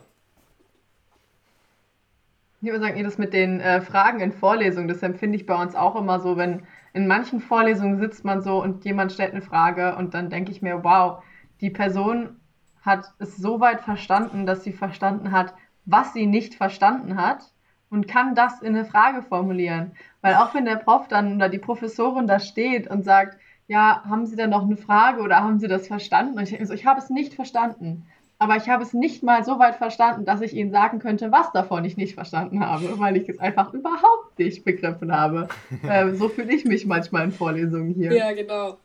Ich 2.61 2.67
würde 2.67 2.79
sagen, 2.79 3.03
das 3.03 3.17
mit 3.17 3.33
den 3.33 3.59
äh, 3.59 3.81
Fragen 3.81 4.19
in 4.19 4.31
Vorlesungen, 4.31 4.87
das 4.87 5.01
empfinde 5.03 5.37
ich 5.37 5.45
bei 5.45 5.61
uns 5.61 5.75
auch 5.75 5.95
immer 5.95 6.19
so, 6.19 6.37
wenn 6.37 6.65
in 6.93 7.07
manchen 7.07 7.39
Vorlesungen 7.39 7.99
sitzt 7.99 8.25
man 8.25 8.41
so 8.41 8.61
und 8.61 8.83
jemand 8.85 9.11
stellt 9.11 9.31
eine 9.31 9.41
Frage 9.41 9.95
und 9.95 10.13
dann 10.13 10.29
denke 10.29 10.51
ich 10.51 10.61
mir, 10.61 10.83
wow, 10.83 11.23
die 11.61 11.69
Person 11.69 12.39
hat 12.81 13.05
es 13.19 13.37
so 13.37 13.59
weit 13.59 13.81
verstanden, 13.81 14.45
dass 14.45 14.63
sie 14.63 14.73
verstanden 14.73 15.31
hat, 15.31 15.53
was 15.85 16.13
sie 16.13 16.25
nicht 16.25 16.55
verstanden 16.55 17.15
hat 17.15 17.53
und 17.89 18.07
kann 18.07 18.35
das 18.35 18.61
in 18.61 18.75
eine 18.75 18.85
Frage 18.85 19.21
formulieren. 19.21 19.91
Weil 20.21 20.35
auch 20.35 20.53
wenn 20.53 20.65
der 20.65 20.77
Prof 20.77 21.07
dann 21.07 21.35
oder 21.35 21.49
die 21.49 21.59
Professorin 21.59 22.27
da 22.27 22.39
steht 22.39 22.87
und 22.87 23.03
sagt, 23.03 23.37
ja, 23.67 24.03
haben 24.03 24.25
Sie 24.25 24.35
denn 24.35 24.49
noch 24.49 24.63
eine 24.63 24.75
Frage 24.75 25.21
oder 25.21 25.37
haben 25.37 25.59
Sie 25.59 25.67
das 25.67 25.87
verstanden? 25.87 26.37
Und 26.37 26.43
ich 26.43 26.49
denke 26.49 26.65
so, 26.65 26.73
ich 26.73 26.85
habe 26.85 26.99
es 26.99 27.09
nicht 27.09 27.33
verstanden 27.33 28.05
aber 28.41 28.55
ich 28.55 28.67
habe 28.69 28.81
es 28.81 28.91
nicht 28.91 29.21
mal 29.21 29.45
so 29.45 29.59
weit 29.59 29.75
verstanden, 29.75 30.25
dass 30.25 30.41
ich 30.41 30.55
Ihnen 30.55 30.71
sagen 30.71 30.97
könnte, 30.97 31.31
was 31.31 31.51
davon 31.51 31.85
ich 31.85 31.95
nicht 31.95 32.15
verstanden 32.15 32.65
habe, 32.65 32.97
weil 32.97 33.15
ich 33.15 33.29
es 33.29 33.37
einfach 33.37 33.71
überhaupt 33.71 34.39
nicht 34.39 34.65
begriffen 34.65 35.15
habe. 35.15 35.47
äh, 35.87 36.11
so 36.15 36.27
fühle 36.27 36.51
ich 36.51 36.65
mich 36.65 36.87
manchmal 36.87 37.25
in 37.25 37.31
Vorlesungen 37.31 37.93
hier. 37.93 38.11
Ja, 38.11 38.33
genau. 38.33 38.79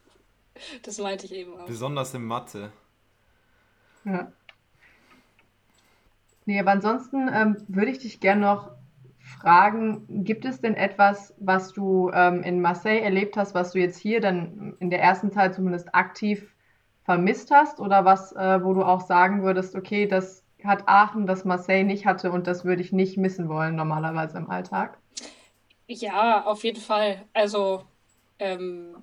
Das 0.82 0.98
meinte 0.98 1.24
ich 1.24 1.34
eben 1.34 1.58
auch. 1.58 1.64
Besonders 1.64 2.12
in 2.12 2.24
Mathe. 2.24 2.70
Ja. 4.04 4.30
Nee, 6.44 6.60
aber 6.60 6.72
ansonsten 6.72 7.30
ähm, 7.32 7.56
würde 7.66 7.92
ich 7.92 7.98
dich 7.98 8.20
gerne 8.20 8.42
noch 8.42 8.72
fragen, 9.40 10.22
gibt 10.22 10.44
es 10.44 10.60
denn 10.60 10.74
etwas, 10.74 11.32
was 11.38 11.72
du 11.72 12.10
ähm, 12.12 12.42
in 12.42 12.60
Marseille 12.60 13.00
erlebt 13.00 13.38
hast, 13.38 13.54
was 13.54 13.72
du 13.72 13.78
jetzt 13.78 13.96
hier 13.96 14.20
dann 14.20 14.74
in 14.80 14.90
der 14.90 15.00
ersten 15.00 15.32
Zeit 15.32 15.54
zumindest 15.54 15.94
aktiv 15.94 16.52
vermisst 17.06 17.52
hast 17.52 17.78
oder 17.78 18.04
was, 18.04 18.32
äh, 18.32 18.62
wo 18.62 18.74
du 18.74 18.82
auch 18.82 19.00
sagen 19.00 19.44
würdest, 19.44 19.76
okay, 19.76 20.06
das 20.06 20.42
hat 20.64 20.88
Aachen, 20.88 21.26
das 21.26 21.44
Marseille 21.44 21.84
nicht 21.84 22.04
hatte 22.04 22.32
und 22.32 22.48
das 22.48 22.64
würde 22.64 22.82
ich 22.82 22.92
nicht 22.92 23.16
missen 23.16 23.48
wollen 23.48 23.76
normalerweise 23.76 24.36
im 24.38 24.50
Alltag? 24.50 24.98
Ja, 25.86 26.44
auf 26.44 26.64
jeden 26.64 26.80
Fall. 26.80 27.22
Also 27.32 27.84
ähm, 28.40 28.96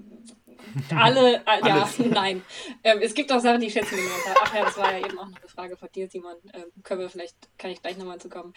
alle, 0.93 1.37
äh, 1.37 1.65
ja, 1.65 1.89
nein. 1.97 2.43
Ähm, 2.83 2.99
es 3.01 3.13
gibt 3.13 3.31
auch 3.31 3.39
Sachen, 3.39 3.61
die 3.61 3.67
ich 3.67 3.73
schätzen 3.73 3.95
gelernt 3.95 4.25
habe. 4.27 4.39
Ach 4.43 4.53
ja, 4.53 4.65
das 4.65 4.77
war 4.77 4.91
ja 4.91 4.99
eben 4.99 5.17
auch 5.17 5.29
noch 5.29 5.39
eine 5.39 5.47
Frage 5.47 5.77
von 5.77 5.89
dir, 5.95 6.09
Simon. 6.09 6.35
Ähm, 6.53 6.65
können 6.83 6.99
wir 6.99 7.09
vielleicht, 7.09 7.37
kann 7.57 7.71
ich 7.71 7.81
gleich 7.81 7.97
nochmal 7.97 8.19
zu 8.19 8.27
kommen. 8.27 8.53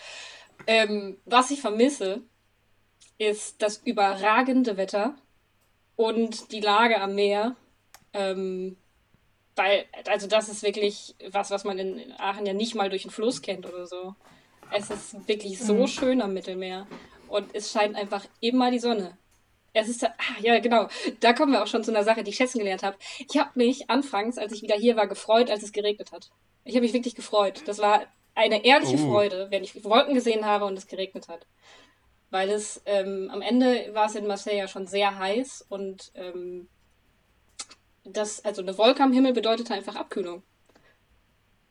Ähm, 0.66 1.18
was 1.24 1.52
ich 1.52 1.60
vermisse, 1.60 2.22
ist 3.16 3.62
das 3.62 3.78
überragende 3.78 4.76
Wetter 4.76 5.14
und 5.94 6.50
die 6.50 6.60
Lage 6.60 7.00
am 7.00 7.14
Meer. 7.14 7.54
Ähm, 8.12 8.76
weil, 9.56 9.86
also 10.06 10.26
das 10.26 10.48
ist 10.48 10.62
wirklich 10.62 11.14
was, 11.30 11.50
was 11.50 11.64
man 11.64 11.78
in 11.78 12.12
Aachen 12.18 12.46
ja 12.46 12.52
nicht 12.52 12.74
mal 12.74 12.90
durch 12.90 13.02
den 13.02 13.10
Fluss 13.10 13.42
kennt 13.42 13.66
oder 13.66 13.86
so. 13.86 14.14
Es 14.70 14.90
ist 14.90 15.28
wirklich 15.28 15.58
so 15.58 15.74
mhm. 15.74 15.86
schön 15.86 16.22
am 16.22 16.34
Mittelmeer. 16.34 16.86
Und 17.28 17.54
es 17.54 17.72
scheint 17.72 17.96
einfach 17.96 18.24
immer 18.40 18.70
die 18.70 18.78
Sonne. 18.78 19.16
Es 19.72 19.88
ist, 19.88 20.04
ah, 20.04 20.12
ja, 20.40 20.58
genau. 20.58 20.88
Da 21.20 21.32
kommen 21.32 21.52
wir 21.52 21.62
auch 21.62 21.66
schon 21.66 21.84
zu 21.84 21.90
einer 21.90 22.04
Sache, 22.04 22.22
die 22.22 22.30
ich 22.30 22.36
schätzen 22.36 22.58
gelernt 22.58 22.82
habe. 22.82 22.96
Ich 23.28 23.36
habe 23.36 23.50
mich 23.54 23.90
anfangs, 23.90 24.38
als 24.38 24.52
ich 24.52 24.62
wieder 24.62 24.76
hier 24.76 24.96
war, 24.96 25.06
gefreut, 25.06 25.50
als 25.50 25.62
es 25.62 25.72
geregnet 25.72 26.12
hat. 26.12 26.30
Ich 26.64 26.74
habe 26.74 26.84
mich 26.84 26.94
wirklich 26.94 27.14
gefreut. 27.14 27.62
Das 27.66 27.78
war 27.78 28.06
eine 28.34 28.64
ehrliche 28.64 28.96
oh. 28.96 29.10
Freude, 29.10 29.48
wenn 29.50 29.64
ich 29.64 29.84
Wolken 29.84 30.14
gesehen 30.14 30.44
habe 30.44 30.64
und 30.64 30.78
es 30.78 30.86
geregnet 30.86 31.28
hat. 31.28 31.46
Weil 32.30 32.50
es 32.50 32.82
ähm, 32.86 33.30
am 33.32 33.42
Ende 33.42 33.90
war 33.92 34.06
es 34.06 34.14
in 34.14 34.26
Marseille 34.26 34.58
ja 34.58 34.68
schon 34.68 34.86
sehr 34.86 35.18
heiß 35.18 35.66
und 35.68 36.10
ähm, 36.14 36.68
das, 38.06 38.44
also 38.44 38.62
eine 38.62 38.76
Wolke 38.78 39.02
am 39.02 39.12
Himmel 39.12 39.32
bedeutete 39.32 39.74
einfach 39.74 39.96
Abkühlung. 39.96 40.42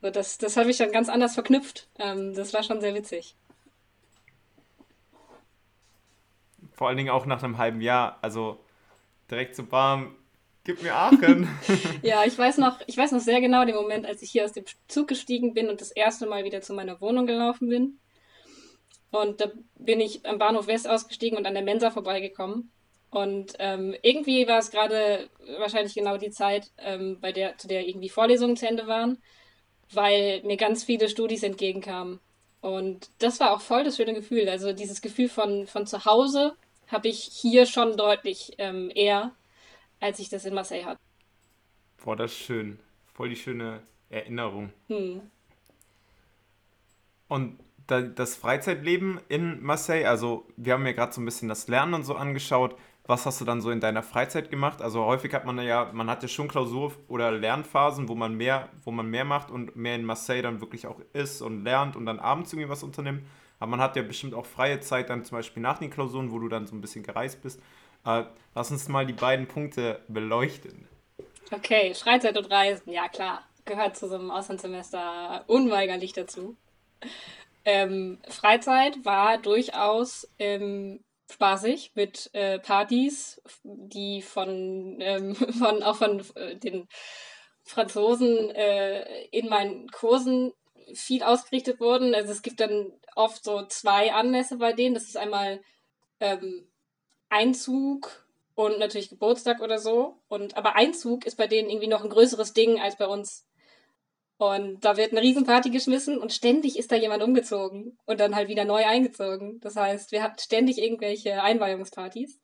Das, 0.02 0.38
das 0.38 0.58
habe 0.58 0.69
ich 0.69 0.78
dann 0.78 0.91
ganz 0.91 1.10
anders 1.10 1.34
verknüpft. 1.34 1.88
Ähm, 1.98 2.36
das 2.36 2.54
war 2.54 2.63
schon 2.63 2.82
sehr 2.82 2.93
witzig. 2.93 3.36
Vor 6.74 6.88
allen 6.88 6.98
Dingen 6.98 7.10
auch 7.10 7.26
nach 7.26 7.41
einem 7.41 7.58
halben 7.58 7.82
Jahr. 7.82 8.19
Also 8.21 8.60
direkt 9.32 9.56
so 9.56 9.71
warm. 9.71 10.15
Gib 10.63 10.82
mir 10.82 10.95
Aachen. 10.95 11.48
ja, 12.02 12.24
ich 12.26 12.38
weiß 12.38 12.58
noch, 12.58 12.80
ich 12.88 12.98
weiß 12.98 13.12
noch 13.12 13.19
sehr 13.19 13.39
genau 13.39 13.65
den 13.65 13.76
Moment, 13.76 14.06
als 14.06 14.21
ich 14.21 14.32
hier 14.32 14.45
aus 14.45 14.52
dem 14.52 14.65
Zug 14.88 15.08
gestiegen 15.08 15.54
bin 15.54 15.69
und 15.69 15.80
das 15.80 15.91
erste 15.91 16.26
Mal 16.26 16.43
wieder 16.43 16.62
zu 16.62 16.74
meiner 16.74 17.00
Wohnung 17.02 17.28
gelaufen 17.28 17.69
bin. 17.69 18.00
Und 19.12 19.41
da 19.41 19.52
bin 19.76 20.02
ich 20.02 20.26
am 20.26 20.39
Bahnhof 20.39 20.67
West 20.67 20.89
ausgestiegen 20.89 21.38
und 21.38 21.45
an 21.45 21.54
der 21.54 21.63
Mensa 21.63 21.91
vorbeigekommen. 21.91 22.71
Und 23.09 23.53
ähm, 23.59 23.95
irgendwie 24.01 24.47
war 24.47 24.59
es 24.59 24.71
gerade 24.71 25.29
wahrscheinlich 25.57 25.93
genau 25.93 26.17
die 26.17 26.31
Zeit, 26.31 26.71
ähm, 26.77 27.19
bei 27.21 27.31
der, 27.31 27.57
zu 27.57 27.67
der 27.67 27.87
irgendwie 27.87 28.09
Vorlesungen 28.09 28.57
zu 28.57 28.67
Ende 28.67 28.87
waren, 28.87 29.21
weil 29.93 30.41
mir 30.43 30.57
ganz 30.57 30.83
viele 30.83 31.07
Studis 31.07 31.43
entgegenkamen. 31.43 32.19
Und 32.61 33.09
das 33.19 33.39
war 33.39 33.53
auch 33.53 33.61
voll 33.61 33.83
das 33.83 33.95
schöne 33.95 34.13
Gefühl. 34.13 34.49
Also 34.49 34.73
dieses 34.73 35.01
Gefühl 35.01 35.29
von, 35.29 35.67
von 35.67 35.85
zu 35.85 36.03
Hause 36.05 36.55
habe 36.87 37.07
ich 37.07 37.19
hier 37.19 37.65
schon 37.65 37.95
deutlich 37.95 38.53
ähm, 38.57 38.91
eher, 38.93 39.31
als 39.99 40.19
ich 40.19 40.29
das 40.29 40.45
in 40.45 40.53
Marseille 40.53 40.85
hatte. 40.85 40.99
Boah, 42.03 42.15
das 42.15 42.31
ist 42.31 42.39
schön. 42.39 42.79
Voll 43.13 43.29
die 43.29 43.35
schöne 43.35 43.81
Erinnerung. 44.09 44.73
Hm. 44.87 45.21
Und 47.27 47.59
das 47.87 48.35
Freizeitleben 48.35 49.19
in 49.29 49.61
Marseille, 49.63 50.05
also 50.05 50.47
wir 50.57 50.73
haben 50.73 50.85
ja 50.85 50.93
gerade 50.93 51.13
so 51.13 51.21
ein 51.21 51.25
bisschen 51.25 51.49
das 51.49 51.67
Lernen 51.67 51.93
und 51.93 52.03
so 52.03 52.15
angeschaut 52.15 52.75
was 53.07 53.25
hast 53.25 53.39
du 53.39 53.45
dann 53.45 53.61
so 53.61 53.69
in 53.69 53.79
deiner 53.79 54.03
Freizeit 54.03 54.49
gemacht? 54.49 54.81
Also 54.81 55.05
häufig 55.05 55.33
hat 55.33 55.45
man 55.45 55.59
ja, 55.59 55.91
man 55.93 56.09
hat 56.09 56.23
ja 56.23 56.27
schon 56.27 56.47
Klausur- 56.47 56.93
oder 57.07 57.31
Lernphasen, 57.31 58.09
wo 58.09 58.15
man 58.15 58.35
mehr, 58.35 58.69
wo 58.83 58.91
man 58.91 59.07
mehr 59.07 59.25
macht 59.25 59.51
und 59.51 59.75
mehr 59.75 59.95
in 59.95 60.05
Marseille 60.05 60.41
dann 60.41 60.59
wirklich 60.59 60.87
auch 60.87 60.99
ist 61.13 61.41
und 61.41 61.63
lernt 61.63 61.95
und 61.95 62.05
dann 62.05 62.19
abends 62.19 62.51
irgendwie 62.51 62.69
was 62.69 62.83
unternimmt. 62.83 63.23
Aber 63.59 63.71
man 63.71 63.79
hat 63.79 63.95
ja 63.95 64.01
bestimmt 64.01 64.33
auch 64.33 64.45
freie 64.45 64.79
Zeit 64.79 65.09
dann 65.09 65.23
zum 65.23 65.37
Beispiel 65.37 65.61
nach 65.61 65.77
den 65.77 65.91
Klausuren, 65.91 66.31
wo 66.31 66.39
du 66.39 66.49
dann 66.49 66.67
so 66.67 66.75
ein 66.75 66.81
bisschen 66.81 67.03
gereist 67.03 67.41
bist. 67.43 67.61
Äh, 68.05 68.23
lass 68.55 68.71
uns 68.71 68.87
mal 68.87 69.05
die 69.05 69.13
beiden 69.13 69.47
Punkte 69.47 70.01
beleuchten. 70.07 70.87
Okay, 71.51 71.93
Freizeit 71.93 72.37
und 72.37 72.49
Reisen, 72.49 72.91
ja 72.91 73.07
klar, 73.07 73.43
gehört 73.65 73.97
zu 73.97 74.07
so 74.07 74.15
einem 74.15 74.31
Auslandssemester 74.31 75.43
unweigerlich 75.47 76.13
dazu. 76.13 76.57
Ähm, 77.65 78.19
Freizeit 78.29 79.05
war 79.05 79.37
durchaus 79.37 80.27
ähm, 80.39 80.99
spaßig 81.31 81.91
mit 81.95 82.29
äh, 82.33 82.59
Partys, 82.59 83.41
die 83.63 84.21
von, 84.21 84.97
ähm, 84.99 85.35
von 85.59 85.83
auch 85.83 85.97
von 85.97 86.23
äh, 86.35 86.55
den 86.55 86.88
Franzosen 87.63 88.51
äh, 88.51 89.25
in 89.31 89.49
meinen 89.49 89.89
Kursen 89.89 90.53
viel 90.93 91.23
ausgerichtet 91.23 91.79
wurden. 91.79 92.13
Also 92.13 92.31
es 92.31 92.43
gibt 92.43 92.59
dann 92.59 92.91
oft 93.15 93.43
so 93.43 93.65
zwei 93.65 94.13
Anlässe 94.13 94.57
bei 94.57 94.73
denen. 94.73 94.93
Das 94.93 95.05
ist 95.05 95.17
einmal 95.17 95.61
ähm, 96.19 96.67
Einzug 97.29 98.25
und 98.53 98.79
natürlich 98.79 99.09
Geburtstag 99.09 99.61
oder 99.61 99.79
so. 99.79 100.19
Und 100.27 100.57
aber 100.57 100.75
Einzug 100.75 101.25
ist 101.25 101.38
bei 101.38 101.47
denen 101.47 101.69
irgendwie 101.69 101.88
noch 101.88 102.03
ein 102.03 102.09
größeres 102.09 102.53
Ding 102.53 102.79
als 102.79 102.97
bei 102.97 103.07
uns. 103.07 103.47
Und 104.38 104.84
da 104.84 104.98
wird 104.98 105.12
eine 105.12 105.21
Riesenparty 105.21 105.69
geschmissen 105.69 106.17
und 106.17 106.34
ständig 106.34 106.78
ist 106.78 106.91
da 106.91 106.95
jemand 106.98 107.24
umgezogen 107.24 107.98
und 108.06 108.19
dann 108.19 108.36
halt 108.36 108.50
wieder 108.50 108.65
neu 108.65 108.86
eingezogen. 108.86 109.60
Das 109.62 109.78
heißt, 109.78 110.12
wir 110.12 110.21
hatten 110.21 110.39
ständig 110.39 110.78
irgendwelche 110.78 111.41
Einweihungspartys. 111.41 112.39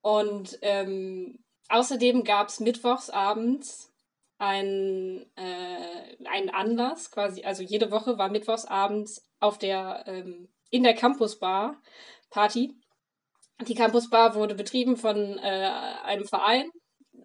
Und 0.00 0.58
ähm, 0.62 1.38
außerdem 1.68 2.24
gab 2.24 2.48
es 2.48 2.60
mittwochs 2.60 3.10
abends 3.10 3.92
ein, 4.38 5.26
äh, 5.36 6.26
einen 6.26 6.50
Anlass, 6.50 7.10
quasi, 7.10 7.44
also 7.44 7.62
jede 7.62 7.90
Woche 7.90 8.18
war 8.18 8.30
mittwochs 8.30 8.64
abends 8.64 9.24
auf 9.38 9.58
der, 9.58 10.04
ähm, 10.06 10.48
in 10.70 10.82
der 10.82 10.94
Campusbar 10.94 11.80
Party. 12.30 12.74
Die 13.68 13.74
Campusbar 13.74 14.34
wurde 14.34 14.54
betrieben 14.54 14.96
von 14.96 15.38
äh, 15.38 15.70
einem 16.02 16.24
Verein, 16.24 16.70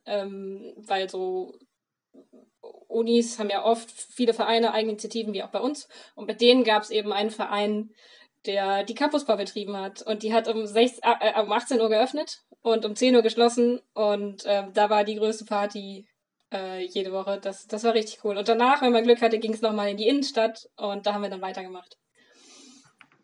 ähm, 0.05 0.73
weil 0.77 1.09
so 1.09 1.57
Unis 2.87 3.39
haben 3.39 3.49
ja 3.49 3.63
oft 3.63 3.89
viele 3.91 4.33
Vereine, 4.33 4.73
Eigeninitiativen, 4.73 5.33
wie 5.33 5.43
auch 5.43 5.49
bei 5.51 5.59
uns. 5.59 5.87
Und 6.15 6.27
bei 6.27 6.33
denen 6.33 6.63
gab 6.63 6.83
es 6.83 6.89
eben 6.89 7.11
einen 7.11 7.31
Verein, 7.31 7.91
der 8.45 8.83
die 8.83 8.95
Campusbar 8.95 9.37
betrieben 9.37 9.77
hat. 9.77 10.01
Und 10.01 10.23
die 10.23 10.33
hat 10.33 10.47
um, 10.47 10.65
6, 10.65 10.99
äh, 11.01 11.41
um 11.41 11.51
18 11.51 11.81
Uhr 11.81 11.89
geöffnet 11.89 12.43
und 12.61 12.85
um 12.85 12.95
10 12.95 13.15
Uhr 13.15 13.21
geschlossen. 13.21 13.81
Und 13.93 14.45
äh, 14.45 14.63
da 14.73 14.89
war 14.89 15.03
die 15.03 15.15
größte 15.15 15.45
Party 15.45 16.07
äh, 16.51 16.85
jede 16.85 17.11
Woche. 17.11 17.39
Das, 17.41 17.67
das 17.67 17.83
war 17.83 17.93
richtig 17.93 18.23
cool. 18.23 18.37
Und 18.37 18.47
danach, 18.47 18.81
wenn 18.81 18.93
man 18.93 19.03
Glück 19.03 19.21
hatte, 19.21 19.39
ging 19.39 19.53
es 19.53 19.61
nochmal 19.61 19.89
in 19.89 19.97
die 19.97 20.07
Innenstadt 20.07 20.69
und 20.77 21.05
da 21.05 21.13
haben 21.13 21.23
wir 21.23 21.29
dann 21.29 21.41
weitergemacht. 21.41 21.97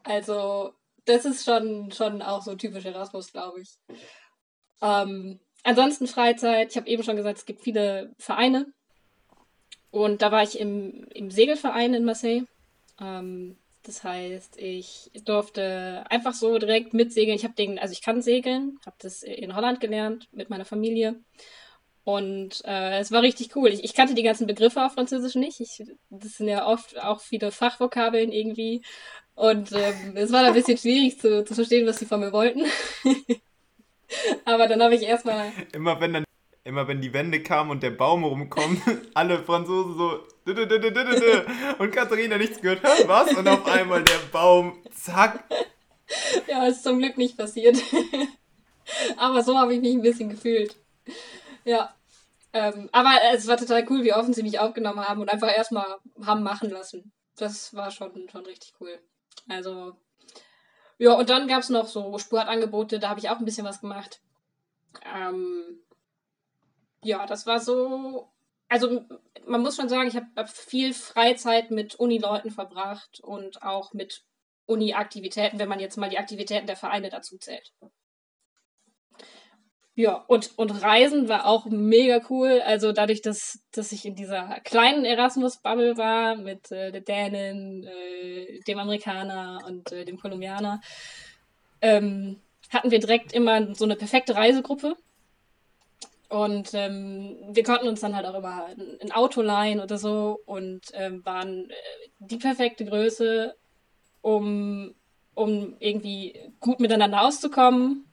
Also, 0.03 0.73
das 1.06 1.25
ist 1.25 1.45
schon, 1.45 1.91
schon 1.91 2.21
auch 2.21 2.41
so 2.41 2.56
typisch 2.56 2.86
Erasmus, 2.86 3.32
glaube 3.32 3.62
ich. 3.62 3.77
Ähm, 4.82 5.39
ansonsten 5.63 6.08
Freizeit. 6.08 6.71
Ich 6.71 6.77
habe 6.77 6.88
eben 6.88 7.03
schon 7.03 7.15
gesagt, 7.15 7.38
es 7.38 7.45
gibt 7.45 7.62
viele 7.62 8.13
Vereine, 8.17 8.73
und 9.93 10.23
da 10.23 10.32
war 10.32 10.41
ich 10.41 10.60
im, 10.60 11.06
im 11.13 11.29
Segelverein 11.29 11.93
in 11.93 12.03
Marseille. 12.03 12.45
Ähm, 12.99 13.58
das 13.84 14.03
heißt, 14.03 14.58
ich 14.58 15.12
durfte 15.23 16.03
einfach 16.10 16.34
so 16.34 16.58
direkt 16.58 16.95
mitsegeln. 16.95 17.36
Ich 17.36 17.43
habe 17.43 17.53
den, 17.53 17.77
also 17.77 17.91
ich 17.91 18.01
kann 18.01 18.23
segeln, 18.23 18.79
habe 18.88 18.95
das 18.97 19.21
in 19.21 19.56
Holland 19.56 19.82
gelernt 19.82 20.29
mit 20.32 20.49
meiner 20.49 20.65
Familie. 20.65 21.21
Und 22.06 22.65
äh, 22.65 22.97
es 23.01 23.12
war 23.12 23.21
richtig 23.21 23.56
cool. 23.56 23.69
Ich, 23.69 23.84
ich, 23.84 23.93
kannte 23.93 24.15
die 24.15 24.23
ganzen 24.23 24.47
Begriffe 24.47 24.84
auf 24.84 24.93
Französisch 24.93 25.36
nicht. 25.36 25.60
Ich, 25.60 25.84
das 26.10 26.38
sind 26.38 26.47
ja 26.47 26.65
oft 26.65 26.99
auch 26.99 27.21
viele 27.21 27.51
Fachvokabeln 27.51 28.32
irgendwie. 28.32 28.82
Und 29.36 29.73
ähm, 29.73 30.13
es 30.15 30.32
war 30.32 30.43
ein 30.43 30.53
bisschen 30.56 30.79
schwierig 30.79 31.19
zu, 31.19 31.45
zu 31.45 31.53
verstehen, 31.53 31.86
was 31.86 31.99
sie 31.99 32.08
von 32.08 32.19
mir 32.19 32.34
wollten. 32.34 32.65
Aber 34.45 34.67
dann 34.67 34.82
habe 34.82 34.95
ich 34.95 35.03
erstmal. 35.03 35.51
Immer 35.71 36.01
wenn 36.01 36.13
dann 36.13 36.23
immer 36.63 36.88
wenn 36.88 37.02
die 37.02 37.13
Wände 37.13 37.43
kamen 37.43 37.71
und 37.71 37.84
der 37.84 37.91
Baum 37.91 38.23
rumkommt, 38.23 38.82
alle 39.13 39.43
Franzosen 39.43 39.97
so 39.97 40.23
und 41.80 41.91
Katharina 41.91 42.38
nichts 42.38 42.62
gehört, 42.62 42.84
was? 43.08 43.34
Und 43.34 43.47
auf 43.47 43.65
einmal 43.65 44.04
der 44.04 44.19
Baum, 44.32 44.82
zack. 44.93 45.43
Ja, 46.47 46.67
ist 46.67 46.84
zum 46.84 46.99
Glück 46.99 47.17
nicht 47.17 47.38
passiert. 47.38 47.78
aber 49.17 49.41
so 49.41 49.58
habe 49.58 49.73
ich 49.73 49.82
mich 49.82 49.93
ein 49.93 50.02
bisschen 50.02 50.30
gefühlt. 50.30 50.76
Ja. 51.63 51.93
Ähm, 52.52 52.89
aber 52.91 53.12
es 53.34 53.47
war 53.47 53.58
total 53.58 53.86
cool, 53.89 54.04
wie 54.04 54.13
offen 54.13 54.34
sie 54.34 54.43
mich 54.43 54.60
aufgenommen 54.60 54.99
haben 54.99 55.21
und 55.21 55.30
einfach 55.30 55.47
erstmal 55.47 55.97
haben 56.23 56.43
machen 56.43 56.69
lassen. 56.69 57.12
Das 57.36 57.73
war 57.73 57.89
schon, 57.89 58.30
schon 58.30 58.45
richtig 58.45 58.73
cool. 58.80 58.99
Also, 59.49 59.95
ja, 60.99 61.13
und 61.13 61.30
dann 61.30 61.47
gab 61.47 61.62
es 61.62 61.69
noch 61.69 61.88
so 61.88 62.17
Sportangebote, 62.19 62.99
da 62.99 63.10
habe 63.10 63.19
ich 63.19 63.30
auch 63.30 63.39
ein 63.39 63.45
bisschen 63.45 63.65
was 63.65 63.82
gemacht. 63.82 64.21
Ähm, 65.04 65.80
ja, 67.03 67.25
das 67.25 67.45
war 67.45 67.59
so. 67.59 68.29
Also 68.69 69.05
man 69.45 69.61
muss 69.61 69.75
schon 69.75 69.89
sagen, 69.89 70.07
ich 70.07 70.15
habe 70.15 70.47
viel 70.47 70.93
Freizeit 70.93 71.69
mit 71.69 71.95
Uni-Leuten 71.95 72.49
verbracht 72.49 73.19
und 73.21 73.61
auch 73.61 73.93
mit 73.93 74.23
Uni-Aktivitäten, 74.65 75.59
wenn 75.59 75.69
man 75.69 75.79
jetzt 75.79 75.97
mal 75.97 76.09
die 76.09 76.17
Aktivitäten 76.17 76.65
der 76.65 76.75
Vereine 76.75 77.09
dazu 77.09 77.37
zählt. 77.37 77.71
Ja, 79.95 80.15
und, 80.27 80.57
und 80.57 80.71
Reisen 80.71 81.29
war 81.29 81.45
auch 81.45 81.67
mega 81.67 82.19
cool. 82.29 82.61
Also 82.65 82.91
dadurch, 82.93 83.21
dass, 83.21 83.59
dass 83.71 83.91
ich 83.91 84.05
in 84.05 84.15
dieser 84.15 84.59
kleinen 84.61 85.05
Erasmus-Bubble 85.05 85.97
war 85.97 86.35
mit 86.35 86.71
äh, 86.71 86.91
der 86.91 87.01
Dänen, 87.01 87.83
äh, 87.83 88.59
dem 88.61 88.79
Amerikaner 88.79 89.59
und 89.67 89.91
äh, 89.91 90.03
dem 90.03 90.17
Kolumbianer, 90.17 90.81
ähm, 91.81 92.41
hatten 92.71 92.89
wir 92.89 92.99
direkt 92.99 93.33
immer 93.33 93.75
so 93.75 93.85
eine 93.85 93.95
perfekte 93.95 94.35
Reisegruppe. 94.35 94.95
Und 96.33 96.73
ähm, 96.73 97.37
wir 97.51 97.63
konnten 97.63 97.87
uns 97.87 97.99
dann 98.01 98.15
halt 98.15 98.25
auch 98.25 98.33
immer 98.33 98.65
ein, 98.65 98.97
ein 98.99 99.11
Auto 99.11 99.43
leihen 99.43 99.79
oder 99.79 99.99
so 99.99 100.39
und 100.47 100.81
ähm, 100.93 101.23
waren 101.23 101.69
äh, 101.69 101.73
die 102.17 102.37
perfekte 102.37 102.85
Größe, 102.85 103.53
um, 104.23 104.95
um 105.35 105.75
irgendwie 105.77 106.33
gut 106.59 106.79
miteinander 106.79 107.21
auszukommen 107.21 108.05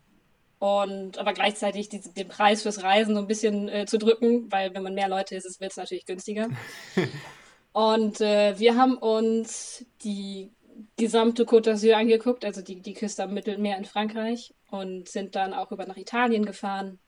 und 0.59 1.17
aber 1.17 1.33
gleichzeitig 1.33 1.89
die, 1.89 2.01
den 2.01 2.29
Preis 2.29 2.61
fürs 2.61 2.83
Reisen 2.83 3.15
so 3.15 3.23
ein 3.23 3.27
bisschen 3.27 3.71
äh, 3.71 3.87
zu 3.87 3.97
drücken, 3.97 4.53
weil 4.53 4.75
wenn 4.75 4.83
man 4.83 4.93
mehr 4.93 5.09
Leute 5.09 5.35
ist, 5.35 5.59
wird 5.59 5.71
es 5.71 5.79
natürlich 5.79 6.05
günstiger. 6.05 6.49
und 7.73 8.21
äh, 8.21 8.59
wir 8.59 8.77
haben 8.77 8.99
uns 8.99 9.87
die 10.05 10.53
gesamte 10.99 11.45
Côte 11.45 11.71
d'Azur 11.71 11.95
angeguckt, 11.95 12.45
also 12.45 12.61
die, 12.61 12.83
die 12.83 12.93
Küste 12.93 13.23
am 13.23 13.33
Mittelmeer 13.33 13.79
in 13.79 13.87
Frankreich 13.87 14.53
und 14.71 15.09
sind 15.09 15.37
dann 15.37 15.55
auch 15.55 15.73
über 15.73 15.87
nach 15.87 15.97
Italien 15.97 16.45
gefahren 16.45 16.99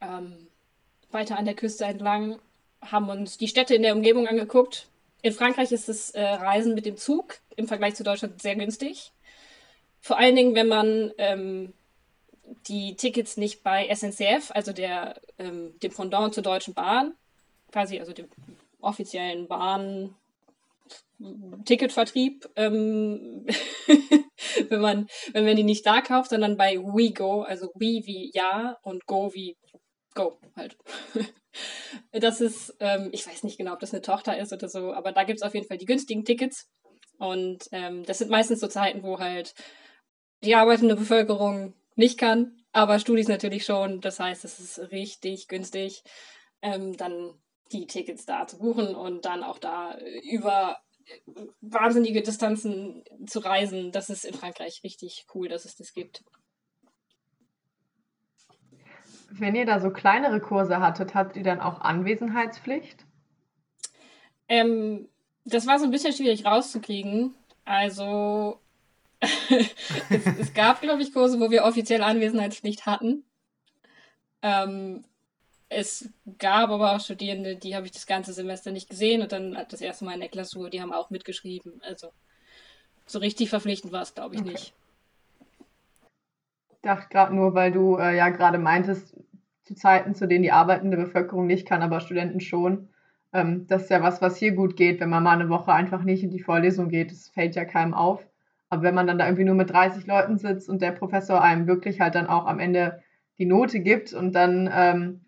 ähm, 0.00 0.48
weiter 1.10 1.38
an 1.38 1.44
der 1.44 1.54
Küste 1.54 1.84
entlang, 1.84 2.38
haben 2.82 3.08
uns 3.08 3.38
die 3.38 3.48
Städte 3.48 3.74
in 3.74 3.82
der 3.82 3.94
Umgebung 3.94 4.26
angeguckt. 4.26 4.88
In 5.22 5.32
Frankreich 5.32 5.72
ist 5.72 5.88
das 5.88 6.10
äh, 6.10 6.22
Reisen 6.22 6.74
mit 6.74 6.86
dem 6.86 6.96
Zug 6.96 7.38
im 7.56 7.66
Vergleich 7.66 7.94
zu 7.94 8.04
Deutschland 8.04 8.40
sehr 8.40 8.56
günstig. 8.56 9.12
Vor 10.00 10.18
allen 10.18 10.36
Dingen, 10.36 10.54
wenn 10.54 10.68
man 10.68 11.12
ähm, 11.18 11.72
die 12.68 12.94
Tickets 12.96 13.36
nicht 13.36 13.62
bei 13.62 13.92
SNCF, 13.92 14.50
also 14.50 14.72
der, 14.72 15.20
ähm, 15.38 15.78
dem 15.80 15.92
Pendant 15.92 16.34
zur 16.34 16.42
Deutschen 16.42 16.74
Bahn, 16.74 17.14
quasi 17.72 17.98
also 17.98 18.12
dem 18.12 18.28
offiziellen 18.80 19.48
Bahn 19.48 20.14
Ticketvertrieb, 21.64 22.48
ähm, 22.56 23.46
wenn 24.68 24.80
man, 24.80 25.08
wenn 25.32 25.44
man 25.44 25.56
die 25.56 25.64
nicht 25.64 25.86
da 25.86 26.02
kauft, 26.02 26.30
sondern 26.30 26.56
bei 26.56 26.76
WeGo, 26.76 27.42
also 27.42 27.70
We 27.74 28.06
wie 28.06 28.30
Ja 28.34 28.78
und 28.82 29.06
Go 29.06 29.32
wie 29.32 29.56
Go 30.16 30.40
halt. 30.56 30.76
das 32.12 32.40
ist, 32.40 32.74
ähm, 32.80 33.10
ich 33.12 33.24
weiß 33.24 33.44
nicht 33.44 33.58
genau, 33.58 33.74
ob 33.74 33.80
das 33.80 33.92
eine 33.92 34.02
Tochter 34.02 34.36
ist 34.36 34.52
oder 34.52 34.68
so, 34.68 34.92
aber 34.92 35.12
da 35.12 35.22
gibt 35.22 35.38
es 35.38 35.42
auf 35.42 35.54
jeden 35.54 35.68
Fall 35.68 35.78
die 35.78 35.86
günstigen 35.86 36.24
Tickets. 36.24 36.68
Und 37.18 37.68
ähm, 37.70 38.04
das 38.04 38.18
sind 38.18 38.30
meistens 38.30 38.60
so 38.60 38.66
Zeiten, 38.66 39.02
wo 39.02 39.20
halt 39.20 39.54
die 40.42 40.54
arbeitende 40.54 40.96
Bevölkerung 40.96 41.74
nicht 41.94 42.18
kann, 42.18 42.62
aber 42.72 42.98
Studis 42.98 43.28
natürlich 43.28 43.64
schon. 43.64 44.00
Das 44.00 44.18
heißt, 44.18 44.44
es 44.44 44.58
ist 44.58 44.90
richtig 44.90 45.48
günstig, 45.48 46.02
ähm, 46.62 46.96
dann 46.96 47.40
die 47.72 47.86
Tickets 47.86 48.26
da 48.26 48.46
zu 48.46 48.58
buchen 48.58 48.94
und 48.94 49.24
dann 49.24 49.42
auch 49.42 49.58
da 49.58 49.98
über 50.30 50.78
wahnsinnige 51.60 52.22
Distanzen 52.22 53.04
zu 53.26 53.38
reisen. 53.38 53.92
Das 53.92 54.10
ist 54.10 54.24
in 54.24 54.34
Frankreich 54.34 54.80
richtig 54.82 55.26
cool, 55.34 55.48
dass 55.48 55.64
es 55.64 55.76
das 55.76 55.92
gibt. 55.92 56.24
Wenn 59.28 59.54
ihr 59.54 59.66
da 59.66 59.80
so 59.80 59.90
kleinere 59.90 60.40
Kurse 60.40 60.80
hattet, 60.80 61.14
habt 61.14 61.36
ihr 61.36 61.42
dann 61.42 61.60
auch 61.60 61.80
Anwesenheitspflicht? 61.80 63.04
Ähm, 64.48 65.08
das 65.44 65.66
war 65.66 65.78
so 65.78 65.84
ein 65.84 65.90
bisschen 65.90 66.12
schwierig 66.12 66.44
rauszukriegen. 66.44 67.34
Also 67.64 68.60
es, 69.20 70.26
es, 70.38 70.54
gab, 70.54 70.80
glaube 70.80 71.02
ich, 71.02 71.12
Kurse, 71.12 71.40
wo 71.40 71.50
wir 71.50 71.64
offiziell 71.64 72.02
Anwesenheitspflicht 72.02 72.86
hatten. 72.86 73.24
Ähm, 74.42 75.04
es 75.68 76.10
gab 76.38 76.70
aber 76.70 76.94
auch 76.94 77.00
Studierende, 77.00 77.56
die 77.56 77.74
habe 77.74 77.86
ich 77.86 77.92
das 77.92 78.06
ganze 78.06 78.32
Semester 78.32 78.70
nicht 78.70 78.88
gesehen 78.88 79.22
und 79.22 79.32
dann 79.32 79.58
das 79.68 79.80
erste 79.80 80.04
Mal 80.04 80.14
in 80.14 80.20
der 80.20 80.28
Klausur, 80.28 80.70
die 80.70 80.80
haben 80.80 80.92
auch 80.92 81.10
mitgeschrieben. 81.10 81.80
Also 81.82 82.12
so 83.06 83.18
richtig 83.18 83.50
verpflichtend 83.50 83.92
war 83.92 84.02
es, 84.02 84.14
glaube 84.14 84.36
ich, 84.36 84.42
okay. 84.42 84.52
nicht. 84.52 84.74
Ich 86.86 86.92
dachte 86.92 87.08
gerade 87.08 87.34
nur, 87.34 87.52
weil 87.54 87.72
du 87.72 87.96
äh, 87.96 88.16
ja 88.16 88.28
gerade 88.28 88.58
meintest, 88.58 89.16
zu 89.64 89.74
Zeiten, 89.74 90.14
zu 90.14 90.28
denen 90.28 90.44
die 90.44 90.52
arbeitende 90.52 90.96
Bevölkerung 90.96 91.48
nicht 91.48 91.66
kann, 91.66 91.82
aber 91.82 91.98
Studenten 91.98 92.38
schon. 92.38 92.90
Ähm, 93.32 93.66
das 93.66 93.82
ist 93.82 93.90
ja 93.90 94.04
was, 94.04 94.22
was 94.22 94.36
hier 94.36 94.52
gut 94.52 94.76
geht, 94.76 95.00
wenn 95.00 95.10
man 95.10 95.24
mal 95.24 95.32
eine 95.32 95.48
Woche 95.48 95.72
einfach 95.72 96.04
nicht 96.04 96.22
in 96.22 96.30
die 96.30 96.38
Vorlesung 96.38 96.88
geht. 96.88 97.10
Das 97.10 97.28
fällt 97.30 97.56
ja 97.56 97.64
keinem 97.64 97.92
auf. 97.92 98.24
Aber 98.68 98.84
wenn 98.84 98.94
man 98.94 99.08
dann 99.08 99.18
da 99.18 99.26
irgendwie 99.26 99.42
nur 99.42 99.56
mit 99.56 99.68
30 99.68 100.06
Leuten 100.06 100.38
sitzt 100.38 100.68
und 100.68 100.80
der 100.80 100.92
Professor 100.92 101.42
einem 101.42 101.66
wirklich 101.66 102.00
halt 102.00 102.14
dann 102.14 102.28
auch 102.28 102.46
am 102.46 102.60
Ende 102.60 103.02
die 103.36 103.46
Note 103.46 103.80
gibt 103.80 104.12
und 104.12 104.32
dann 104.36 104.70
ähm, 104.72 105.24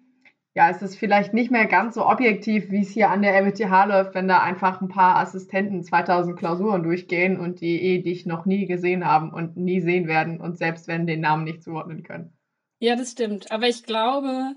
ja, 0.59 0.71
ist 0.71 0.83
es 0.83 0.97
vielleicht 0.97 1.35
nicht 1.35 1.53
mehr 1.53 1.66
ganz 1.66 1.94
so 1.94 2.05
objektiv, 2.05 2.73
wie 2.73 2.81
es 2.81 2.90
hier 2.90 3.11
an 3.11 3.23
der 3.23 3.33
RWTH 3.33 3.85
läuft, 3.85 4.16
wenn 4.16 4.27
da 4.27 4.42
einfach 4.42 4.81
ein 4.81 4.88
paar 4.88 5.14
Assistenten 5.18 5.85
2000 5.85 6.37
Klausuren 6.37 6.83
durchgehen 6.83 7.38
und 7.38 7.61
die 7.61 7.81
eh 7.81 8.03
dich 8.03 8.27
noch 8.27 8.44
nie 8.44 8.66
gesehen 8.66 9.05
haben 9.05 9.33
und 9.33 9.57
nie 9.57 9.81
sehen 9.81 10.09
werden 10.09 10.40
und 10.40 10.59
selbst 10.59 10.88
wenn 10.88 11.07
den 11.07 11.21
Namen 11.21 11.44
nicht 11.44 11.62
zuordnen 11.62 12.03
können. 12.03 12.37
Ja, 12.81 12.97
das 12.97 13.12
stimmt. 13.12 13.53
Aber 13.53 13.68
ich 13.68 13.85
glaube, 13.85 14.57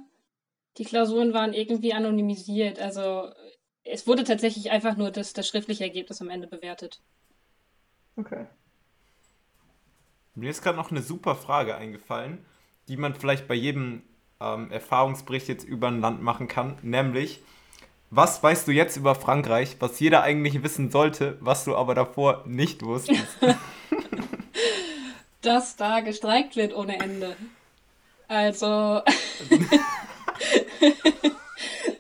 die 0.79 0.85
Klausuren 0.85 1.35
waren 1.35 1.53
irgendwie 1.53 1.93
anonymisiert. 1.93 2.79
Also 2.79 3.29
es 3.83 4.07
wurde 4.07 4.23
tatsächlich 4.23 4.71
einfach 4.71 4.97
nur 4.97 5.11
das, 5.11 5.33
das 5.33 5.47
schriftliche 5.47 5.83
Ergebnis 5.83 6.19
am 6.19 6.31
Ende 6.31 6.47
bewertet. 6.47 6.99
Okay. 8.15 8.47
Mir 10.33 10.49
ist 10.49 10.63
gerade 10.63 10.77
noch 10.77 10.89
eine 10.89 11.03
super 11.03 11.35
Frage 11.35 11.75
eingefallen, 11.75 12.43
die 12.87 12.97
man 12.97 13.13
vielleicht 13.13 13.47
bei 13.47 13.53
jedem 13.53 14.01
ähm, 14.41 14.71
Erfahrungsbericht 14.71 15.47
jetzt 15.47 15.63
über 15.63 15.87
ein 15.87 16.01
Land 16.01 16.21
machen 16.21 16.47
kann, 16.47 16.77
nämlich, 16.81 17.41
was 18.09 18.43
weißt 18.43 18.67
du 18.67 18.71
jetzt 18.71 18.97
über 18.97 19.15
Frankreich, 19.15 19.77
was 19.79 19.99
jeder 19.99 20.23
eigentlich 20.23 20.63
wissen 20.63 20.91
sollte, 20.91 21.37
was 21.39 21.63
du 21.63 21.75
aber 21.75 21.95
davor 21.95 22.43
nicht 22.45 22.83
wusstest? 22.83 23.37
Dass 25.41 25.75
da 25.75 26.01
gestreikt 26.01 26.55
wird 26.55 26.75
ohne 26.75 26.99
Ende. 26.99 27.35
Also. 28.27 29.01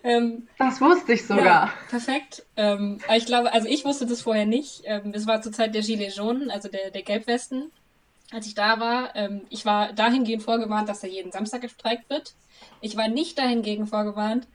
ähm, 0.03 0.47
das 0.59 0.79
wusste 0.79 1.13
ich 1.13 1.25
sogar. 1.25 1.45
Ja, 1.45 1.73
perfekt. 1.89 2.45
Ähm, 2.55 2.99
ich 3.15 3.25
glaube, 3.25 3.51
also 3.51 3.67
ich 3.67 3.83
wusste 3.83 4.05
das 4.05 4.21
vorher 4.21 4.45
nicht. 4.45 4.83
Ähm, 4.85 5.11
es 5.13 5.27
war 5.27 5.41
zur 5.41 5.51
Zeit 5.51 5.73
der 5.73 5.81
Gilets 5.81 6.17
jaunes, 6.17 6.49
also 6.49 6.69
der, 6.69 6.91
der 6.91 7.01
Gelbwesten 7.01 7.71
als 8.31 8.47
ich 8.47 8.55
da 8.55 8.79
war, 8.79 9.15
ähm, 9.15 9.41
ich 9.49 9.65
war 9.65 9.93
dahingehend 9.93 10.43
vorgewarnt, 10.43 10.89
dass 10.89 11.01
da 11.01 11.07
jeden 11.07 11.31
Samstag 11.31 11.61
gestreikt 11.61 12.09
wird. 12.09 12.33
Ich 12.79 12.95
war 12.97 13.07
nicht 13.07 13.37
dahingegen 13.37 13.87
vorgewarnt, 13.87 14.47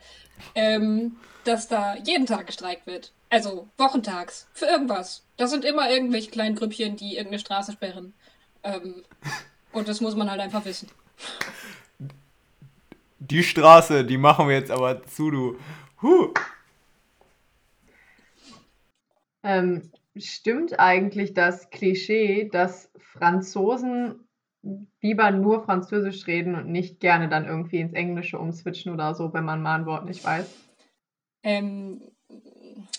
ähm, 0.55 1.17
dass 1.45 1.69
da 1.69 1.97
jeden 1.97 2.27
Tag 2.27 2.47
gestreikt 2.47 2.87
wird. 2.87 3.13
Also 3.29 3.69
wochentags, 3.77 4.49
für 4.53 4.67
irgendwas. 4.67 5.25
Das 5.37 5.51
sind 5.51 5.65
immer 5.65 5.91
irgendwelche 5.91 6.31
kleinen 6.31 6.57
Grüppchen, 6.57 6.97
die 6.97 7.17
irgendeine 7.17 7.39
Straße 7.39 7.73
sperren. 7.73 8.15
Ähm, 8.63 9.03
und 9.73 9.89
das 9.89 10.01
muss 10.01 10.17
man 10.17 10.31
halt 10.31 10.41
einfach 10.41 10.65
wissen. 10.65 10.89
Die 13.19 13.43
Straße, 13.43 14.05
die 14.05 14.19
machen 14.19 14.49
wir 14.49 14.57
jetzt 14.57 14.71
aber 14.71 15.05
zu, 15.05 15.31
du. 15.31 15.59
Huh. 16.03 16.33
Ähm, 19.43 19.91
stimmt 20.19 20.79
eigentlich 20.79 21.35
das 21.35 21.71
Klischee, 21.71 22.49
dass 22.51 22.91
Franzosen 22.97 24.27
lieber 25.01 25.31
nur 25.31 25.65
Französisch 25.65 26.27
reden 26.27 26.55
und 26.55 26.69
nicht 26.69 27.01
gerne 27.01 27.29
dann 27.29 27.47
irgendwie 27.47 27.79
ins 27.79 27.93
Englische 27.93 28.39
umswitchen 28.39 28.93
oder 28.93 29.15
so, 29.15 29.33
wenn 29.33 29.45
man 29.45 29.63
mal 29.63 29.79
ein 29.79 29.87
Wort 29.87 30.07
nicht 30.07 30.25
weiß? 30.25 30.47
Ähm, 31.43 32.03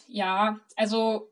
ja, 0.08 0.60
also. 0.76 1.30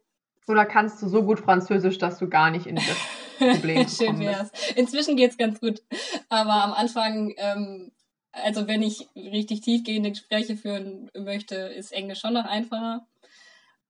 Oder 0.48 0.66
kannst 0.66 1.02
du 1.02 1.08
so 1.08 1.24
gut 1.24 1.40
Französisch, 1.40 1.98
dass 1.98 2.20
du 2.20 2.28
gar 2.30 2.52
nicht 2.52 2.68
in 2.68 2.76
das 2.76 3.56
Problem 3.56 3.88
Schön 3.90 4.20
wär's. 4.20 4.52
Inzwischen 4.76 5.16
geht's 5.16 5.38
ganz 5.38 5.60
gut. 5.60 5.82
Aber 6.30 6.64
am 6.64 6.74
Anfang, 6.74 7.34
ähm, 7.38 7.92
also 8.32 8.68
wenn 8.68 8.84
ich 8.84 9.08
richtig 9.16 9.62
tiefgehende 9.62 10.12
Gespräche 10.12 10.58
führen 10.58 11.10
möchte, 11.18 11.56
ist 11.56 11.94
Englisch 11.94 12.20
schon 12.20 12.34
noch 12.34 12.46
einfacher. 12.46 13.08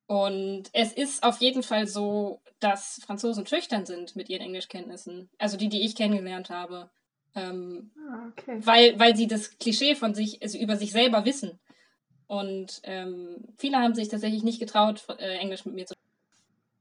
Und 0.07 0.69
es 0.73 0.93
ist 0.93 1.23
auf 1.23 1.39
jeden 1.39 1.63
Fall 1.63 1.87
so, 1.87 2.41
dass 2.59 3.01
Franzosen 3.05 3.47
schüchtern 3.47 3.85
sind 3.85 4.15
mit 4.15 4.29
ihren 4.29 4.41
Englischkenntnissen. 4.41 5.29
Also 5.37 5.57
die, 5.57 5.69
die 5.69 5.83
ich 5.83 5.95
kennengelernt 5.95 6.49
habe. 6.49 6.89
Ähm, 7.35 7.91
ah, 7.97 8.27
okay. 8.29 8.59
weil, 8.63 8.99
weil 8.99 9.15
sie 9.15 9.27
das 9.27 9.57
Klischee 9.57 9.95
von 9.95 10.13
sich, 10.13 10.41
also 10.41 10.57
über 10.57 10.77
sich 10.77 10.91
selber 10.91 11.25
wissen. 11.25 11.59
Und 12.27 12.81
ähm, 12.83 13.37
viele 13.57 13.77
haben 13.77 13.93
sich 13.93 14.07
tatsächlich 14.07 14.43
nicht 14.43 14.59
getraut, 14.59 15.05
äh, 15.19 15.37
Englisch 15.37 15.65
mit 15.65 15.75
mir 15.75 15.85
zu 15.85 15.95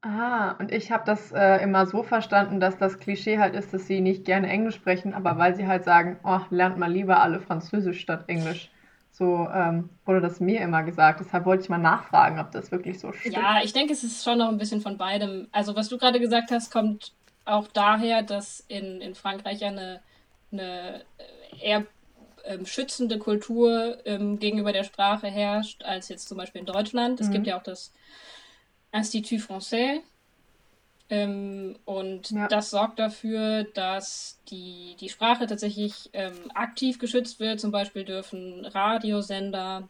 Ah, 0.06 0.52
und 0.58 0.70
ich 0.70 0.92
habe 0.92 1.04
das 1.06 1.32
äh, 1.32 1.62
immer 1.62 1.86
so 1.86 2.02
verstanden, 2.02 2.60
dass 2.60 2.76
das 2.76 2.98
Klischee 2.98 3.38
halt 3.38 3.54
ist, 3.54 3.72
dass 3.72 3.86
sie 3.86 4.02
nicht 4.02 4.26
gerne 4.26 4.48
Englisch 4.48 4.74
sprechen, 4.74 5.14
aber 5.14 5.38
weil 5.38 5.54
sie 5.54 5.66
halt 5.66 5.84
sagen, 5.84 6.20
oh, 6.24 6.40
lernt 6.50 6.76
mal 6.76 6.92
lieber 6.92 7.22
alle 7.22 7.40
Französisch 7.40 8.00
statt 8.00 8.24
Englisch. 8.26 8.70
So 9.16 9.48
ähm, 9.54 9.90
wurde 10.04 10.20
das 10.20 10.40
mir 10.40 10.60
immer 10.60 10.82
gesagt. 10.82 11.20
Deshalb 11.20 11.44
wollte 11.44 11.62
ich 11.62 11.68
mal 11.68 11.78
nachfragen, 11.78 12.40
ob 12.40 12.50
das 12.50 12.72
wirklich 12.72 12.98
so 12.98 13.12
stimmt. 13.12 13.36
Ja, 13.36 13.60
ich 13.62 13.72
denke, 13.72 13.92
es 13.92 14.02
ist 14.02 14.24
schon 14.24 14.38
noch 14.38 14.48
ein 14.48 14.58
bisschen 14.58 14.80
von 14.80 14.98
beidem. 14.98 15.46
Also, 15.52 15.76
was 15.76 15.88
du 15.88 15.98
gerade 15.98 16.18
gesagt 16.18 16.50
hast, 16.50 16.72
kommt 16.72 17.12
auch 17.44 17.68
daher, 17.68 18.24
dass 18.24 18.58
in, 18.66 19.00
in 19.00 19.14
Frankreich 19.14 19.64
eine, 19.64 20.00
eine 20.50 21.04
äh, 21.18 21.64
eher 21.64 21.86
ähm, 22.44 22.66
schützende 22.66 23.20
Kultur 23.20 23.98
ähm, 24.04 24.40
gegenüber 24.40 24.72
der 24.72 24.82
Sprache 24.82 25.28
herrscht, 25.28 25.84
als 25.84 26.08
jetzt 26.08 26.28
zum 26.28 26.36
Beispiel 26.36 26.62
in 26.62 26.66
Deutschland. 26.66 27.20
Es 27.20 27.28
mhm. 27.28 27.32
gibt 27.34 27.46
ja 27.46 27.56
auch 27.56 27.62
das 27.62 27.92
Institut 28.90 29.38
Français, 29.38 30.00
ähm, 31.10 31.76
und 31.84 32.30
ja. 32.30 32.48
das 32.48 32.70
sorgt 32.70 32.98
dafür, 32.98 33.64
dass 33.64 34.38
die, 34.48 34.96
die 35.00 35.10
Sprache 35.10 35.46
tatsächlich 35.46 36.08
ähm, 36.12 36.50
aktiv 36.54 36.98
geschützt 36.98 37.40
wird. 37.40 37.60
Zum 37.60 37.70
Beispiel 37.70 38.04
dürfen 38.04 38.64
Radiosender 38.64 39.88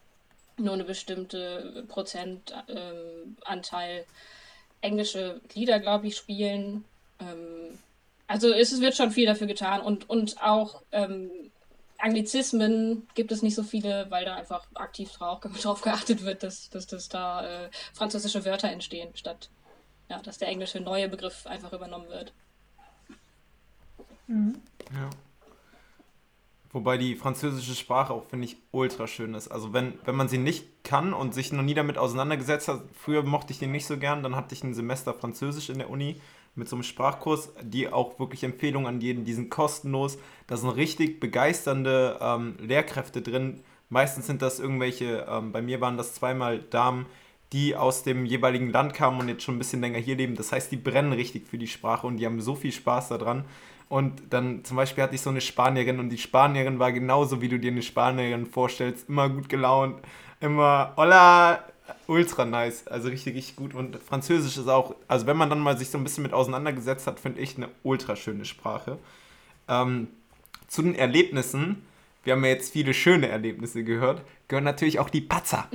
nur 0.57 0.74
eine 0.74 0.85
bestimmte 0.85 1.85
Prozentanteil 1.88 3.98
ähm, 3.98 4.05
englische 4.81 5.40
Lieder, 5.55 5.81
glaube 5.81 6.09
ich, 6.09 6.16
spielen. 6.16 6.85
Ähm, 7.20 7.79
also 8.27 8.53
es 8.53 8.81
wird 8.81 8.96
schon 8.96 9.12
viel 9.12 9.27
dafür 9.27 9.46
getan. 9.46 9.83
Und, 9.83 10.11
und 10.11 10.42
auch 10.42 10.83
ähm, 10.90 11.31
Anglizismen 11.98 13.07
gibt 13.14 13.31
es 13.31 13.42
nicht 13.42 13.55
so 13.55 13.62
viele, 13.62 14.11
weil 14.11 14.24
da 14.24 14.35
einfach 14.35 14.66
aktiv 14.74 15.12
drauf, 15.12 15.40
drauf 15.62 15.81
geachtet 15.81 16.24
wird, 16.24 16.42
dass, 16.42 16.70
dass, 16.70 16.88
dass 16.88 17.09
da 17.09 17.66
äh, 17.66 17.70
französische 17.92 18.44
Wörter 18.44 18.68
entstehen, 18.68 19.11
statt 19.14 19.48
ja, 20.08 20.20
dass 20.22 20.38
der 20.38 20.48
englische 20.48 20.80
neue 20.80 21.08
Begriff 21.08 21.46
einfach 21.46 21.72
übernommen 21.72 22.08
wird. 22.08 22.32
Mhm. 24.26 24.56
Ja. 24.92 25.10
Wobei 26.72 26.98
die 26.98 27.14
französische 27.14 27.76
Sprache 27.76 28.12
auch, 28.12 28.24
finde 28.24 28.46
ich, 28.46 28.56
ultra 28.72 29.06
schön 29.06 29.34
ist. 29.34 29.46
Also 29.46 29.72
wenn, 29.72 29.94
wenn 30.04 30.16
man 30.16 30.28
sie 30.28 30.38
nicht 30.38 30.82
kann 30.82 31.12
und 31.12 31.32
sich 31.32 31.52
noch 31.52 31.62
nie 31.62 31.74
damit 31.74 31.98
auseinandergesetzt 31.98 32.66
hat, 32.66 32.82
früher 32.94 33.22
mochte 33.22 33.52
ich 33.52 33.60
den 33.60 33.70
nicht 33.70 33.86
so 33.86 33.96
gern, 33.96 34.24
dann 34.24 34.34
hatte 34.34 34.54
ich 34.54 34.64
ein 34.64 34.74
Semester 34.74 35.14
Französisch 35.14 35.70
in 35.70 35.78
der 35.78 35.88
Uni 35.88 36.20
mit 36.56 36.68
so 36.68 36.74
einem 36.74 36.82
Sprachkurs, 36.82 37.52
die 37.62 37.88
auch 37.88 38.18
wirklich 38.18 38.42
Empfehlungen 38.42 38.88
an 38.88 39.00
jeden, 39.00 39.24
die 39.24 39.34
sind 39.34 39.50
kostenlos. 39.50 40.18
Da 40.48 40.56
sind 40.56 40.70
richtig 40.70 41.20
begeisternde 41.20 42.18
ähm, 42.20 42.56
Lehrkräfte 42.58 43.22
drin. 43.22 43.62
Meistens 43.88 44.26
sind 44.26 44.42
das 44.42 44.58
irgendwelche, 44.58 45.26
ähm, 45.28 45.52
bei 45.52 45.62
mir 45.62 45.80
waren 45.80 45.96
das 45.96 46.14
zweimal 46.14 46.58
Damen, 46.58 47.06
die 47.54 47.76
aus 47.76 48.02
dem 48.02 48.26
jeweiligen 48.26 48.70
Land 48.70 48.94
kamen 48.94 49.20
und 49.20 49.28
jetzt 49.28 49.44
schon 49.44 49.54
ein 49.54 49.58
bisschen 49.58 49.80
länger 49.80 49.98
hier 49.98 50.16
leben. 50.16 50.34
Das 50.34 50.50
heißt, 50.50 50.72
die 50.72 50.76
brennen 50.76 51.12
richtig 51.12 51.46
für 51.46 51.56
die 51.56 51.68
Sprache 51.68 52.04
und 52.04 52.16
die 52.16 52.26
haben 52.26 52.40
so 52.40 52.56
viel 52.56 52.72
Spaß 52.72 53.10
daran. 53.10 53.44
Und 53.88 54.22
dann 54.30 54.64
zum 54.64 54.76
Beispiel 54.76 55.04
hatte 55.04 55.14
ich 55.14 55.20
so 55.20 55.30
eine 55.30 55.40
Spanierin 55.40 56.00
und 56.00 56.10
die 56.10 56.18
Spanierin 56.18 56.80
war 56.80 56.90
genauso, 56.90 57.40
wie 57.40 57.48
du 57.48 57.60
dir 57.60 57.70
eine 57.70 57.82
Spanierin 57.82 58.46
vorstellst. 58.46 59.08
Immer 59.08 59.28
gut 59.28 59.48
gelaunt, 59.48 60.02
immer 60.40 60.94
hola, 60.96 61.62
ultra 62.08 62.44
nice. 62.44 62.88
Also 62.88 63.08
richtig, 63.08 63.36
richtig 63.36 63.54
gut. 63.54 63.72
Und 63.72 63.96
Französisch 64.02 64.56
ist 64.56 64.68
auch, 64.68 64.96
also 65.06 65.28
wenn 65.28 65.36
man 65.36 65.48
dann 65.48 65.60
mal 65.60 65.78
sich 65.78 65.90
so 65.90 65.98
ein 65.98 66.02
bisschen 66.02 66.24
mit 66.24 66.32
auseinandergesetzt 66.32 67.06
hat, 67.06 67.20
finde 67.20 67.40
ich 67.40 67.56
eine 67.56 67.68
ultra 67.84 68.16
schöne 68.16 68.46
Sprache. 68.46 68.98
Ähm, 69.68 70.08
zu 70.66 70.82
den 70.82 70.96
Erlebnissen, 70.96 71.86
wir 72.24 72.32
haben 72.32 72.42
ja 72.42 72.50
jetzt 72.50 72.72
viele 72.72 72.94
schöne 72.94 73.28
Erlebnisse 73.28 73.84
gehört, 73.84 74.22
gehören 74.48 74.64
natürlich 74.64 74.98
auch 74.98 75.08
die 75.08 75.20
Patzer. 75.20 75.68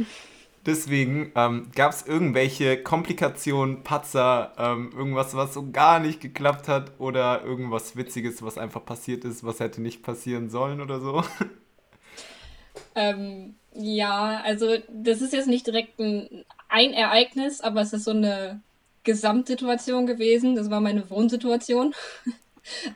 Deswegen 0.69 1.31
ähm, 1.33 1.71
gab 1.73 1.93
es 1.93 2.05
irgendwelche 2.05 2.83
Komplikationen, 2.83 3.83
Patzer, 3.83 4.53
ähm, 4.59 4.91
irgendwas, 4.95 5.35
was 5.35 5.55
so 5.55 5.71
gar 5.71 5.99
nicht 5.99 6.21
geklappt 6.21 6.67
hat 6.67 6.91
oder 6.99 7.43
irgendwas 7.43 7.95
Witziges, 7.95 8.43
was 8.43 8.59
einfach 8.59 8.85
passiert 8.85 9.25
ist, 9.25 9.43
was 9.43 9.59
hätte 9.59 9.81
nicht 9.81 10.03
passieren 10.03 10.51
sollen 10.51 10.79
oder 10.79 10.99
so? 10.99 11.23
Ähm, 12.95 13.55
ja, 13.73 14.41
also 14.43 14.77
das 14.89 15.21
ist 15.21 15.33
jetzt 15.33 15.47
nicht 15.47 15.67
direkt 15.67 15.99
ein, 15.99 16.45
ein 16.69 16.93
Ereignis, 16.93 17.61
aber 17.61 17.81
es 17.81 17.93
ist 17.93 18.05
so 18.05 18.11
eine 18.11 18.61
Gesamtsituation 19.03 20.05
gewesen. 20.05 20.55
Das 20.55 20.69
war 20.69 20.81
meine 20.81 21.09
Wohnsituation. 21.09 21.93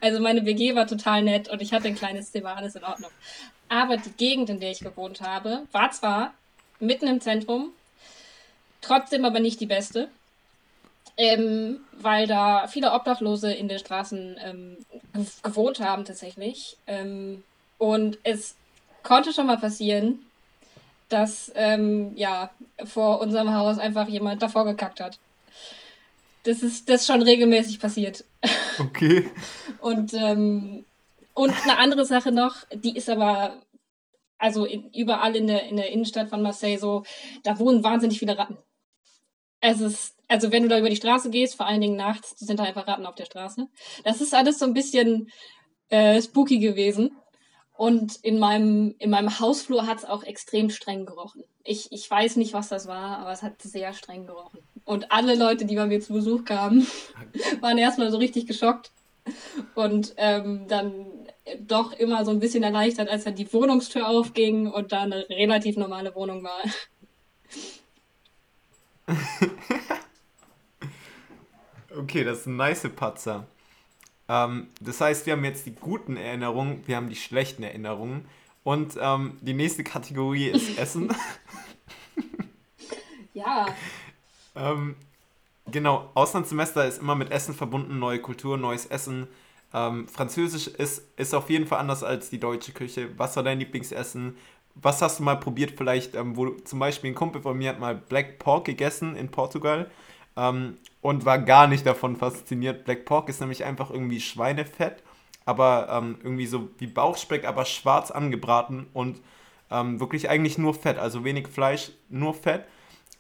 Also 0.02 0.22
meine 0.22 0.46
WG 0.46 0.76
war 0.76 0.86
total 0.86 1.24
nett 1.24 1.50
und 1.50 1.62
ich 1.62 1.74
hatte 1.74 1.88
ein 1.88 1.96
kleines 1.96 2.32
Zimmer, 2.32 2.56
alles 2.56 2.76
in 2.76 2.84
Ordnung. 2.84 3.10
Aber 3.70 3.98
die 3.98 4.12
Gegend, 4.12 4.50
in 4.50 4.60
der 4.60 4.70
ich 4.70 4.82
gewohnt 4.82 5.22
habe, 5.22 5.64
war 5.72 5.90
zwar 5.90 6.34
mitten 6.80 7.08
im 7.08 7.22
Zentrum. 7.22 7.72
Trotzdem 8.82 9.26
aber 9.26 9.40
nicht 9.40 9.60
die 9.60 9.66
beste. 9.66 10.10
Ähm, 11.16 11.82
weil 11.92 12.26
da 12.26 12.68
viele 12.68 12.92
Obdachlose 12.92 13.54
in 13.54 13.68
den 13.68 13.78
Straßen 13.78 14.36
ähm, 14.44 14.78
gewohnt 15.44 15.80
haben 15.80 16.06
tatsächlich. 16.06 16.78
Ähm, 16.88 17.44
und 17.78 18.18
es 18.24 18.56
konnte 19.04 19.32
schon 19.32 19.46
mal 19.46 19.58
passieren, 19.58 20.20
dass 21.10 21.52
ähm, 21.56 22.14
ja 22.16 22.50
vor 22.84 23.22
unserem 23.22 23.54
Haus 23.54 23.78
einfach 23.78 24.08
jemand 24.08 24.42
davor 24.42 24.66
gekackt 24.66 25.00
hat. 25.00 25.20
Das 26.44 26.64
ist 26.64 26.90
das 26.90 27.02
ist 27.02 27.08
schon 27.08 27.22
regelmäßig 27.22 27.80
passiert. 27.80 28.24
Okay. 28.80 29.30
und 29.82 30.14
ähm, 30.14 30.84
und 31.36 31.54
eine 31.64 31.78
andere 31.78 32.06
Sache 32.06 32.32
noch, 32.32 32.58
die 32.74 32.96
ist 32.96 33.10
aber 33.10 33.54
also 34.44 34.66
in, 34.66 34.92
überall 34.92 35.38
in 35.38 35.48
der, 35.48 35.64
in 35.70 35.78
der 35.78 35.90
Innenstadt 35.90 36.28
von 36.28 36.42
Marseille 36.42 36.78
so, 36.78 37.04
da 37.44 37.58
wohnen 37.60 37.82
wahnsinnig 37.82 38.20
viele 38.20 38.38
Ratten. 38.38 38.58
Es 39.62 39.80
ist, 39.80 40.18
also 40.28 40.52
wenn 40.52 40.64
du 40.64 40.70
da 40.70 40.78
über 40.78 40.90
die 40.90 40.98
Straße 40.98 41.30
gehst, 41.30 41.56
vor 41.56 41.66
allen 41.66 41.80
Dingen 41.80 41.96
nachts, 41.96 42.38
sind 42.40 42.60
da 42.60 42.64
einfach 42.64 42.86
Ratten 42.86 43.06
auf 43.06 43.16
der 43.16 43.24
Straße. 43.24 43.70
Das 44.04 44.20
ist 44.20 44.34
alles 44.34 44.60
so 44.60 44.66
ein 44.66 44.74
bisschen 44.74 45.32
äh, 45.88 46.22
spooky 46.22 46.60
gewesen. 46.60 47.16
Und 47.78 48.18
in 48.18 48.38
meinem, 48.38 48.96
in 49.00 49.10
meinem 49.10 49.40
Hausflur 49.40 49.88
hat 49.88 50.00
es 50.00 50.06
auch 50.06 50.24
extrem 50.24 50.70
streng 50.70 51.06
gerochen. 51.06 51.46
Ich, 51.64 51.94
ich 51.94 52.12
weiß 52.12 52.36
nicht, 52.36 52.52
was 52.52 52.68
das 52.68 52.86
war, 52.86 53.20
aber 53.20 53.32
es 53.32 53.44
hat 53.44 53.62
sehr 53.62 53.94
streng 53.94 54.28
gerochen. 54.28 54.60
Und 54.84 55.10
alle 55.14 55.36
Leute, 55.36 55.64
die 55.64 55.78
bei 55.78 55.86
mir 55.86 56.02
zu 56.02 56.12
Besuch 56.12 56.44
kamen, 56.44 56.86
waren 57.62 57.78
erstmal 57.78 58.12
so 58.12 58.18
richtig 58.18 58.46
geschockt. 58.46 58.92
Und 59.74 60.14
ähm, 60.18 60.68
dann 60.68 61.23
doch 61.60 61.94
immer 61.94 62.26
so 62.26 62.32
ein 62.32 62.40
bisschen 62.40 62.64
erleichtert, 62.64 63.10
als 63.10 63.26
dann 63.26 63.36
die 63.36 63.52
Wohnungstür 63.52 64.08
aufging 64.08 64.68
und 64.72 64.92
da 64.92 65.02
eine 65.02 65.28
relativ 65.30 65.78
normale 65.78 66.16
Wohnung 66.16 66.44
war. 66.44 66.64
okay, 71.98 72.24
das 72.24 72.40
ist 72.40 72.46
ein 72.48 72.56
nice 72.56 72.88
Patzer. 72.96 73.46
Ähm, 74.30 74.68
das 74.80 75.02
heißt, 75.02 75.26
wir 75.26 75.34
haben 75.34 75.44
jetzt 75.44 75.66
die 75.66 75.76
guten 75.76 76.16
Erinnerungen, 76.16 76.84
wir 76.88 76.96
haben 76.96 77.10
die 77.10 77.16
schlechten 77.16 77.64
Erinnerungen. 77.64 78.26
Und 78.64 78.98
ähm, 79.00 79.38
die 79.42 79.54
nächste 79.54 79.84
Kategorie 79.84 80.48
ist 80.48 80.78
Essen. 80.78 81.14
ja. 83.34 83.66
ähm, 84.56 84.96
genau, 85.70 86.10
Auslandssemester 86.14 86.88
ist 86.88 87.00
immer 87.00 87.16
mit 87.16 87.32
Essen 87.32 87.54
verbunden, 87.54 88.00
neue 88.00 88.20
Kultur, 88.20 88.58
neues 88.58 88.86
Essen. 88.86 89.28
Ähm, 89.74 90.08
Französisch 90.08 90.68
ist, 90.68 91.08
ist 91.18 91.34
auf 91.34 91.50
jeden 91.50 91.66
Fall 91.66 91.80
anders 91.80 92.04
als 92.04 92.30
die 92.30 92.40
deutsche 92.40 92.74
Küche. 92.74 93.10
Was 93.18 93.36
war 93.36 93.44
dein 93.44 93.60
Lieblingsessen? 93.60 94.38
Was 94.76 95.02
hast 95.02 95.20
du 95.20 95.24
mal 95.24 95.36
probiert, 95.36 95.74
vielleicht, 95.78 96.16
ähm, 96.16 96.36
wo 96.36 96.50
zum 96.52 96.80
Beispiel 96.80 97.12
ein 97.12 97.16
Kumpel 97.16 97.42
von 97.42 97.58
mir 97.58 97.70
hat 97.70 97.80
mal 97.80 97.96
Black 97.96 98.40
Pork 98.40 98.66
gegessen 98.66 99.16
in 99.16 99.30
Portugal 99.30 99.90
ähm, 100.36 100.78
und 101.02 101.26
war 101.26 101.40
gar 101.40 101.68
nicht 101.68 101.86
davon 101.86 102.16
fasziniert. 102.16 102.86
Black 102.86 103.06
Pork 103.06 103.30
ist 103.30 103.40
nämlich 103.40 103.64
einfach 103.66 103.90
irgendwie 103.92 104.20
Schweinefett, 104.20 105.04
aber 105.46 105.90
ähm, 105.92 106.18
irgendwie 106.24 106.48
so 106.48 106.70
wie 106.78 106.88
Bauchspeck, 106.88 107.46
aber 107.46 107.66
schwarz 107.66 108.12
angebraten 108.12 108.88
und 108.94 109.22
ähm, 109.72 110.00
wirklich 110.00 110.30
eigentlich 110.30 110.58
nur 110.58 110.74
Fett, 110.74 110.98
also 110.98 111.24
wenig 111.24 111.48
Fleisch, 111.48 111.92
nur 112.10 112.34
Fett. 112.34 112.66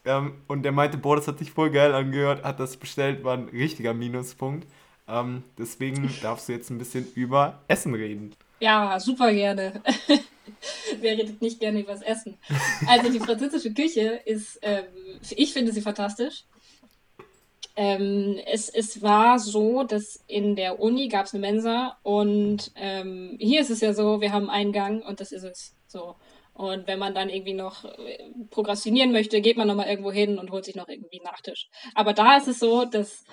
Ähm, 0.05 0.35
und 0.47 0.63
der 0.63 0.71
meinte, 0.71 0.97
boah, 0.97 1.15
das 1.15 1.27
hat 1.27 1.39
sich 1.39 1.51
voll 1.51 1.71
geil 1.71 1.93
angehört, 1.93 2.43
hat 2.43 2.59
das 2.59 2.77
bestellt, 2.77 3.23
war 3.23 3.35
ein 3.35 3.49
richtiger 3.49 3.93
Minuspunkt. 3.93 4.67
Ähm, 5.07 5.43
deswegen 5.57 6.09
darfst 6.21 6.47
du 6.47 6.53
jetzt 6.53 6.69
ein 6.69 6.77
bisschen 6.77 7.07
über 7.13 7.61
Essen 7.67 7.93
reden. 7.93 8.35
Ja, 8.59 8.99
super 8.99 9.33
gerne. 9.33 9.81
Wer 11.01 11.17
redet 11.17 11.41
nicht 11.41 11.59
gerne 11.59 11.81
über 11.81 11.91
das 11.91 12.01
Essen? 12.01 12.37
Also 12.87 13.11
die 13.11 13.19
französische 13.19 13.73
Küche 13.73 14.21
ist, 14.25 14.59
ähm, 14.61 14.85
ich 15.31 15.51
finde 15.51 15.73
sie 15.73 15.81
fantastisch. 15.81 16.45
Ähm, 17.75 18.39
es, 18.45 18.69
es 18.69 19.01
war 19.01 19.39
so, 19.39 19.83
dass 19.83 20.23
in 20.27 20.55
der 20.55 20.79
Uni 20.79 21.07
gab 21.07 21.25
es 21.25 21.33
eine 21.33 21.41
Mensa 21.41 21.97
und 22.03 22.71
ähm, 22.75 23.35
hier 23.39 23.61
ist 23.61 23.71
es 23.71 23.81
ja 23.81 23.93
so, 23.93 24.21
wir 24.21 24.31
haben 24.31 24.49
einen 24.49 24.71
Gang 24.71 25.03
und 25.05 25.19
das 25.19 25.31
ist 25.31 25.43
es 25.43 25.75
so. 25.87 26.15
Und 26.53 26.85
wenn 26.85 26.99
man 26.99 27.15
dann 27.15 27.29
irgendwie 27.29 27.53
noch 27.53 27.83
äh, 27.83 28.29
prokrastinieren 28.51 29.11
möchte, 29.11 29.41
geht 29.41 29.57
man 29.57 29.67
nochmal 29.67 29.89
irgendwo 29.89 30.11
hin 30.11 30.37
und 30.37 30.51
holt 30.51 30.65
sich 30.65 30.75
noch 30.75 30.87
irgendwie 30.87 31.19
einen 31.19 31.25
Nachtisch. 31.25 31.67
Aber 31.95 32.13
da 32.13 32.37
ist 32.37 32.47
es 32.47 32.59
so, 32.59 32.85
dass 32.85 33.23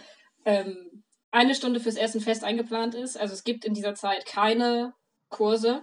ähm, 0.46 1.04
eine 1.30 1.54
Stunde 1.54 1.80
fürs 1.80 1.96
Essen 1.96 2.20
fest 2.20 2.44
eingeplant 2.44 2.94
ist. 2.94 3.18
Also 3.18 3.34
es 3.34 3.44
gibt 3.44 3.64
in 3.64 3.74
dieser 3.74 3.94
Zeit 3.94 4.26
keine 4.26 4.94
Kurse. 5.28 5.82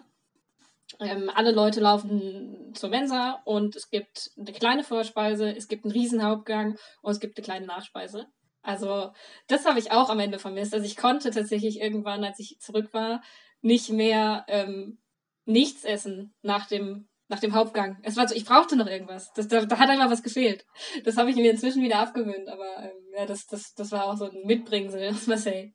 Ähm, 0.99 1.29
alle 1.33 1.51
Leute 1.51 1.79
laufen 1.79 2.73
zur 2.73 2.89
Mensa 2.89 3.41
und 3.45 3.75
es 3.75 3.89
gibt 3.89 4.31
eine 4.37 4.53
kleine 4.53 4.83
Vorspeise, 4.83 5.53
es 5.55 5.67
gibt 5.67 5.83
einen 5.83 5.91
Riesenhauptgang 5.91 6.77
und 7.01 7.11
es 7.11 7.19
gibt 7.19 7.37
eine 7.37 7.43
kleine 7.43 7.65
Nachspeise. 7.65 8.27
Also 8.61 9.11
das 9.47 9.65
habe 9.65 9.79
ich 9.79 9.91
auch 9.91 10.09
am 10.09 10.19
Ende 10.19 10.39
vermisst. 10.39 10.73
Also 10.73 10.85
ich 10.85 10.97
konnte 10.97 11.31
tatsächlich 11.31 11.79
irgendwann, 11.79 12.23
als 12.23 12.39
ich 12.39 12.59
zurück 12.59 12.93
war, 12.93 13.21
nicht 13.61 13.89
mehr 13.89 14.45
ähm, 14.47 14.99
nichts 15.45 15.83
essen 15.83 16.33
nach 16.41 16.67
dem, 16.67 17.07
nach 17.27 17.39
dem 17.39 17.53
Hauptgang. 17.53 17.97
Es 18.03 18.17
war 18.17 18.27
so, 18.27 18.35
ich 18.35 18.45
brauchte 18.45 18.75
noch 18.75 18.87
irgendwas. 18.87 19.31
Das, 19.33 19.47
da, 19.47 19.65
da 19.65 19.79
hat 19.79 19.89
einfach 19.89 20.11
was 20.11 20.23
gefehlt. 20.23 20.65
Das 21.03 21.17
habe 21.17 21.29
ich 21.29 21.35
mir 21.35 21.51
inzwischen 21.51 21.81
wieder 21.81 21.99
abgewöhnt, 21.99 22.49
aber 22.49 22.83
ähm, 22.83 23.06
ja, 23.17 23.25
das, 23.25 23.47
das, 23.47 23.73
das 23.73 23.91
war 23.91 24.05
auch 24.05 24.15
so 24.15 24.25
ein 24.25 24.45
Mitbringsel 24.45 25.09
aus 25.09 25.25
Marseille. 25.25 25.71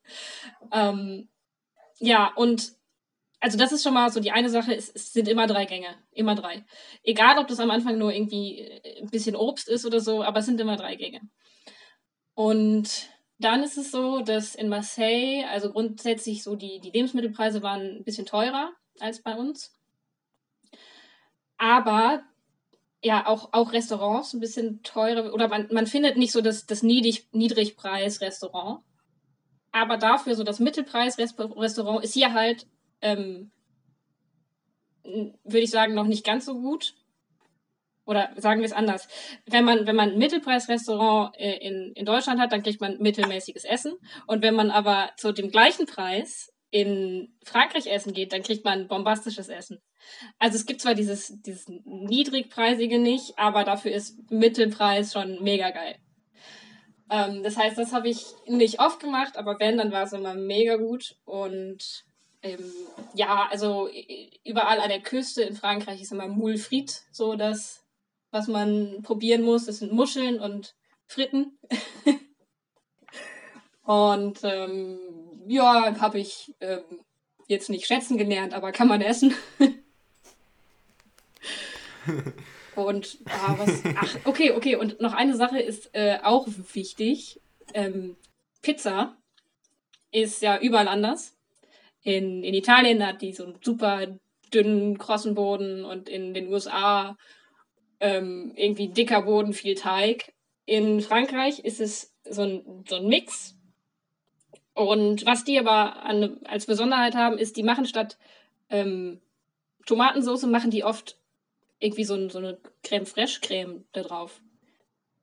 Ähm, 0.71 1.29
ja, 1.99 2.33
und 2.37 2.73
also 3.41 3.59
das 3.59 3.73
ist 3.73 3.83
schon 3.83 3.95
mal 3.95 4.13
so 4.13 4.21
die 4.21 4.31
eine 4.31 4.49
Sache, 4.49 4.75
es, 4.75 4.89
es, 4.95 5.13
sind 5.13 5.27
immer 5.27 5.49
drei 5.49 5.65
Gänge, 5.65 5.89
immer 6.13 6.37
drei. 6.37 6.65
Egal, 7.03 7.39
ob 7.39 7.49
das 7.49 7.59
am 7.59 7.73
Anfang 7.73 7.99
nur 7.99 8.13
irgendwie 8.13 8.61
äh, 8.61 9.03
ein 9.03 9.11
bisschen 9.11 9.35
Obst 9.35 9.69
ist 9.69 9.85
oder 9.85 9.99
so, 9.99 10.23
aber 10.23 10.39
es 10.39 10.47
sind 10.47 10.61
immer 10.61 10.77
drei 10.77 10.95
Gänge. 10.95 11.21
Und 12.35 13.09
dann 13.39 13.65
ist 13.65 13.77
es 13.77 13.91
so, 13.91 14.21
dass 14.21 14.55
in 14.55 14.69
Marseille, 14.69 15.45
also 15.49 15.73
grundsätzlich 15.73 16.45
so 16.45 16.55
die, 16.55 16.79
die 16.79 16.93
Lebensmittelpreise 16.93 17.61
waren 17.61 17.97
ein 17.97 18.05
bisschen 18.05 18.25
teurer 18.25 18.73
als 19.01 19.21
bei 19.21 19.35
uns. 19.35 19.77
Aber 21.59 22.23
ja, 23.03 23.27
auch, 23.27 23.53
auch 23.53 23.73
Restaurants 23.73 24.33
ein 24.33 24.41
bisschen 24.41 24.83
teurer, 24.83 25.35
oder 25.35 25.49
man, 25.49 25.69
man 25.73 25.87
findet 25.87 26.17
nicht 26.17 26.33
so 26.33 26.41
das, 26.41 26.67
das 26.67 26.83
Niedrig, 26.83 27.27
Niedrigpreis-Restaurant. 27.33 28.83
Aber 29.73 29.97
dafür 29.97 30.35
so 30.35 30.45
das 30.45 30.61
Mittelpreis-Restaurant 30.61 32.05
ist 32.05 32.15
hier 32.15 32.33
halt, 32.33 32.67
ähm, 33.01 33.51
würde 35.03 35.65
ich 35.65 35.71
sagen, 35.71 35.95
noch 35.95 36.07
nicht 36.07 36.25
ganz 36.25 36.45
so 36.45 36.55
gut 36.55 36.95
oder 38.05 38.31
sagen 38.37 38.61
wir 38.61 38.67
es 38.67 38.73
anders. 38.73 39.09
Wenn 39.47 39.65
man, 39.65 39.87
wenn 39.87 39.97
man 39.97 40.11
ein 40.11 40.19
Mittelpreisrestaurant 40.19 41.37
äh, 41.39 41.57
in, 41.59 41.93
in 41.95 42.05
Deutschland 42.05 42.41
hat, 42.41 42.53
dann 42.53 42.63
kriegt 42.63 42.81
man 42.81 42.99
mittelmäßiges 42.99 43.65
Essen. 43.65 43.95
Und 44.27 44.43
wenn 44.43 44.55
man 44.55 44.71
aber 44.71 45.11
zu 45.17 45.33
dem 45.33 45.51
gleichen 45.51 45.87
Preis 45.87 46.52
in 46.73 47.33
Frankreich 47.45 47.87
essen 47.87 48.13
geht, 48.13 48.33
dann 48.33 48.43
kriegt 48.43 48.65
man 48.65 48.89
bombastisches 48.89 49.49
Essen. 49.49 49.81
Also 50.41 50.57
es 50.57 50.67
gibt 50.67 50.81
zwar 50.81 50.95
dieses, 50.95 51.41
dieses 51.43 51.67
niedrigpreisige 51.85 52.99
nicht, 52.99 53.39
aber 53.39 53.63
dafür 53.63 53.93
ist 53.93 54.29
Mittelpreis 54.31 55.13
schon 55.13 55.41
mega 55.45 55.71
geil. 55.71 55.95
Ähm, 57.09 57.45
das 57.45 57.57
heißt, 57.57 57.79
das 57.79 57.93
habe 57.93 58.09
ich 58.09 58.25
nicht 58.47 58.81
oft 58.81 58.99
gemacht, 58.99 59.37
aber 59.37 59.61
wenn, 59.61 59.79
dann 59.79 59.93
war 59.93 60.03
es 60.03 60.13
immer 60.13 60.35
mega 60.35 60.75
gut. 60.75 61.15
Und 61.25 62.05
ähm, 62.43 62.73
ja, 63.15 63.47
also 63.51 63.89
überall 64.45 64.81
an 64.81 64.89
der 64.89 65.03
Küste 65.03 65.43
in 65.43 65.55
Frankreich 65.55 66.01
ist 66.03 66.11
immer 66.11 66.27
Moule 66.27 66.59
Frit 66.59 67.03
so 67.13 67.37
das 67.37 67.83
was 68.33 68.49
man 68.49 69.03
probieren 69.03 69.43
muss. 69.43 69.67
Das 69.67 69.79
sind 69.79 69.93
Muscheln 69.93 70.41
und 70.41 70.75
Fritten. 71.07 71.59
und 73.85 74.41
ähm, 74.43 74.99
ja, 75.47 76.01
habe 76.01 76.19
ich 76.19 76.55
ähm, 76.61 76.83
jetzt 77.49 77.71
nicht 77.71 77.87
schätzen 77.87 78.19
gelernt, 78.19 78.55
aber 78.55 78.73
kann 78.73 78.89
man 78.89 79.01
essen. 79.01 79.35
und 82.77 83.19
ah, 83.27 83.55
was, 83.59 83.83
ach, 83.97 84.17
okay, 84.25 84.53
okay. 84.53 84.77
Und 84.77 85.01
noch 85.01 85.13
eine 85.15 85.37
Sache 85.37 85.61
ist 85.61 85.91
äh, 85.95 86.19
auch 86.23 86.47
wichtig. 86.73 87.41
Ähm, 87.75 88.17
Pizza 88.63 89.17
ist 90.11 90.43
ja 90.43 90.59
überall 90.61 90.89
anders. 90.89 91.37
In, 92.03 92.43
in 92.43 92.55
Italien 92.55 93.07
hat 93.07 93.23
die 93.23 93.33
so 93.33 93.45
einen 93.45 93.59
super 93.63 94.19
dünnen, 94.53 94.99
krossen 94.99 95.35
Boden 95.35 95.85
und 95.85 96.09
in 96.09 96.35
den 96.35 96.53
USA 96.53 97.17
ähm, 98.01 98.53
irgendwie 98.57 98.89
dicker 98.89 99.23
Boden, 99.23 99.53
viel 99.53 99.75
Teig. 99.75 100.33
In 100.67 101.01
Frankreich 101.01 101.61
ist 101.61 101.81
es 101.81 102.13
so 102.29 102.43
ein, 102.43 102.85
so 102.89 102.97
ein 102.97 103.07
Mix. 103.07 103.55
Und 104.75 105.27
was 105.27 105.45
die 105.45 105.59
aber 105.59 106.03
an, 106.03 106.39
als 106.45 106.67
Besonderheit 106.67 107.15
haben, 107.15 107.39
ist, 107.39 107.57
die 107.57 107.63
machen 107.63 107.87
statt 107.87 108.19
ähm, 108.71 109.21
Tomatensauce, 109.87 110.45
machen 110.47 110.71
die 110.71 110.85
oft 110.85 111.19
irgendwie 111.79 112.05
so, 112.05 112.15
ein, 112.15 112.31
so 112.31 112.39
eine 112.39 112.59
Creme 112.83 113.07
Fraiche 113.07 113.41
Creme 113.41 113.85
da 113.93 114.03
drauf. 114.03 114.41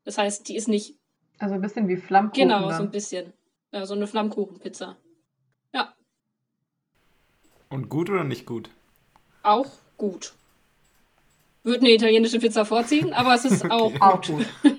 Das 0.03 0.17
heißt, 0.17 0.47
die 0.47 0.55
ist 0.55 0.67
nicht. 0.67 0.95
Also 1.39 1.55
ein 1.55 1.61
bisschen 1.61 1.87
wie 1.87 1.97
Flammkuchen. 1.97 2.47
Genau, 2.47 2.67
dann. 2.67 2.77
so 2.77 2.83
ein 2.83 2.91
bisschen. 2.91 3.33
Ja, 3.71 3.85
so 3.85 3.93
eine 3.93 4.07
Flammkuchenpizza. 4.07 4.97
Ja. 5.73 5.93
Und 7.69 7.89
gut 7.89 8.09
oder 8.09 8.23
nicht 8.23 8.45
gut? 8.45 8.69
Auch 9.41 9.67
gut 9.97 10.33
würde 11.63 11.85
eine 11.85 11.93
italienische 11.93 12.39
Pizza 12.39 12.65
vorziehen, 12.65 13.13
aber 13.13 13.33
es 13.35 13.45
ist 13.45 13.69
auch, 13.69 13.93
okay. 13.93 13.99
auch 14.01 14.21
gut. 14.21 14.45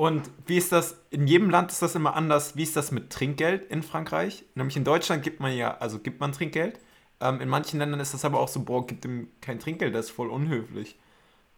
Und 0.00 0.30
wie 0.46 0.56
ist 0.56 0.72
das, 0.72 0.98
in 1.10 1.26
jedem 1.26 1.50
Land 1.50 1.70
ist 1.70 1.82
das 1.82 1.94
immer 1.94 2.16
anders, 2.16 2.56
wie 2.56 2.62
ist 2.62 2.74
das 2.74 2.90
mit 2.90 3.10
Trinkgeld 3.10 3.70
in 3.70 3.82
Frankreich? 3.82 4.44
Nämlich 4.54 4.78
in 4.78 4.84
Deutschland 4.84 5.22
gibt 5.22 5.40
man 5.40 5.54
ja, 5.54 5.76
also 5.76 5.98
gibt 5.98 6.20
man 6.20 6.32
Trinkgeld. 6.32 6.80
Ähm, 7.20 7.42
in 7.42 7.50
manchen 7.50 7.78
Ländern 7.78 8.00
ist 8.00 8.14
das 8.14 8.24
aber 8.24 8.40
auch 8.40 8.48
so, 8.48 8.64
boah, 8.64 8.86
gibt 8.86 9.04
ihm 9.04 9.28
kein 9.42 9.60
Trinkgeld, 9.60 9.94
das 9.94 10.06
ist 10.06 10.12
voll 10.12 10.30
unhöflich. 10.30 10.96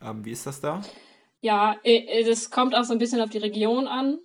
Ähm, 0.03 0.25
wie 0.25 0.33
ist 0.33 0.45
das 0.45 0.61
da? 0.61 0.83
Ja, 1.41 1.77
äh, 1.85 1.99
äh, 1.99 2.25
das 2.25 2.51
kommt 2.51 2.75
auch 2.75 2.83
so 2.83 2.93
ein 2.93 2.99
bisschen 2.99 3.21
auf 3.21 3.31
die 3.31 3.39
Region 3.39 3.87
an. 3.87 4.19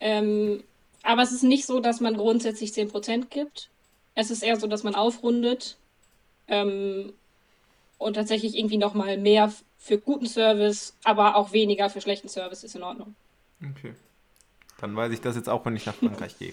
Ähm, 0.00 0.64
aber 1.04 1.22
es 1.22 1.30
ist 1.30 1.44
nicht 1.44 1.66
so, 1.66 1.78
dass 1.78 2.00
man 2.00 2.16
grundsätzlich 2.16 2.72
10% 2.72 3.26
gibt. 3.30 3.70
Es 4.16 4.32
ist 4.32 4.42
eher 4.42 4.58
so, 4.58 4.66
dass 4.66 4.82
man 4.82 4.96
aufrundet 4.96 5.78
ähm, 6.48 7.12
und 7.96 8.14
tatsächlich 8.14 8.58
irgendwie 8.58 8.78
nochmal 8.78 9.18
mehr 9.18 9.52
für 9.80 9.98
guten 9.98 10.26
Service, 10.26 10.96
aber 11.04 11.36
auch 11.36 11.52
weniger 11.52 11.88
für 11.88 12.02
schlechten 12.02 12.28
Service 12.28 12.62
ist 12.62 12.76
in 12.76 12.82
Ordnung. 12.82 13.16
Okay. 13.70 13.94
Dann 14.78 14.94
weiß 14.94 15.10
ich 15.12 15.22
das 15.22 15.36
jetzt 15.36 15.48
auch, 15.48 15.64
wenn 15.64 15.74
ich 15.74 15.86
nach 15.86 15.94
Frankreich 15.94 16.38
gehe. 16.38 16.52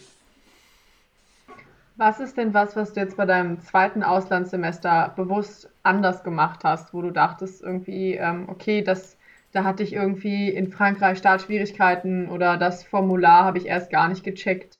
Was 1.98 2.20
ist 2.20 2.38
denn 2.38 2.54
was, 2.54 2.76
was 2.76 2.94
du 2.94 3.02
jetzt 3.02 3.18
bei 3.18 3.26
deinem 3.26 3.60
zweiten 3.62 4.02
Auslandssemester 4.02 5.14
bewusst 5.16 5.70
anders 5.84 6.24
gemacht 6.24 6.64
hast, 6.64 6.94
wo 6.94 7.02
du 7.02 7.12
dachtest 7.12 7.62
irgendwie, 7.62 8.14
ähm, 8.14 8.48
okay, 8.48 8.82
das, 8.82 9.18
da 9.52 9.66
hatte 9.66 9.84
ich 9.84 9.94
irgendwie 9.94 10.50
in 10.50 10.72
Frankreich 10.72 11.18
Startschwierigkeiten 11.18 12.30
oder 12.30 12.58
das 12.58 12.84
Formular 12.84 13.44
habe 13.44 13.58
ich 13.58 13.66
erst 13.66 13.90
gar 13.90 14.08
nicht 14.08 14.24
gecheckt. 14.24 14.80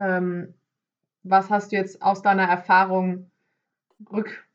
Ähm, 0.00 0.54
was 1.22 1.48
hast 1.48 1.70
du 1.70 1.76
jetzt 1.76 2.02
aus 2.02 2.22
deiner 2.22 2.48
Erfahrung 2.48 3.30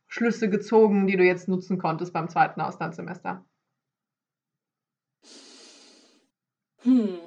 Rückschlüsse 0.10 0.49
gezogen, 0.49 1.05
die 1.05 1.18
du 1.18 1.24
jetzt 1.24 1.47
nutzen 1.47 1.78
konntest 1.78 2.14
beim 2.14 2.30
zweiten 2.30 2.62
Auslandssemester? 2.62 3.45
Hm. 6.82 7.20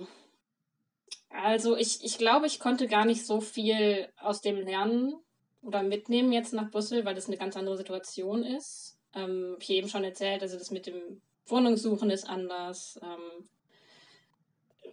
Also 1.31 1.77
ich, 1.77 2.05
ich 2.05 2.19
glaube, 2.19 2.47
ich 2.47 2.59
konnte 2.59 2.89
gar 2.89 3.05
nicht 3.05 3.25
so 3.25 3.41
viel 3.41 4.09
aus 4.19 4.41
dem 4.41 4.57
Lernen 4.57 5.15
oder 5.63 5.83
mitnehmen 5.85 6.33
jetzt 6.33 6.53
nach 6.53 6.71
Brüssel, 6.71 7.05
weil 7.05 7.15
das 7.15 7.29
eine 7.29 7.37
ganz 7.37 7.57
andere 7.57 7.77
Situation 7.77 8.43
ist. 8.43 8.99
Ähm, 9.15 9.53
habe 9.53 9.63
ich 9.63 9.71
eben 9.71 9.89
schon 9.89 10.05
erzählt, 10.05 10.43
also 10.43 10.59
das 10.59 10.73
mit 10.73 10.87
dem 10.87 11.23
Wohnungssuchen 11.47 12.11
ist 12.11 12.29
anders. 12.29 12.99
Ähm, 13.01 13.49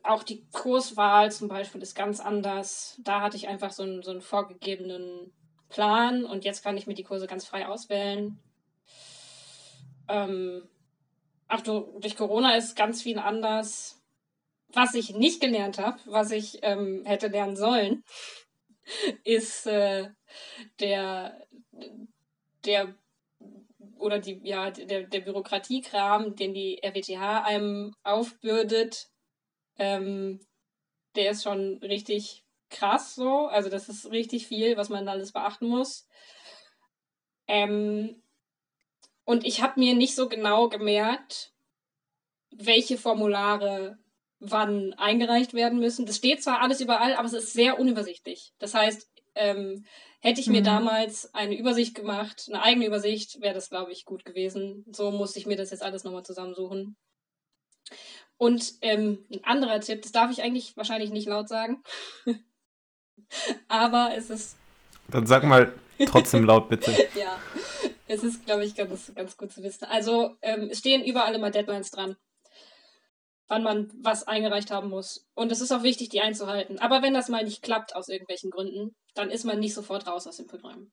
auch 0.03 0.21
die 0.23 0.45
Kurswahl 0.51 1.31
zum 1.31 1.47
Beispiel 1.47 1.81
ist 1.81 1.95
ganz 1.95 2.19
anders. 2.19 2.99
Da 3.03 3.21
hatte 3.21 3.37
ich 3.37 3.47
einfach 3.47 3.71
so 3.71 3.83
einen, 3.83 4.03
so 4.03 4.11
einen 4.11 4.21
vorgegebenen 4.21 5.31
Plan 5.69 6.25
und 6.25 6.45
jetzt 6.45 6.63
kann 6.63 6.77
ich 6.77 6.87
mir 6.87 6.95
die 6.95 7.03
Kurse 7.03 7.27
ganz 7.27 7.45
frei 7.45 7.67
auswählen. 7.67 8.39
Ähm, 10.07 10.67
ach 11.47 11.61
du, 11.61 11.99
durch 11.99 12.17
Corona 12.17 12.55
ist 12.55 12.75
ganz 12.75 13.01
viel 13.01 13.19
anders 13.19 13.99
was 14.73 14.93
ich 14.93 15.13
nicht 15.13 15.41
gelernt 15.41 15.77
habe, 15.77 15.99
was 16.05 16.31
ich 16.31 16.59
ähm, 16.61 17.03
hätte 17.05 17.27
lernen 17.27 17.55
sollen, 17.55 18.03
ist 19.23 19.65
äh, 19.67 20.09
der, 20.79 21.45
der 22.65 22.93
oder 23.97 24.19
die, 24.19 24.39
ja, 24.43 24.71
der, 24.71 25.03
der 25.03 25.19
Bürokratiekram, 25.19 26.35
den 26.35 26.53
die 26.53 26.81
RWTH 26.83 27.43
einem 27.43 27.93
aufbürdet, 28.03 29.09
ähm, 29.77 30.39
der 31.15 31.31
ist 31.31 31.43
schon 31.43 31.79
richtig 31.79 32.45
krass 32.69 33.15
so. 33.15 33.47
Also 33.47 33.69
das 33.69 33.89
ist 33.89 34.11
richtig 34.11 34.47
viel, 34.47 34.77
was 34.77 34.89
man 34.89 35.07
alles 35.07 35.31
beachten 35.31 35.67
muss. 35.67 36.07
Ähm, 37.47 38.21
und 39.25 39.45
ich 39.45 39.61
habe 39.61 39.79
mir 39.79 39.95
nicht 39.95 40.15
so 40.15 40.29
genau 40.29 40.69
gemerkt, 40.69 41.53
welche 42.51 42.97
Formulare 42.97 43.97
wann 44.39 44.93
eingereicht 44.93 45.53
werden 45.53 45.79
müssen. 45.79 46.05
Das 46.05 46.17
steht 46.17 46.41
zwar 46.41 46.61
alles 46.61 46.81
überall, 46.81 47.13
aber 47.15 47.27
es 47.27 47.33
ist 47.33 47.53
sehr 47.53 47.79
unübersichtlich. 47.79 48.53
Das 48.57 48.73
heißt, 48.73 49.09
ähm, 49.35 49.85
hätte 50.21 50.41
ich 50.41 50.47
mir 50.47 50.61
mhm. 50.61 50.65
damals 50.65 51.33
eine 51.33 51.57
Übersicht 51.57 51.95
gemacht, 51.95 52.45
eine 52.47 52.61
eigene 52.61 52.85
Übersicht, 52.85 53.41
wäre 53.41 53.53
das, 53.53 53.69
glaube 53.69 53.91
ich, 53.91 54.05
gut 54.05 54.25
gewesen. 54.25 54.85
So 54.91 55.11
musste 55.11 55.39
ich 55.39 55.45
mir 55.45 55.57
das 55.57 55.71
jetzt 55.71 55.83
alles 55.83 56.03
nochmal 56.03 56.25
zusammensuchen. 56.25 56.97
Und 58.37 58.73
ähm, 58.81 59.25
ein 59.31 59.43
anderer 59.43 59.81
Tipp, 59.81 60.01
das 60.01 60.11
darf 60.11 60.31
ich 60.31 60.41
eigentlich 60.41 60.77
wahrscheinlich 60.77 61.11
nicht 61.11 61.27
laut 61.27 61.49
sagen. 61.49 61.83
aber 63.67 64.11
es 64.15 64.29
ist. 64.29 64.57
Dann 65.09 65.25
sag 65.25 65.43
mal 65.43 65.73
trotzdem 66.05 66.45
laut, 66.45 66.69
bitte. 66.69 66.91
ja, 67.15 67.37
es 68.07 68.23
ist, 68.23 68.45
glaube 68.45 68.63
ich, 68.63 68.75
ganz, 68.75 69.11
ganz 69.15 69.37
gut 69.37 69.51
zu 69.51 69.63
wissen. 69.63 69.85
Also, 69.85 70.35
ähm, 70.41 70.69
es 70.71 70.79
stehen 70.79 71.03
überall 71.03 71.33
immer 71.35 71.51
Deadlines 71.51 71.91
dran 71.91 72.15
wann 73.49 73.63
man 73.63 73.91
was 74.01 74.27
eingereicht 74.27 74.71
haben 74.71 74.89
muss. 74.89 75.27
Und 75.33 75.51
es 75.51 75.59
ist 75.59 75.71
auch 75.71 75.83
wichtig, 75.83 76.09
die 76.09 76.21
einzuhalten. 76.21 76.79
Aber 76.79 77.01
wenn 77.01 77.13
das 77.13 77.29
mal 77.29 77.43
nicht 77.43 77.63
klappt 77.63 77.95
aus 77.95 78.07
irgendwelchen 78.07 78.51
Gründen, 78.51 78.95
dann 79.15 79.31
ist 79.31 79.43
man 79.43 79.59
nicht 79.59 79.73
sofort 79.73 80.07
raus 80.07 80.27
aus 80.27 80.37
dem 80.37 80.47
Programm. 80.47 80.91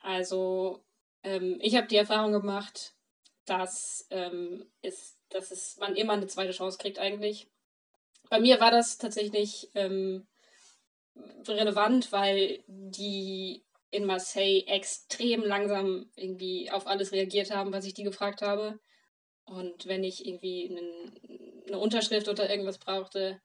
Also 0.00 0.82
ähm, 1.22 1.58
ich 1.60 1.76
habe 1.76 1.86
die 1.86 1.96
Erfahrung 1.96 2.32
gemacht, 2.32 2.94
dass, 3.44 4.06
ähm, 4.10 4.64
ist, 4.80 5.18
dass 5.28 5.50
es, 5.50 5.76
man 5.76 5.94
immer 5.94 6.14
eine 6.14 6.26
zweite 6.26 6.52
Chance 6.52 6.78
kriegt 6.78 6.98
eigentlich. 6.98 7.48
Bei 8.30 8.40
mir 8.40 8.60
war 8.60 8.70
das 8.70 8.96
tatsächlich 8.96 9.70
ähm, 9.74 10.26
relevant, 11.46 12.12
weil 12.12 12.62
die 12.66 13.64
in 13.90 14.04
Marseille 14.04 14.64
extrem 14.66 15.42
langsam 15.42 16.10
irgendwie 16.16 16.70
auf 16.70 16.86
alles 16.86 17.12
reagiert 17.12 17.50
haben, 17.50 17.72
was 17.72 17.84
ich 17.84 17.94
die 17.94 18.04
gefragt 18.04 18.42
habe. 18.42 18.78
Und 19.44 19.86
wenn 19.86 20.04
ich 20.04 20.26
irgendwie 20.26 20.68
einen, 20.68 21.64
eine 21.66 21.78
Unterschrift 21.78 22.28
oder 22.28 22.48
irgendwas 22.48 22.78
brauchte, 22.78 23.40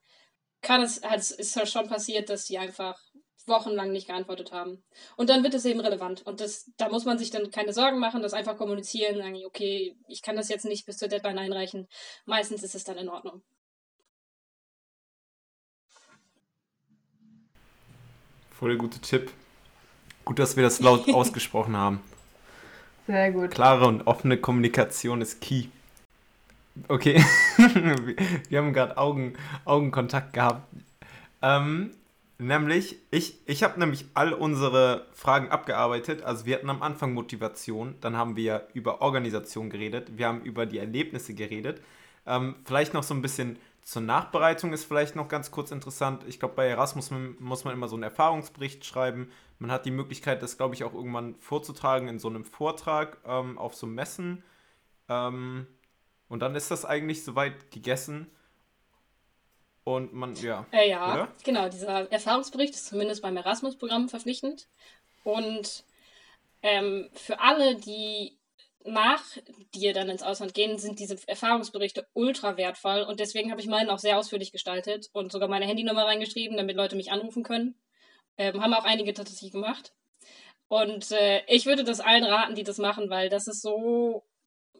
kann 0.62 0.82
es, 0.82 1.02
halt, 1.02 1.30
ist 1.30 1.56
halt 1.56 1.68
schon 1.68 1.88
passiert, 1.88 2.30
dass 2.30 2.44
die 2.44 2.58
einfach 2.58 3.00
wochenlang 3.46 3.92
nicht 3.92 4.08
geantwortet 4.08 4.52
haben. 4.52 4.84
Und 5.16 5.30
dann 5.30 5.42
wird 5.42 5.54
es 5.54 5.64
eben 5.64 5.80
relevant. 5.80 6.26
Und 6.26 6.40
das, 6.40 6.70
da 6.76 6.88
muss 6.88 7.04
man 7.04 7.18
sich 7.18 7.30
dann 7.30 7.50
keine 7.50 7.72
Sorgen 7.72 7.98
machen, 7.98 8.22
das 8.22 8.34
einfach 8.34 8.56
kommunizieren, 8.56 9.16
sagen, 9.16 9.40
okay, 9.46 9.96
ich 10.08 10.22
kann 10.22 10.36
das 10.36 10.48
jetzt 10.48 10.64
nicht 10.64 10.86
bis 10.86 10.98
zur 10.98 11.08
Deadline 11.08 11.38
einreichen. 11.38 11.88
Meistens 12.24 12.62
ist 12.62 12.74
es 12.74 12.84
dann 12.84 12.98
in 12.98 13.08
Ordnung. 13.08 13.42
Voll 18.58 18.78
guter 18.78 19.00
Tipp. 19.02 19.30
Gut, 20.24 20.38
dass 20.38 20.56
wir 20.56 20.62
das 20.62 20.80
laut 20.80 21.08
ausgesprochen 21.12 21.76
haben. 21.76 22.00
Sehr 23.06 23.30
gut. 23.30 23.50
Klare 23.50 23.86
und 23.86 24.06
offene 24.06 24.38
Kommunikation 24.38 25.20
ist 25.20 25.40
key. 25.42 25.66
Okay, 26.88 27.22
wir 28.48 28.58
haben 28.58 28.72
gerade 28.72 28.96
Augen, 28.96 29.34
Augenkontakt 29.64 30.32
gehabt. 30.32 30.66
Ähm, 31.42 31.90
nämlich, 32.38 32.96
ich, 33.10 33.38
ich 33.46 33.62
habe 33.62 33.78
nämlich 33.78 34.06
all 34.14 34.32
unsere 34.32 35.06
Fragen 35.12 35.50
abgearbeitet. 35.50 36.22
Also 36.22 36.46
wir 36.46 36.56
hatten 36.56 36.70
am 36.70 36.82
Anfang 36.82 37.12
Motivation, 37.14 37.94
dann 38.00 38.16
haben 38.16 38.36
wir 38.36 38.68
über 38.74 39.00
Organisation 39.02 39.70
geredet, 39.70 40.16
wir 40.16 40.28
haben 40.28 40.40
über 40.42 40.66
die 40.66 40.78
Erlebnisse 40.78 41.34
geredet. 41.34 41.80
Ähm, 42.26 42.56
vielleicht 42.64 42.94
noch 42.94 43.02
so 43.02 43.14
ein 43.14 43.22
bisschen 43.22 43.58
zur 43.86 44.02
Nachbereitung 44.02 44.72
ist 44.72 44.84
vielleicht 44.84 45.14
noch 45.14 45.28
ganz 45.28 45.52
kurz 45.52 45.70
interessant. 45.70 46.24
Ich 46.26 46.40
glaube, 46.40 46.56
bei 46.56 46.66
Erasmus 46.66 47.12
muss 47.12 47.62
man 47.62 47.72
immer 47.72 47.86
so 47.86 47.94
einen 47.94 48.02
Erfahrungsbericht 48.02 48.84
schreiben. 48.84 49.30
Man 49.60 49.70
hat 49.70 49.86
die 49.86 49.92
Möglichkeit, 49.92 50.42
das, 50.42 50.56
glaube 50.56 50.74
ich, 50.74 50.82
auch 50.82 50.92
irgendwann 50.92 51.36
vorzutragen 51.36 52.08
in 52.08 52.18
so 52.18 52.26
einem 52.26 52.44
Vortrag 52.44 53.18
ähm, 53.24 53.56
auf 53.58 53.76
so 53.76 53.86
Messen. 53.86 54.42
Ähm, 55.08 55.68
und 56.28 56.40
dann 56.40 56.56
ist 56.56 56.72
das 56.72 56.84
eigentlich 56.84 57.22
soweit 57.22 57.70
gegessen. 57.70 58.28
Und 59.84 60.12
man, 60.12 60.34
ja. 60.34 60.66
Äh, 60.72 60.90
ja, 60.90 61.14
oder? 61.14 61.28
genau. 61.44 61.68
Dieser 61.68 62.10
Erfahrungsbericht 62.10 62.74
ist 62.74 62.86
zumindest 62.86 63.22
beim 63.22 63.36
Erasmus-Programm 63.36 64.08
verpflichtend. 64.08 64.66
Und 65.22 65.84
ähm, 66.64 67.08
für 67.12 67.38
alle, 67.38 67.76
die 67.76 68.36
nach 68.86 69.22
dir 69.74 69.92
dann 69.92 70.08
ins 70.08 70.22
Ausland 70.22 70.54
gehen, 70.54 70.78
sind 70.78 70.98
diese 70.98 71.16
Erfahrungsberichte 71.26 72.06
ultra 72.14 72.56
wertvoll. 72.56 73.02
Und 73.02 73.20
deswegen 73.20 73.50
habe 73.50 73.60
ich 73.60 73.66
meinen 73.66 73.90
auch 73.90 73.98
sehr 73.98 74.18
ausführlich 74.18 74.52
gestaltet 74.52 75.08
und 75.12 75.32
sogar 75.32 75.48
meine 75.48 75.66
Handynummer 75.66 76.04
reingeschrieben, 76.04 76.56
damit 76.56 76.76
Leute 76.76 76.96
mich 76.96 77.12
anrufen 77.12 77.42
können. 77.42 77.74
Ähm, 78.38 78.62
haben 78.62 78.74
auch 78.74 78.84
einige 78.84 79.14
tatsächlich 79.14 79.52
gemacht. 79.52 79.92
Und 80.68 81.12
äh, 81.12 81.42
ich 81.46 81.66
würde 81.66 81.84
das 81.84 82.00
allen 82.00 82.24
raten, 82.24 82.54
die 82.54 82.64
das 82.64 82.78
machen, 82.78 83.08
weil 83.10 83.28
das 83.28 83.46
ist 83.46 83.62
so 83.62 84.24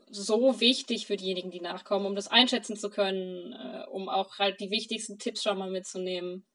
so 0.08 0.60
wichtig 0.60 1.06
für 1.06 1.16
diejenigen, 1.16 1.50
die 1.50 1.60
nachkommen, 1.60 2.06
um 2.06 2.14
das 2.14 2.28
einschätzen 2.28 2.76
zu 2.76 2.90
können, 2.90 3.52
äh, 3.52 3.86
um 3.90 4.08
auch 4.08 4.38
halt 4.38 4.60
die 4.60 4.70
wichtigsten 4.70 5.18
Tipps 5.18 5.42
schon 5.42 5.58
mal 5.58 5.70
mitzunehmen. 5.70 6.46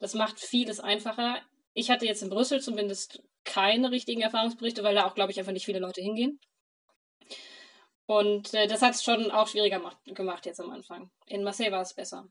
Das 0.00 0.14
macht 0.14 0.40
vieles 0.40 0.80
einfacher. 0.80 1.38
Ich 1.74 1.90
hatte 1.90 2.06
jetzt 2.06 2.22
in 2.22 2.30
Brüssel 2.30 2.60
zumindest 2.60 3.22
keine 3.44 3.90
richtigen 3.90 4.22
Erfahrungsberichte, 4.22 4.82
weil 4.82 4.94
da 4.94 5.06
auch, 5.06 5.14
glaube 5.14 5.32
ich, 5.32 5.38
einfach 5.38 5.52
nicht 5.52 5.66
viele 5.66 5.80
Leute 5.80 6.00
hingehen. 6.00 6.40
Und 8.06 8.52
äh, 8.54 8.66
das 8.66 8.82
hat 8.82 8.94
es 8.94 9.02
schon 9.02 9.30
auch 9.30 9.48
schwieriger 9.48 9.80
gemacht 10.04 10.46
jetzt 10.46 10.60
am 10.60 10.70
Anfang. 10.70 11.10
In 11.26 11.42
Marseille 11.42 11.72
war 11.72 11.80
es 11.80 11.94
besser. 11.94 12.28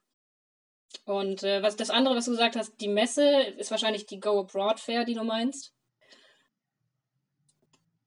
Und 1.06 1.44
äh, 1.44 1.64
was 1.64 1.76
das 1.76 1.90
andere, 1.90 2.16
was 2.16 2.26
du 2.26 2.32
gesagt 2.32 2.56
hast, 2.56 2.80
die 2.80 2.88
Messe 2.88 3.42
ist 3.58 3.72
wahrscheinlich 3.72 4.06
die 4.06 4.20
Go 4.20 4.42
Abroad 4.42 4.80
Fair, 4.80 5.06
die 5.06 5.16
du 5.16 5.24
meinst. 5.24 5.74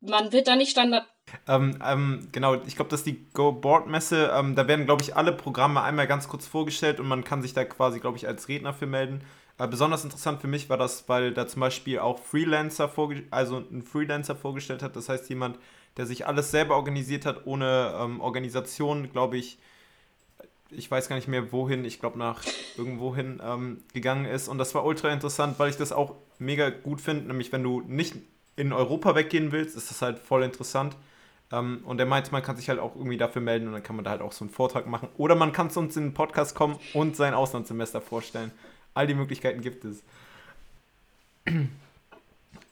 Man 0.01 0.31
wird 0.31 0.47
da 0.47 0.55
nicht 0.55 0.71
Standard 0.71 1.07
ähm, 1.49 1.79
ähm, 1.85 2.29
genau, 2.33 2.55
ich 2.67 2.77
glaube, 2.77 2.91
das 2.91 3.01
ist 3.01 3.07
die 3.07 3.29
Go 3.33 3.53
Board 3.53 3.89
Messe. 3.89 4.31
Ähm, 4.33 4.55
da 4.55 4.69
werden, 4.69 4.87
glaube 4.87 5.03
ich, 5.03 5.17
alle 5.17 5.33
Programme 5.33 5.83
einmal 5.83 6.07
ganz 6.07 6.29
kurz 6.29 6.47
vorgestellt 6.47 7.01
und 7.01 7.09
man 7.09 7.25
kann 7.25 7.43
sich 7.43 7.53
da 7.53 7.65
quasi, 7.65 8.01
glaube 8.01 8.17
ich, 8.17 8.29
als 8.29 8.49
Redner 8.49 8.73
für 8.73 8.87
melden. 8.87 9.25
Äh, 9.59 9.67
besonders 9.67 10.05
interessant 10.05 10.41
für 10.41 10.47
mich 10.47 10.69
war 10.69 10.77
das, 10.77 11.09
weil 11.09 11.33
da 11.33 11.47
zum 11.47 11.61
Beispiel 11.61 11.99
auch 11.99 12.19
Freelancer, 12.21 12.93
also 13.31 13.59
ein 13.59 13.83
Freelancer 13.83 14.37
vorgestellt 14.37 14.83
hat. 14.83 14.95
Das 14.95 15.09
heißt, 15.09 15.29
jemand, 15.29 15.59
der 15.97 16.07
sich 16.07 16.27
alles 16.27 16.51
selber 16.51 16.77
organisiert 16.77 17.27
hat, 17.27 17.47
ohne 17.47 17.95
ähm, 17.99 18.21
Organisation, 18.21 19.11
glaube 19.13 19.37
ich, 19.37 19.59
ich 20.71 20.91
weiß 20.91 21.09
gar 21.09 21.17
nicht 21.17 21.29
mehr 21.29 21.53
wohin, 21.53 21.85
ich 21.85 22.01
glaube 22.01 22.19
nach 22.19 22.43
irgendwohin 22.77 23.41
ähm, 23.45 23.83
gegangen 23.93 24.25
ist. 24.25 24.49
Und 24.49 24.59
das 24.59 24.75
war 24.75 24.85
ultra 24.85 25.13
interessant, 25.13 25.59
weil 25.59 25.71
ich 25.71 25.77
das 25.77 25.93
auch 25.93 26.17
mega 26.39 26.71
gut 26.71 27.01
finde. 27.01 27.27
Nämlich, 27.27 27.53
wenn 27.53 27.63
du 27.63 27.83
nicht 27.87 28.17
in 28.57 28.73
Europa 28.73 29.15
weggehen 29.15 29.53
willst, 29.53 29.77
ist 29.77 29.91
das 29.91 30.03
halt 30.03 30.19
voll 30.19 30.43
interessant 30.43 30.97
ähm, 31.53 31.81
und 31.85 32.01
er 32.01 32.07
meinte, 32.07 32.33
man 32.33 32.43
kann 32.43 32.57
sich 32.57 32.69
halt 32.69 32.81
auch 32.81 32.97
irgendwie 32.97 33.17
dafür 33.17 33.43
melden 33.43 33.69
und 33.69 33.73
dann 33.73 33.83
kann 33.83 33.97
man 33.97 34.05
da 34.05 34.11
halt 34.11 34.23
auch 34.23 34.33
so 34.33 34.45
einen 34.45 34.53
Vortrag 34.53 34.87
machen. 34.87 35.09
Oder 35.17 35.35
man 35.35 35.53
kann 35.53 35.71
zu 35.71 35.81
uns 35.81 35.97
in 35.97 36.05
den 36.05 36.15
Podcast 36.15 36.55
kommen 36.55 36.79
und 36.93 37.17
sein 37.17 37.35
Auslandssemester 37.35 38.01
vorstellen. 38.01 38.51
All 38.95 39.07
die 39.07 39.15
Möglichkeiten 39.15 39.61
gibt 39.61 39.85
es. 39.85 40.03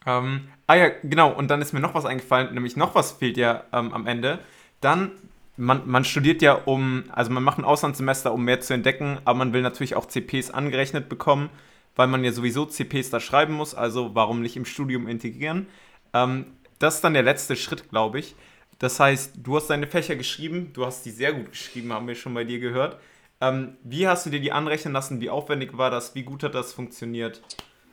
Ähm, 0.06 0.48
ah 0.66 0.74
ja, 0.74 0.90
genau, 1.02 1.32
und 1.32 1.48
dann 1.48 1.62
ist 1.62 1.72
mir 1.72 1.80
noch 1.80 1.94
was 1.94 2.04
eingefallen, 2.04 2.52
nämlich 2.54 2.76
noch 2.76 2.94
was 2.94 3.12
fehlt 3.12 3.36
ja 3.36 3.64
ähm, 3.72 3.92
am 3.92 4.06
Ende. 4.06 4.38
Dann, 4.80 5.12
man, 5.56 5.82
man 5.86 6.04
studiert 6.04 6.42
ja 6.42 6.54
um, 6.54 7.04
also 7.10 7.30
man 7.30 7.42
macht 7.42 7.58
ein 7.58 7.64
Auslandssemester, 7.64 8.32
um 8.32 8.44
mehr 8.44 8.60
zu 8.60 8.74
entdecken, 8.74 9.18
aber 9.24 9.38
man 9.38 9.52
will 9.52 9.62
natürlich 9.62 9.94
auch 9.96 10.06
CPs 10.06 10.50
angerechnet 10.50 11.08
bekommen, 11.08 11.48
weil 11.96 12.08
man 12.08 12.24
ja 12.24 12.32
sowieso 12.32 12.66
CPs 12.66 13.10
da 13.10 13.20
schreiben 13.20 13.54
muss, 13.54 13.74
also 13.74 14.14
warum 14.14 14.42
nicht 14.42 14.56
im 14.56 14.64
Studium 14.64 15.08
integrieren. 15.08 15.66
Ähm, 16.12 16.46
das 16.78 16.96
ist 16.96 17.04
dann 17.04 17.14
der 17.14 17.22
letzte 17.22 17.56
Schritt, 17.56 17.88
glaube 17.88 18.18
ich. 18.18 18.34
Das 18.78 18.98
heißt, 18.98 19.34
du 19.42 19.56
hast 19.56 19.68
deine 19.68 19.86
Fächer 19.86 20.16
geschrieben, 20.16 20.72
du 20.74 20.84
hast 20.84 21.06
die 21.06 21.10
sehr 21.10 21.32
gut 21.32 21.50
geschrieben, 21.52 21.92
haben 21.92 22.08
wir 22.08 22.14
schon 22.14 22.34
bei 22.34 22.44
dir 22.44 22.58
gehört. 22.58 22.98
Ähm, 23.40 23.76
wie 23.82 24.06
hast 24.08 24.26
du 24.26 24.30
dir 24.30 24.40
die 24.40 24.52
anrechnen 24.52 24.92
lassen? 24.92 25.20
Wie 25.20 25.30
aufwendig 25.30 25.76
war 25.78 25.90
das? 25.90 26.14
Wie 26.14 26.22
gut 26.22 26.42
hat 26.42 26.54
das 26.54 26.72
funktioniert? 26.72 27.40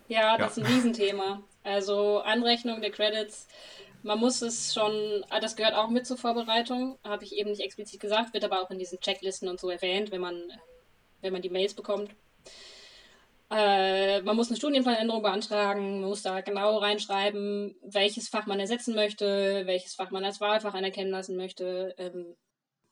Ja, 0.07 0.37
das 0.37 0.57
ja. 0.57 0.63
ist 0.63 0.69
ein 0.69 0.75
Riesenthema. 0.75 1.41
Also 1.63 2.19
Anrechnung 2.19 2.81
der 2.81 2.91
Credits, 2.91 3.47
man 4.03 4.19
muss 4.19 4.41
es 4.41 4.73
schon, 4.73 5.23
ah, 5.29 5.39
das 5.39 5.55
gehört 5.55 5.75
auch 5.75 5.89
mit 5.89 6.07
zur 6.07 6.17
Vorbereitung, 6.17 6.97
habe 7.03 7.23
ich 7.23 7.33
eben 7.33 7.51
nicht 7.51 7.61
explizit 7.61 7.99
gesagt, 7.99 8.33
wird 8.33 8.43
aber 8.43 8.61
auch 8.61 8.71
in 8.71 8.79
diesen 8.79 8.99
Checklisten 8.99 9.47
und 9.47 9.59
so 9.59 9.69
erwähnt, 9.69 10.11
wenn 10.11 10.21
man, 10.21 10.41
wenn 11.21 11.33
man 11.33 11.41
die 11.41 11.49
Mails 11.49 11.73
bekommt. 11.73 12.11
Äh, 13.51 14.21
man 14.21 14.37
muss 14.37 14.47
eine 14.47 14.57
Studienplanänderung 14.57 15.21
beantragen, 15.21 15.99
man 15.99 16.09
muss 16.09 16.23
da 16.23 16.39
genau 16.41 16.77
reinschreiben, 16.77 17.75
welches 17.83 18.29
Fach 18.29 18.45
man 18.45 18.61
ersetzen 18.61 18.95
möchte, 18.95 19.63
welches 19.65 19.93
Fach 19.93 20.09
man 20.09 20.23
als 20.23 20.39
Wahlfach 20.39 20.73
anerkennen 20.73 21.11
lassen 21.11 21.35
möchte. 21.35 21.93
Ähm, 21.97 22.35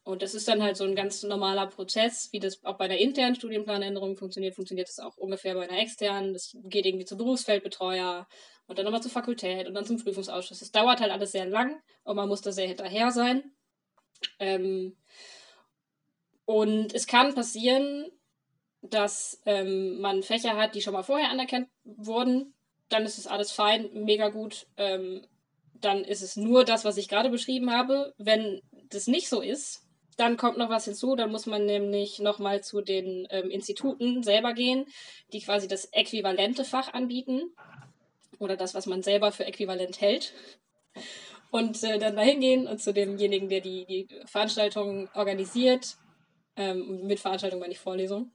und 0.03 0.21
das 0.21 0.33
ist 0.33 0.47
dann 0.47 0.61
halt 0.61 0.75
so 0.75 0.83
ein 0.83 0.95
ganz 0.95 1.23
normaler 1.23 1.67
Prozess, 1.67 2.29
wie 2.33 2.39
das 2.39 2.63
auch 2.65 2.77
bei 2.77 2.85
einer 2.85 2.97
internen 2.97 3.35
Studienplanänderung 3.35 4.17
funktioniert, 4.17 4.55
funktioniert 4.55 4.89
das 4.89 4.99
auch 4.99 5.17
ungefähr 5.17 5.53
bei 5.53 5.69
einer 5.69 5.79
externen. 5.79 6.33
Das 6.33 6.57
geht 6.63 6.85
irgendwie 6.85 7.05
zu 7.05 7.15
Berufsfeldbetreuer 7.15 8.27
und 8.69 8.77
dann 8.77 8.85
nochmal 8.85 9.01
zur 9.01 9.11
Fakultät 9.11 9.67
und 9.67 9.73
dann 9.73 9.83
zum 9.83 9.97
Prüfungsausschuss. 9.97 10.59
Das 10.59 10.71
dauert 10.71 11.01
halt 11.01 11.11
alles 11.11 11.31
sehr 11.31 11.47
lang 11.47 11.81
und 12.03 12.15
man 12.15 12.29
muss 12.29 12.41
da 12.41 12.51
sehr 12.51 12.67
hinterher 12.67 13.11
sein. 13.11 13.51
Ähm, 14.37 14.95
und 16.45 16.93
es 16.93 17.07
kann 17.07 17.33
passieren, 17.33 18.11
dass 18.83 19.41
ähm, 19.47 19.99
man 19.99 20.21
Fächer 20.21 20.55
hat, 20.55 20.75
die 20.75 20.81
schon 20.81 20.93
mal 20.93 21.01
vorher 21.01 21.31
anerkannt 21.31 21.67
wurden, 21.83 22.53
dann 22.89 23.03
ist 23.03 23.17
es 23.17 23.25
alles 23.25 23.51
fein, 23.51 23.89
mega 23.93 24.29
gut. 24.29 24.67
Ähm, 24.77 25.25
dann 25.73 26.03
ist 26.03 26.21
es 26.21 26.37
nur 26.37 26.63
das, 26.63 26.85
was 26.85 26.97
ich 26.97 27.09
gerade 27.09 27.29
beschrieben 27.29 27.71
habe. 27.71 28.13
Wenn 28.19 28.61
das 28.89 29.07
nicht 29.07 29.29
so 29.29 29.41
ist, 29.41 29.81
dann 30.15 30.37
kommt 30.37 30.59
noch 30.59 30.69
was 30.69 30.85
hinzu, 30.85 31.15
dann 31.15 31.31
muss 31.31 31.47
man 31.47 31.65
nämlich 31.65 32.19
nochmal 32.19 32.61
zu 32.61 32.81
den 32.81 33.27
ähm, 33.31 33.49
Instituten 33.49 34.21
selber 34.21 34.53
gehen, 34.53 34.85
die 35.33 35.39
quasi 35.39 35.67
das 35.67 35.85
äquivalente 35.85 36.65
Fach 36.65 36.93
anbieten 36.93 37.51
oder 38.39 38.57
das, 38.57 38.73
was 38.73 38.85
man 38.85 39.03
selber 39.03 39.31
für 39.31 39.45
äquivalent 39.45 40.01
hält. 40.01 40.33
Und 41.51 41.83
äh, 41.83 41.99
dann 41.99 42.15
dahin 42.15 42.41
gehen 42.41 42.67
und 42.67 42.81
zu 42.81 42.93
demjenigen, 42.93 43.49
der 43.49 43.61
die, 43.61 43.85
die 43.85 44.07
Veranstaltung 44.25 45.09
organisiert 45.13 45.97
ähm, 46.59 47.07
mit 47.07 47.19
Veranstaltung 47.19 47.59
meine 47.59 47.71
ich 47.71 47.79
Vorlesung, 47.79 48.31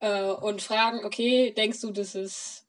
äh, 0.00 0.30
und 0.30 0.62
fragen, 0.62 1.04
okay, 1.04 1.52
denkst 1.52 1.80
du, 1.82 1.90
das 1.90 2.14
ist 2.14 2.66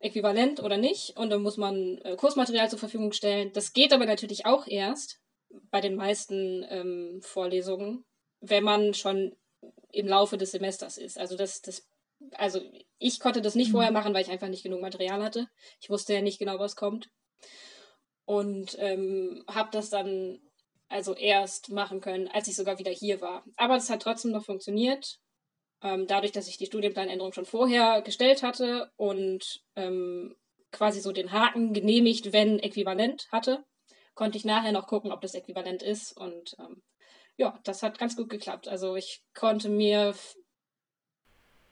äquivalent 0.00 0.60
oder 0.60 0.76
nicht? 0.76 1.16
Und 1.16 1.30
dann 1.30 1.42
muss 1.42 1.56
man 1.56 1.98
äh, 1.98 2.16
Kursmaterial 2.16 2.68
zur 2.68 2.78
Verfügung 2.78 3.12
stellen. 3.12 3.52
Das 3.52 3.72
geht 3.72 3.92
aber 3.92 4.06
natürlich 4.06 4.46
auch 4.46 4.66
erst 4.66 5.20
bei 5.70 5.80
den 5.80 5.94
meisten 5.94 6.64
ähm, 6.68 7.20
Vorlesungen, 7.22 8.04
wenn 8.40 8.64
man 8.64 8.94
schon 8.94 9.36
im 9.92 10.06
Laufe 10.08 10.36
des 10.36 10.52
Semesters 10.52 10.98
ist. 10.98 11.18
Also 11.18 11.36
das, 11.36 11.62
das, 11.62 11.88
also 12.32 12.60
ich 13.00 13.18
konnte 13.18 13.40
das 13.42 13.54
nicht 13.54 13.68
mhm. 13.68 13.72
vorher 13.72 13.90
machen, 13.90 14.14
weil 14.14 14.22
ich 14.22 14.30
einfach 14.30 14.48
nicht 14.48 14.62
genug 14.62 14.80
Material 14.80 15.24
hatte. 15.24 15.48
Ich 15.80 15.90
wusste 15.90 16.14
ja 16.14 16.20
nicht 16.20 16.38
genau, 16.38 16.58
was 16.58 16.76
kommt. 16.76 17.10
Und 18.26 18.76
ähm, 18.78 19.42
habe 19.48 19.70
das 19.72 19.90
dann 19.90 20.38
also 20.88 21.14
erst 21.14 21.70
machen 21.70 22.00
können, 22.00 22.28
als 22.28 22.46
ich 22.46 22.54
sogar 22.54 22.78
wieder 22.78 22.90
hier 22.90 23.20
war. 23.20 23.44
Aber 23.56 23.76
es 23.76 23.90
hat 23.90 24.02
trotzdem 24.02 24.32
noch 24.32 24.44
funktioniert. 24.44 25.18
Ähm, 25.82 26.06
dadurch, 26.06 26.32
dass 26.32 26.46
ich 26.46 26.58
die 26.58 26.66
Studienplanänderung 26.66 27.32
schon 27.32 27.46
vorher 27.46 28.02
gestellt 28.02 28.42
hatte 28.42 28.92
und 28.96 29.62
ähm, 29.76 30.36
quasi 30.70 31.00
so 31.00 31.10
den 31.10 31.32
Haken 31.32 31.72
genehmigt, 31.72 32.32
wenn 32.34 32.58
äquivalent 32.58 33.28
hatte, 33.32 33.64
konnte 34.14 34.36
ich 34.36 34.44
nachher 34.44 34.72
noch 34.72 34.86
gucken, 34.86 35.10
ob 35.10 35.22
das 35.22 35.34
äquivalent 35.34 35.82
ist. 35.82 36.12
Und 36.16 36.54
ähm, 36.58 36.82
ja, 37.38 37.58
das 37.64 37.82
hat 37.82 37.98
ganz 37.98 38.14
gut 38.14 38.28
geklappt. 38.28 38.68
Also 38.68 38.94
ich 38.94 39.22
konnte 39.32 39.70
mir 39.70 40.14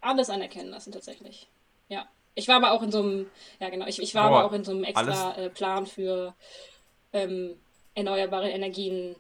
alles 0.01 0.31
anerkennen 0.31 0.71
lassen 0.71 0.93
tatsächlich. 0.93 1.49
Ja. 1.89 2.07
Ich 2.35 2.47
war 2.47 2.57
aber 2.57 2.73
auch 2.73 2.83
in 2.83 2.93
so 2.93 3.01
einem, 3.01 3.27
ja 3.59 3.69
genau, 3.69 3.87
ich, 3.87 4.01
ich 4.01 4.15
war 4.15 4.29
Boah, 4.29 4.39
aber 4.39 4.47
auch 4.47 4.53
in 4.53 4.65
so 4.65 4.71
einem 4.71 4.85
extra 4.85 5.37
äh, 5.37 5.51
Plan 5.51 5.87
für 5.87 6.35
ähm, 7.13 7.57
erneuerbare 7.95 8.51
Energien. 8.51 9.17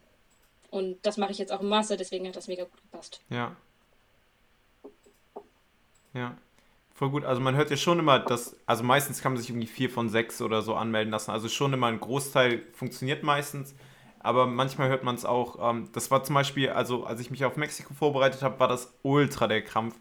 Und 0.70 1.04
das 1.04 1.16
mache 1.16 1.32
ich 1.32 1.38
jetzt 1.38 1.52
auch 1.52 1.60
im 1.60 1.68
Master, 1.68 1.96
deswegen 1.96 2.28
hat 2.28 2.36
das 2.36 2.46
mega 2.46 2.64
gut 2.64 2.80
gepasst. 2.80 3.20
Ja. 3.30 3.56
Ja. 6.14 6.36
Voll 6.94 7.10
gut. 7.10 7.24
Also 7.24 7.40
man 7.40 7.54
hört 7.54 7.70
ja 7.70 7.76
schon 7.76 8.00
immer, 8.00 8.18
dass, 8.18 8.56
also 8.66 8.82
meistens 8.82 9.22
kann 9.22 9.32
man 9.32 9.40
sich 9.40 9.50
irgendwie 9.50 9.68
vier 9.68 9.88
von 9.88 10.08
sechs 10.08 10.42
oder 10.42 10.62
so 10.62 10.74
anmelden 10.74 11.12
lassen. 11.12 11.30
Also 11.30 11.48
schon 11.48 11.72
immer 11.72 11.86
ein 11.86 12.00
Großteil 12.00 12.62
funktioniert 12.72 13.22
meistens. 13.22 13.74
Aber 14.20 14.46
manchmal 14.46 14.88
hört 14.88 15.04
man 15.04 15.14
es 15.14 15.24
auch. 15.24 15.70
Ähm, 15.70 15.90
das 15.92 16.10
war 16.10 16.24
zum 16.24 16.34
Beispiel, 16.34 16.70
also 16.70 17.04
als 17.04 17.20
ich 17.20 17.30
mich 17.30 17.44
auf 17.44 17.56
Mexiko 17.56 17.94
vorbereitet 17.94 18.42
habe, 18.42 18.58
war 18.58 18.66
das 18.66 18.92
ultra 19.02 19.46
der 19.46 19.62
Krampf. 19.62 19.94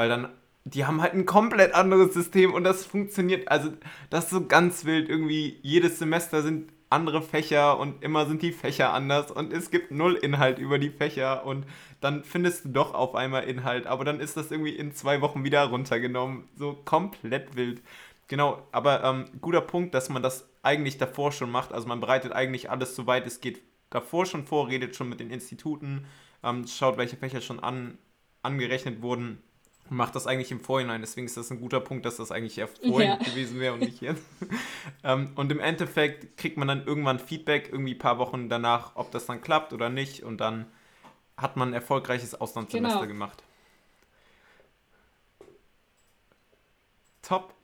Weil 0.00 0.08
dann, 0.08 0.30
die 0.64 0.86
haben 0.86 1.02
halt 1.02 1.12
ein 1.12 1.26
komplett 1.26 1.74
anderes 1.74 2.14
System 2.14 2.54
und 2.54 2.64
das 2.64 2.86
funktioniert. 2.86 3.48
Also 3.48 3.70
das 4.08 4.24
ist 4.24 4.30
so 4.30 4.46
ganz 4.46 4.86
wild. 4.86 5.10
Irgendwie 5.10 5.58
jedes 5.60 5.98
Semester 5.98 6.40
sind 6.40 6.72
andere 6.88 7.20
Fächer 7.20 7.78
und 7.78 8.02
immer 8.02 8.24
sind 8.24 8.40
die 8.40 8.52
Fächer 8.52 8.94
anders 8.94 9.30
und 9.30 9.52
es 9.52 9.70
gibt 9.70 9.90
null 9.90 10.14
Inhalt 10.14 10.58
über 10.58 10.78
die 10.78 10.88
Fächer 10.88 11.44
und 11.44 11.66
dann 12.00 12.24
findest 12.24 12.64
du 12.64 12.68
doch 12.70 12.94
auf 12.94 13.14
einmal 13.14 13.44
Inhalt, 13.44 13.86
aber 13.86 14.06
dann 14.06 14.20
ist 14.20 14.38
das 14.38 14.50
irgendwie 14.50 14.74
in 14.74 14.94
zwei 14.94 15.20
Wochen 15.20 15.44
wieder 15.44 15.64
runtergenommen. 15.64 16.48
So 16.56 16.72
komplett 16.86 17.54
wild. 17.56 17.82
Genau, 18.26 18.66
aber 18.72 19.04
ähm, 19.04 19.26
guter 19.42 19.60
Punkt, 19.60 19.92
dass 19.92 20.08
man 20.08 20.22
das 20.22 20.48
eigentlich 20.62 20.96
davor 20.96 21.30
schon 21.30 21.50
macht. 21.50 21.74
Also 21.74 21.86
man 21.88 22.00
bereitet 22.00 22.32
eigentlich 22.32 22.70
alles 22.70 22.96
so 22.96 23.06
weit 23.06 23.26
es 23.26 23.42
geht 23.42 23.60
davor 23.90 24.24
schon 24.24 24.46
vor, 24.46 24.68
redet 24.68 24.96
schon 24.96 25.10
mit 25.10 25.20
den 25.20 25.28
Instituten, 25.28 26.06
ähm, 26.42 26.66
schaut, 26.66 26.96
welche 26.96 27.18
Fächer 27.18 27.42
schon 27.42 27.60
an, 27.60 27.98
angerechnet 28.42 29.02
wurden 29.02 29.42
macht 29.90 30.14
das 30.14 30.26
eigentlich 30.26 30.50
im 30.52 30.60
Vorhinein. 30.60 31.00
Deswegen 31.00 31.26
ist 31.26 31.36
das 31.36 31.50
ein 31.50 31.60
guter 31.60 31.80
Punkt, 31.80 32.06
dass 32.06 32.16
das 32.16 32.30
eigentlich 32.30 32.56
ja 32.56 32.66
vorhin 32.66 33.10
ja. 33.10 33.16
gewesen 33.16 33.58
wäre 33.58 33.74
und 33.74 33.80
nicht 33.80 34.00
jetzt. 34.00 34.24
ähm, 35.04 35.32
und 35.34 35.50
im 35.50 35.60
Endeffekt 35.60 36.36
kriegt 36.36 36.56
man 36.56 36.68
dann 36.68 36.86
irgendwann 36.86 37.18
Feedback, 37.18 37.68
irgendwie 37.70 37.94
ein 37.94 37.98
paar 37.98 38.18
Wochen 38.18 38.48
danach, 38.48 38.92
ob 38.94 39.10
das 39.10 39.26
dann 39.26 39.40
klappt 39.40 39.72
oder 39.72 39.88
nicht. 39.88 40.22
Und 40.22 40.38
dann 40.38 40.66
hat 41.36 41.56
man 41.56 41.70
ein 41.70 41.74
erfolgreiches 41.74 42.34
Auslandssemester 42.34 43.00
genau. 43.00 43.08
gemacht. 43.08 43.42
Top. 47.22 47.54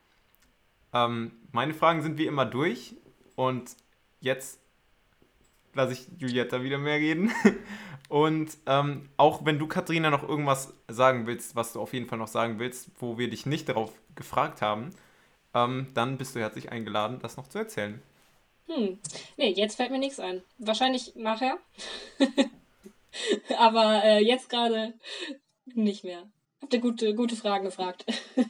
Ähm, 0.93 1.31
meine 1.51 1.73
Fragen 1.73 2.01
sind 2.01 2.17
wie 2.17 2.25
immer 2.25 2.45
durch. 2.45 2.95
Und 3.35 3.75
jetzt 4.19 4.59
lasse 5.73 5.93
ich 5.93 6.07
Julietta 6.17 6.61
wieder 6.61 6.77
mehr 6.77 6.97
reden. 6.97 7.31
Und 8.09 8.57
ähm, 8.65 9.09
auch 9.17 9.43
wenn 9.45 9.59
du, 9.59 9.67
Katharina, 9.67 10.09
noch 10.09 10.27
irgendwas 10.27 10.73
sagen 10.87 11.27
willst, 11.27 11.55
was 11.55 11.73
du 11.73 11.81
auf 11.81 11.93
jeden 11.93 12.07
Fall 12.07 12.17
noch 12.17 12.27
sagen 12.27 12.57
willst, 12.59 12.89
wo 12.99 13.17
wir 13.17 13.29
dich 13.29 13.45
nicht 13.45 13.67
darauf 13.67 13.91
gefragt 14.15 14.61
haben, 14.61 14.91
ähm, 15.53 15.87
dann 15.93 16.17
bist 16.17 16.35
du 16.35 16.39
herzlich 16.39 16.71
eingeladen, 16.71 17.19
das 17.21 17.35
noch 17.37 17.47
zu 17.47 17.57
erzählen. 17.57 18.01
Hm, 18.67 18.99
nee, 19.37 19.51
jetzt 19.51 19.75
fällt 19.75 19.91
mir 19.91 19.99
nichts 19.99 20.19
ein. 20.19 20.41
Wahrscheinlich 20.57 21.15
nachher. 21.15 21.57
Aber 23.57 24.03
äh, 24.03 24.23
jetzt 24.23 24.49
gerade 24.49 24.93
nicht 25.65 26.03
mehr. 26.03 26.23
Habt 26.61 26.73
ihr 26.73 26.79
gute, 26.79 27.13
gute 27.13 27.35
Fragen 27.35 27.65
gefragt. 27.65 28.05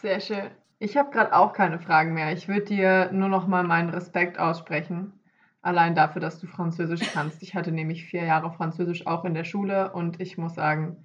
Sehr 0.00 0.20
schön. 0.20 0.50
Ich 0.78 0.96
habe 0.96 1.10
gerade 1.10 1.34
auch 1.34 1.52
keine 1.52 1.80
Fragen 1.80 2.14
mehr. 2.14 2.32
Ich 2.32 2.46
würde 2.46 2.66
dir 2.66 3.10
nur 3.12 3.28
noch 3.28 3.48
mal 3.48 3.64
meinen 3.64 3.90
Respekt 3.90 4.38
aussprechen 4.38 5.17
Allein 5.60 5.94
dafür, 5.94 6.20
dass 6.20 6.38
du 6.38 6.46
Französisch 6.46 7.12
kannst. 7.12 7.42
Ich 7.42 7.54
hatte 7.54 7.72
nämlich 7.72 8.04
vier 8.04 8.24
Jahre 8.24 8.52
Französisch 8.52 9.06
auch 9.06 9.24
in 9.24 9.34
der 9.34 9.44
Schule 9.44 9.92
und 9.92 10.20
ich 10.20 10.38
muss 10.38 10.54
sagen, 10.54 11.04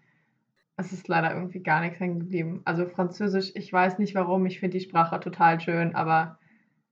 es 0.76 0.92
ist 0.92 1.08
leider 1.08 1.34
irgendwie 1.34 1.62
gar 1.62 1.82
nichts 1.82 2.00
hängen 2.00 2.20
geblieben. 2.20 2.62
Also 2.66 2.86
Französisch, 2.86 3.52
ich 3.56 3.72
weiß 3.72 4.00
nicht 4.00 4.16
warum, 4.16 4.46
ich 4.46 4.60
finde 4.60 4.78
die 4.78 4.84
Sprache 4.84 5.20
total 5.20 5.60
schön, 5.60 5.96
aber 5.96 6.40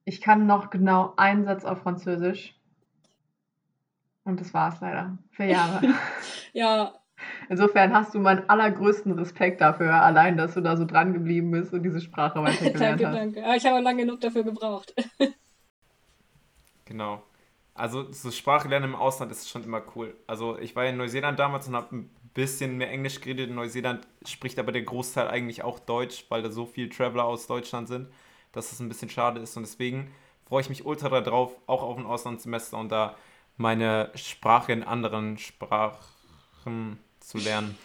ich 0.05 0.21
kann 0.21 0.47
noch 0.47 0.69
genau 0.69 1.13
einen 1.17 1.45
Satz 1.45 1.63
auf 1.63 1.81
Französisch. 1.81 2.55
Und 4.23 4.39
das 4.39 4.53
war 4.53 4.73
es 4.73 4.79
leider. 4.81 5.17
Vier 5.31 5.47
Jahre. 5.47 5.81
ja. 6.53 6.93
Insofern 7.49 7.93
hast 7.93 8.13
du 8.15 8.19
meinen 8.19 8.49
allergrößten 8.49 9.11
Respekt 9.13 9.61
dafür, 9.61 9.93
allein, 9.93 10.37
dass 10.37 10.55
du 10.55 10.61
da 10.61 10.77
so 10.77 10.85
dran 10.85 11.13
geblieben 11.13 11.51
bist 11.51 11.73
und 11.73 11.83
diese 11.83 12.01
Sprache 12.01 12.41
weitergelernt 12.41 12.81
danke, 13.01 13.07
hast. 13.07 13.15
Danke, 13.15 13.41
danke. 13.41 13.57
Ich 13.57 13.65
habe 13.65 13.81
lange 13.81 14.05
genug 14.05 14.21
dafür 14.21 14.43
gebraucht. 14.43 14.93
genau. 16.85 17.23
Also 17.81 18.11
so 18.11 18.29
Sprachlernen 18.29 18.91
im 18.91 18.95
Ausland 18.95 19.31
ist 19.31 19.49
schon 19.49 19.63
immer 19.63 19.81
cool. 19.95 20.15
Also 20.27 20.55
ich 20.59 20.75
war 20.75 20.85
in 20.85 20.97
Neuseeland 20.97 21.39
damals 21.39 21.67
und 21.67 21.75
habe 21.75 21.95
ein 21.95 22.11
bisschen 22.35 22.77
mehr 22.77 22.91
Englisch 22.91 23.19
geredet. 23.19 23.49
In 23.49 23.55
Neuseeland 23.55 24.07
spricht 24.23 24.59
aber 24.59 24.71
der 24.71 24.83
Großteil 24.83 25.27
eigentlich 25.27 25.63
auch 25.63 25.79
Deutsch, 25.79 26.25
weil 26.29 26.43
da 26.43 26.51
so 26.51 26.67
viele 26.67 26.89
Traveler 26.89 27.25
aus 27.25 27.47
Deutschland 27.47 27.87
sind. 27.87 28.07
dass 28.51 28.71
es 28.71 28.79
ein 28.79 28.87
bisschen 28.87 29.09
schade 29.09 29.39
ist. 29.39 29.57
Und 29.57 29.63
deswegen 29.63 30.11
freue 30.47 30.61
ich 30.61 30.69
mich 30.69 30.85
ultra 30.85 31.09
darauf, 31.21 31.53
auch 31.65 31.81
auf 31.81 31.97
ein 31.97 32.05
Auslandssemester 32.05 32.77
und 32.77 32.91
da 32.91 33.15
meine 33.57 34.11
Sprache 34.13 34.73
in 34.73 34.83
anderen 34.83 35.39
Sprachen 35.39 36.99
zu 37.19 37.39
lernen. 37.39 37.75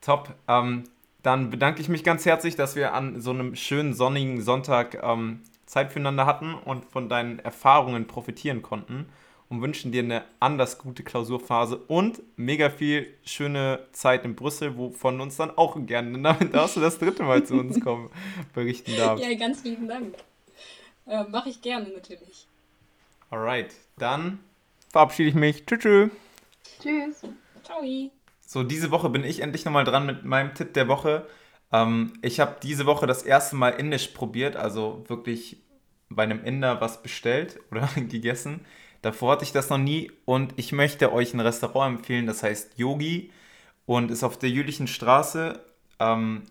Top. 0.00 0.34
Ähm, 0.48 0.84
dann 1.22 1.50
bedanke 1.50 1.80
ich 1.80 1.88
mich 1.88 2.02
ganz 2.02 2.26
herzlich, 2.26 2.56
dass 2.56 2.74
wir 2.74 2.94
an 2.94 3.20
so 3.20 3.30
einem 3.30 3.54
schönen 3.54 3.94
sonnigen 3.94 4.40
Sonntag 4.42 5.00
ähm, 5.04 5.42
Zeit 5.68 5.92
füreinander 5.92 6.26
hatten 6.26 6.54
und 6.54 6.84
von 6.86 7.08
deinen 7.08 7.38
Erfahrungen 7.38 8.06
profitieren 8.06 8.62
konnten 8.62 9.06
und 9.50 9.62
wünschen 9.62 9.92
dir 9.92 10.02
eine 10.02 10.24
anders 10.40 10.78
gute 10.78 11.02
Klausurphase 11.02 11.76
und 11.76 12.22
mega 12.36 12.70
viel 12.70 13.14
schöne 13.24 13.86
Zeit 13.92 14.24
in 14.24 14.34
Brüssel, 14.34 14.76
wovon 14.76 15.20
uns 15.20 15.36
dann 15.36 15.56
auch 15.56 15.76
gerne, 15.86 16.18
damit 16.22 16.54
darfst 16.54 16.76
du 16.76 16.80
das 16.80 16.98
dritte 16.98 17.22
Mal 17.22 17.44
zu 17.44 17.54
uns 17.54 17.80
kommen, 17.80 18.10
berichten 18.54 18.96
darfst. 18.96 19.24
Ja, 19.24 19.36
ganz 19.36 19.62
lieben 19.64 19.88
Dank. 19.88 20.14
Äh, 21.06 21.24
Mache 21.24 21.50
ich 21.50 21.60
gerne 21.62 21.88
natürlich. 21.88 22.46
Alright, 23.30 23.74
dann 23.98 24.38
verabschiede 24.90 25.28
ich 25.28 25.34
mich. 25.34 25.66
Tschüss. 25.66 26.10
Tschüss. 26.82 27.22
Ciao. 27.62 27.82
So, 28.46 28.62
diese 28.62 28.90
Woche 28.90 29.10
bin 29.10 29.24
ich 29.24 29.40
endlich 29.40 29.66
nochmal 29.66 29.84
dran 29.84 30.06
mit 30.06 30.24
meinem 30.24 30.54
Tipp 30.54 30.72
der 30.72 30.88
Woche. 30.88 31.26
Ähm, 31.72 32.12
ich 32.22 32.40
habe 32.40 32.56
diese 32.62 32.86
Woche 32.86 33.06
das 33.06 33.22
erste 33.22 33.56
Mal 33.56 33.70
Indisch 33.70 34.08
probiert, 34.08 34.56
also 34.56 35.04
wirklich 35.08 35.58
bei 36.08 36.22
einem 36.22 36.44
Inder 36.44 36.80
was 36.80 37.02
bestellt 37.02 37.60
oder 37.70 37.88
gegessen. 37.96 38.64
Davor 39.02 39.32
hatte 39.32 39.44
ich 39.44 39.52
das 39.52 39.70
noch 39.70 39.78
nie 39.78 40.10
und 40.24 40.54
ich 40.56 40.72
möchte 40.72 41.12
euch 41.12 41.34
ein 41.34 41.40
Restaurant 41.40 41.98
empfehlen, 41.98 42.26
das 42.26 42.42
heißt 42.42 42.78
Yogi 42.78 43.30
und 43.86 44.10
ist 44.10 44.24
auf 44.24 44.38
der 44.38 44.50
Jülichen 44.50 44.88
Straße. 44.88 45.60
Ähm, 46.00 46.42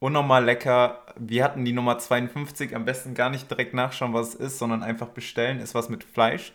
unnormal 0.00 0.44
lecker. 0.44 1.06
Wir 1.16 1.44
hatten 1.44 1.64
die 1.64 1.72
Nummer 1.72 1.98
52, 1.98 2.74
am 2.74 2.84
besten 2.84 3.14
gar 3.14 3.30
nicht 3.30 3.48
direkt 3.50 3.72
nachschauen, 3.72 4.12
was 4.14 4.30
es 4.30 4.34
ist, 4.34 4.58
sondern 4.58 4.82
einfach 4.82 5.08
bestellen. 5.08 5.60
Ist 5.60 5.74
was 5.76 5.88
mit 5.88 6.02
Fleisch. 6.04 6.52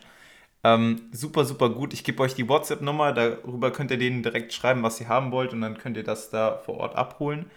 Ähm, 0.64 1.08
super, 1.12 1.44
super 1.44 1.70
gut. 1.70 1.94
Ich 1.94 2.04
gebe 2.04 2.22
euch 2.22 2.34
die 2.34 2.48
WhatsApp-Nummer, 2.48 3.12
darüber 3.12 3.70
könnt 3.70 3.90
ihr 3.90 3.98
denen 3.98 4.22
direkt 4.22 4.52
schreiben, 4.52 4.82
was 4.82 5.00
ihr 5.00 5.08
haben 5.08 5.32
wollt 5.32 5.52
und 5.52 5.60
dann 5.62 5.78
könnt 5.78 5.96
ihr 5.96 6.04
das 6.04 6.30
da 6.30 6.58
vor 6.58 6.76
Ort 6.78 6.96
abholen. 6.96 7.50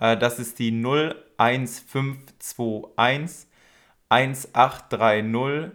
Äh, 0.00 0.16
das 0.16 0.38
ist 0.38 0.58
die 0.58 0.70
01521 0.70 3.48
1830 4.08 5.72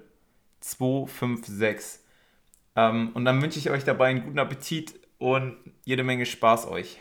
256. 0.60 2.00
Ähm, 2.76 3.12
und 3.14 3.26
dann 3.26 3.40
wünsche 3.42 3.60
ich 3.60 3.70
euch 3.70 3.84
dabei 3.84 4.08
einen 4.08 4.24
guten 4.24 4.40
Appetit 4.40 5.00
und 5.20 5.58
jede 5.86 6.04
Menge 6.04 6.26
Spaß 6.26 6.68
euch. 6.68 6.98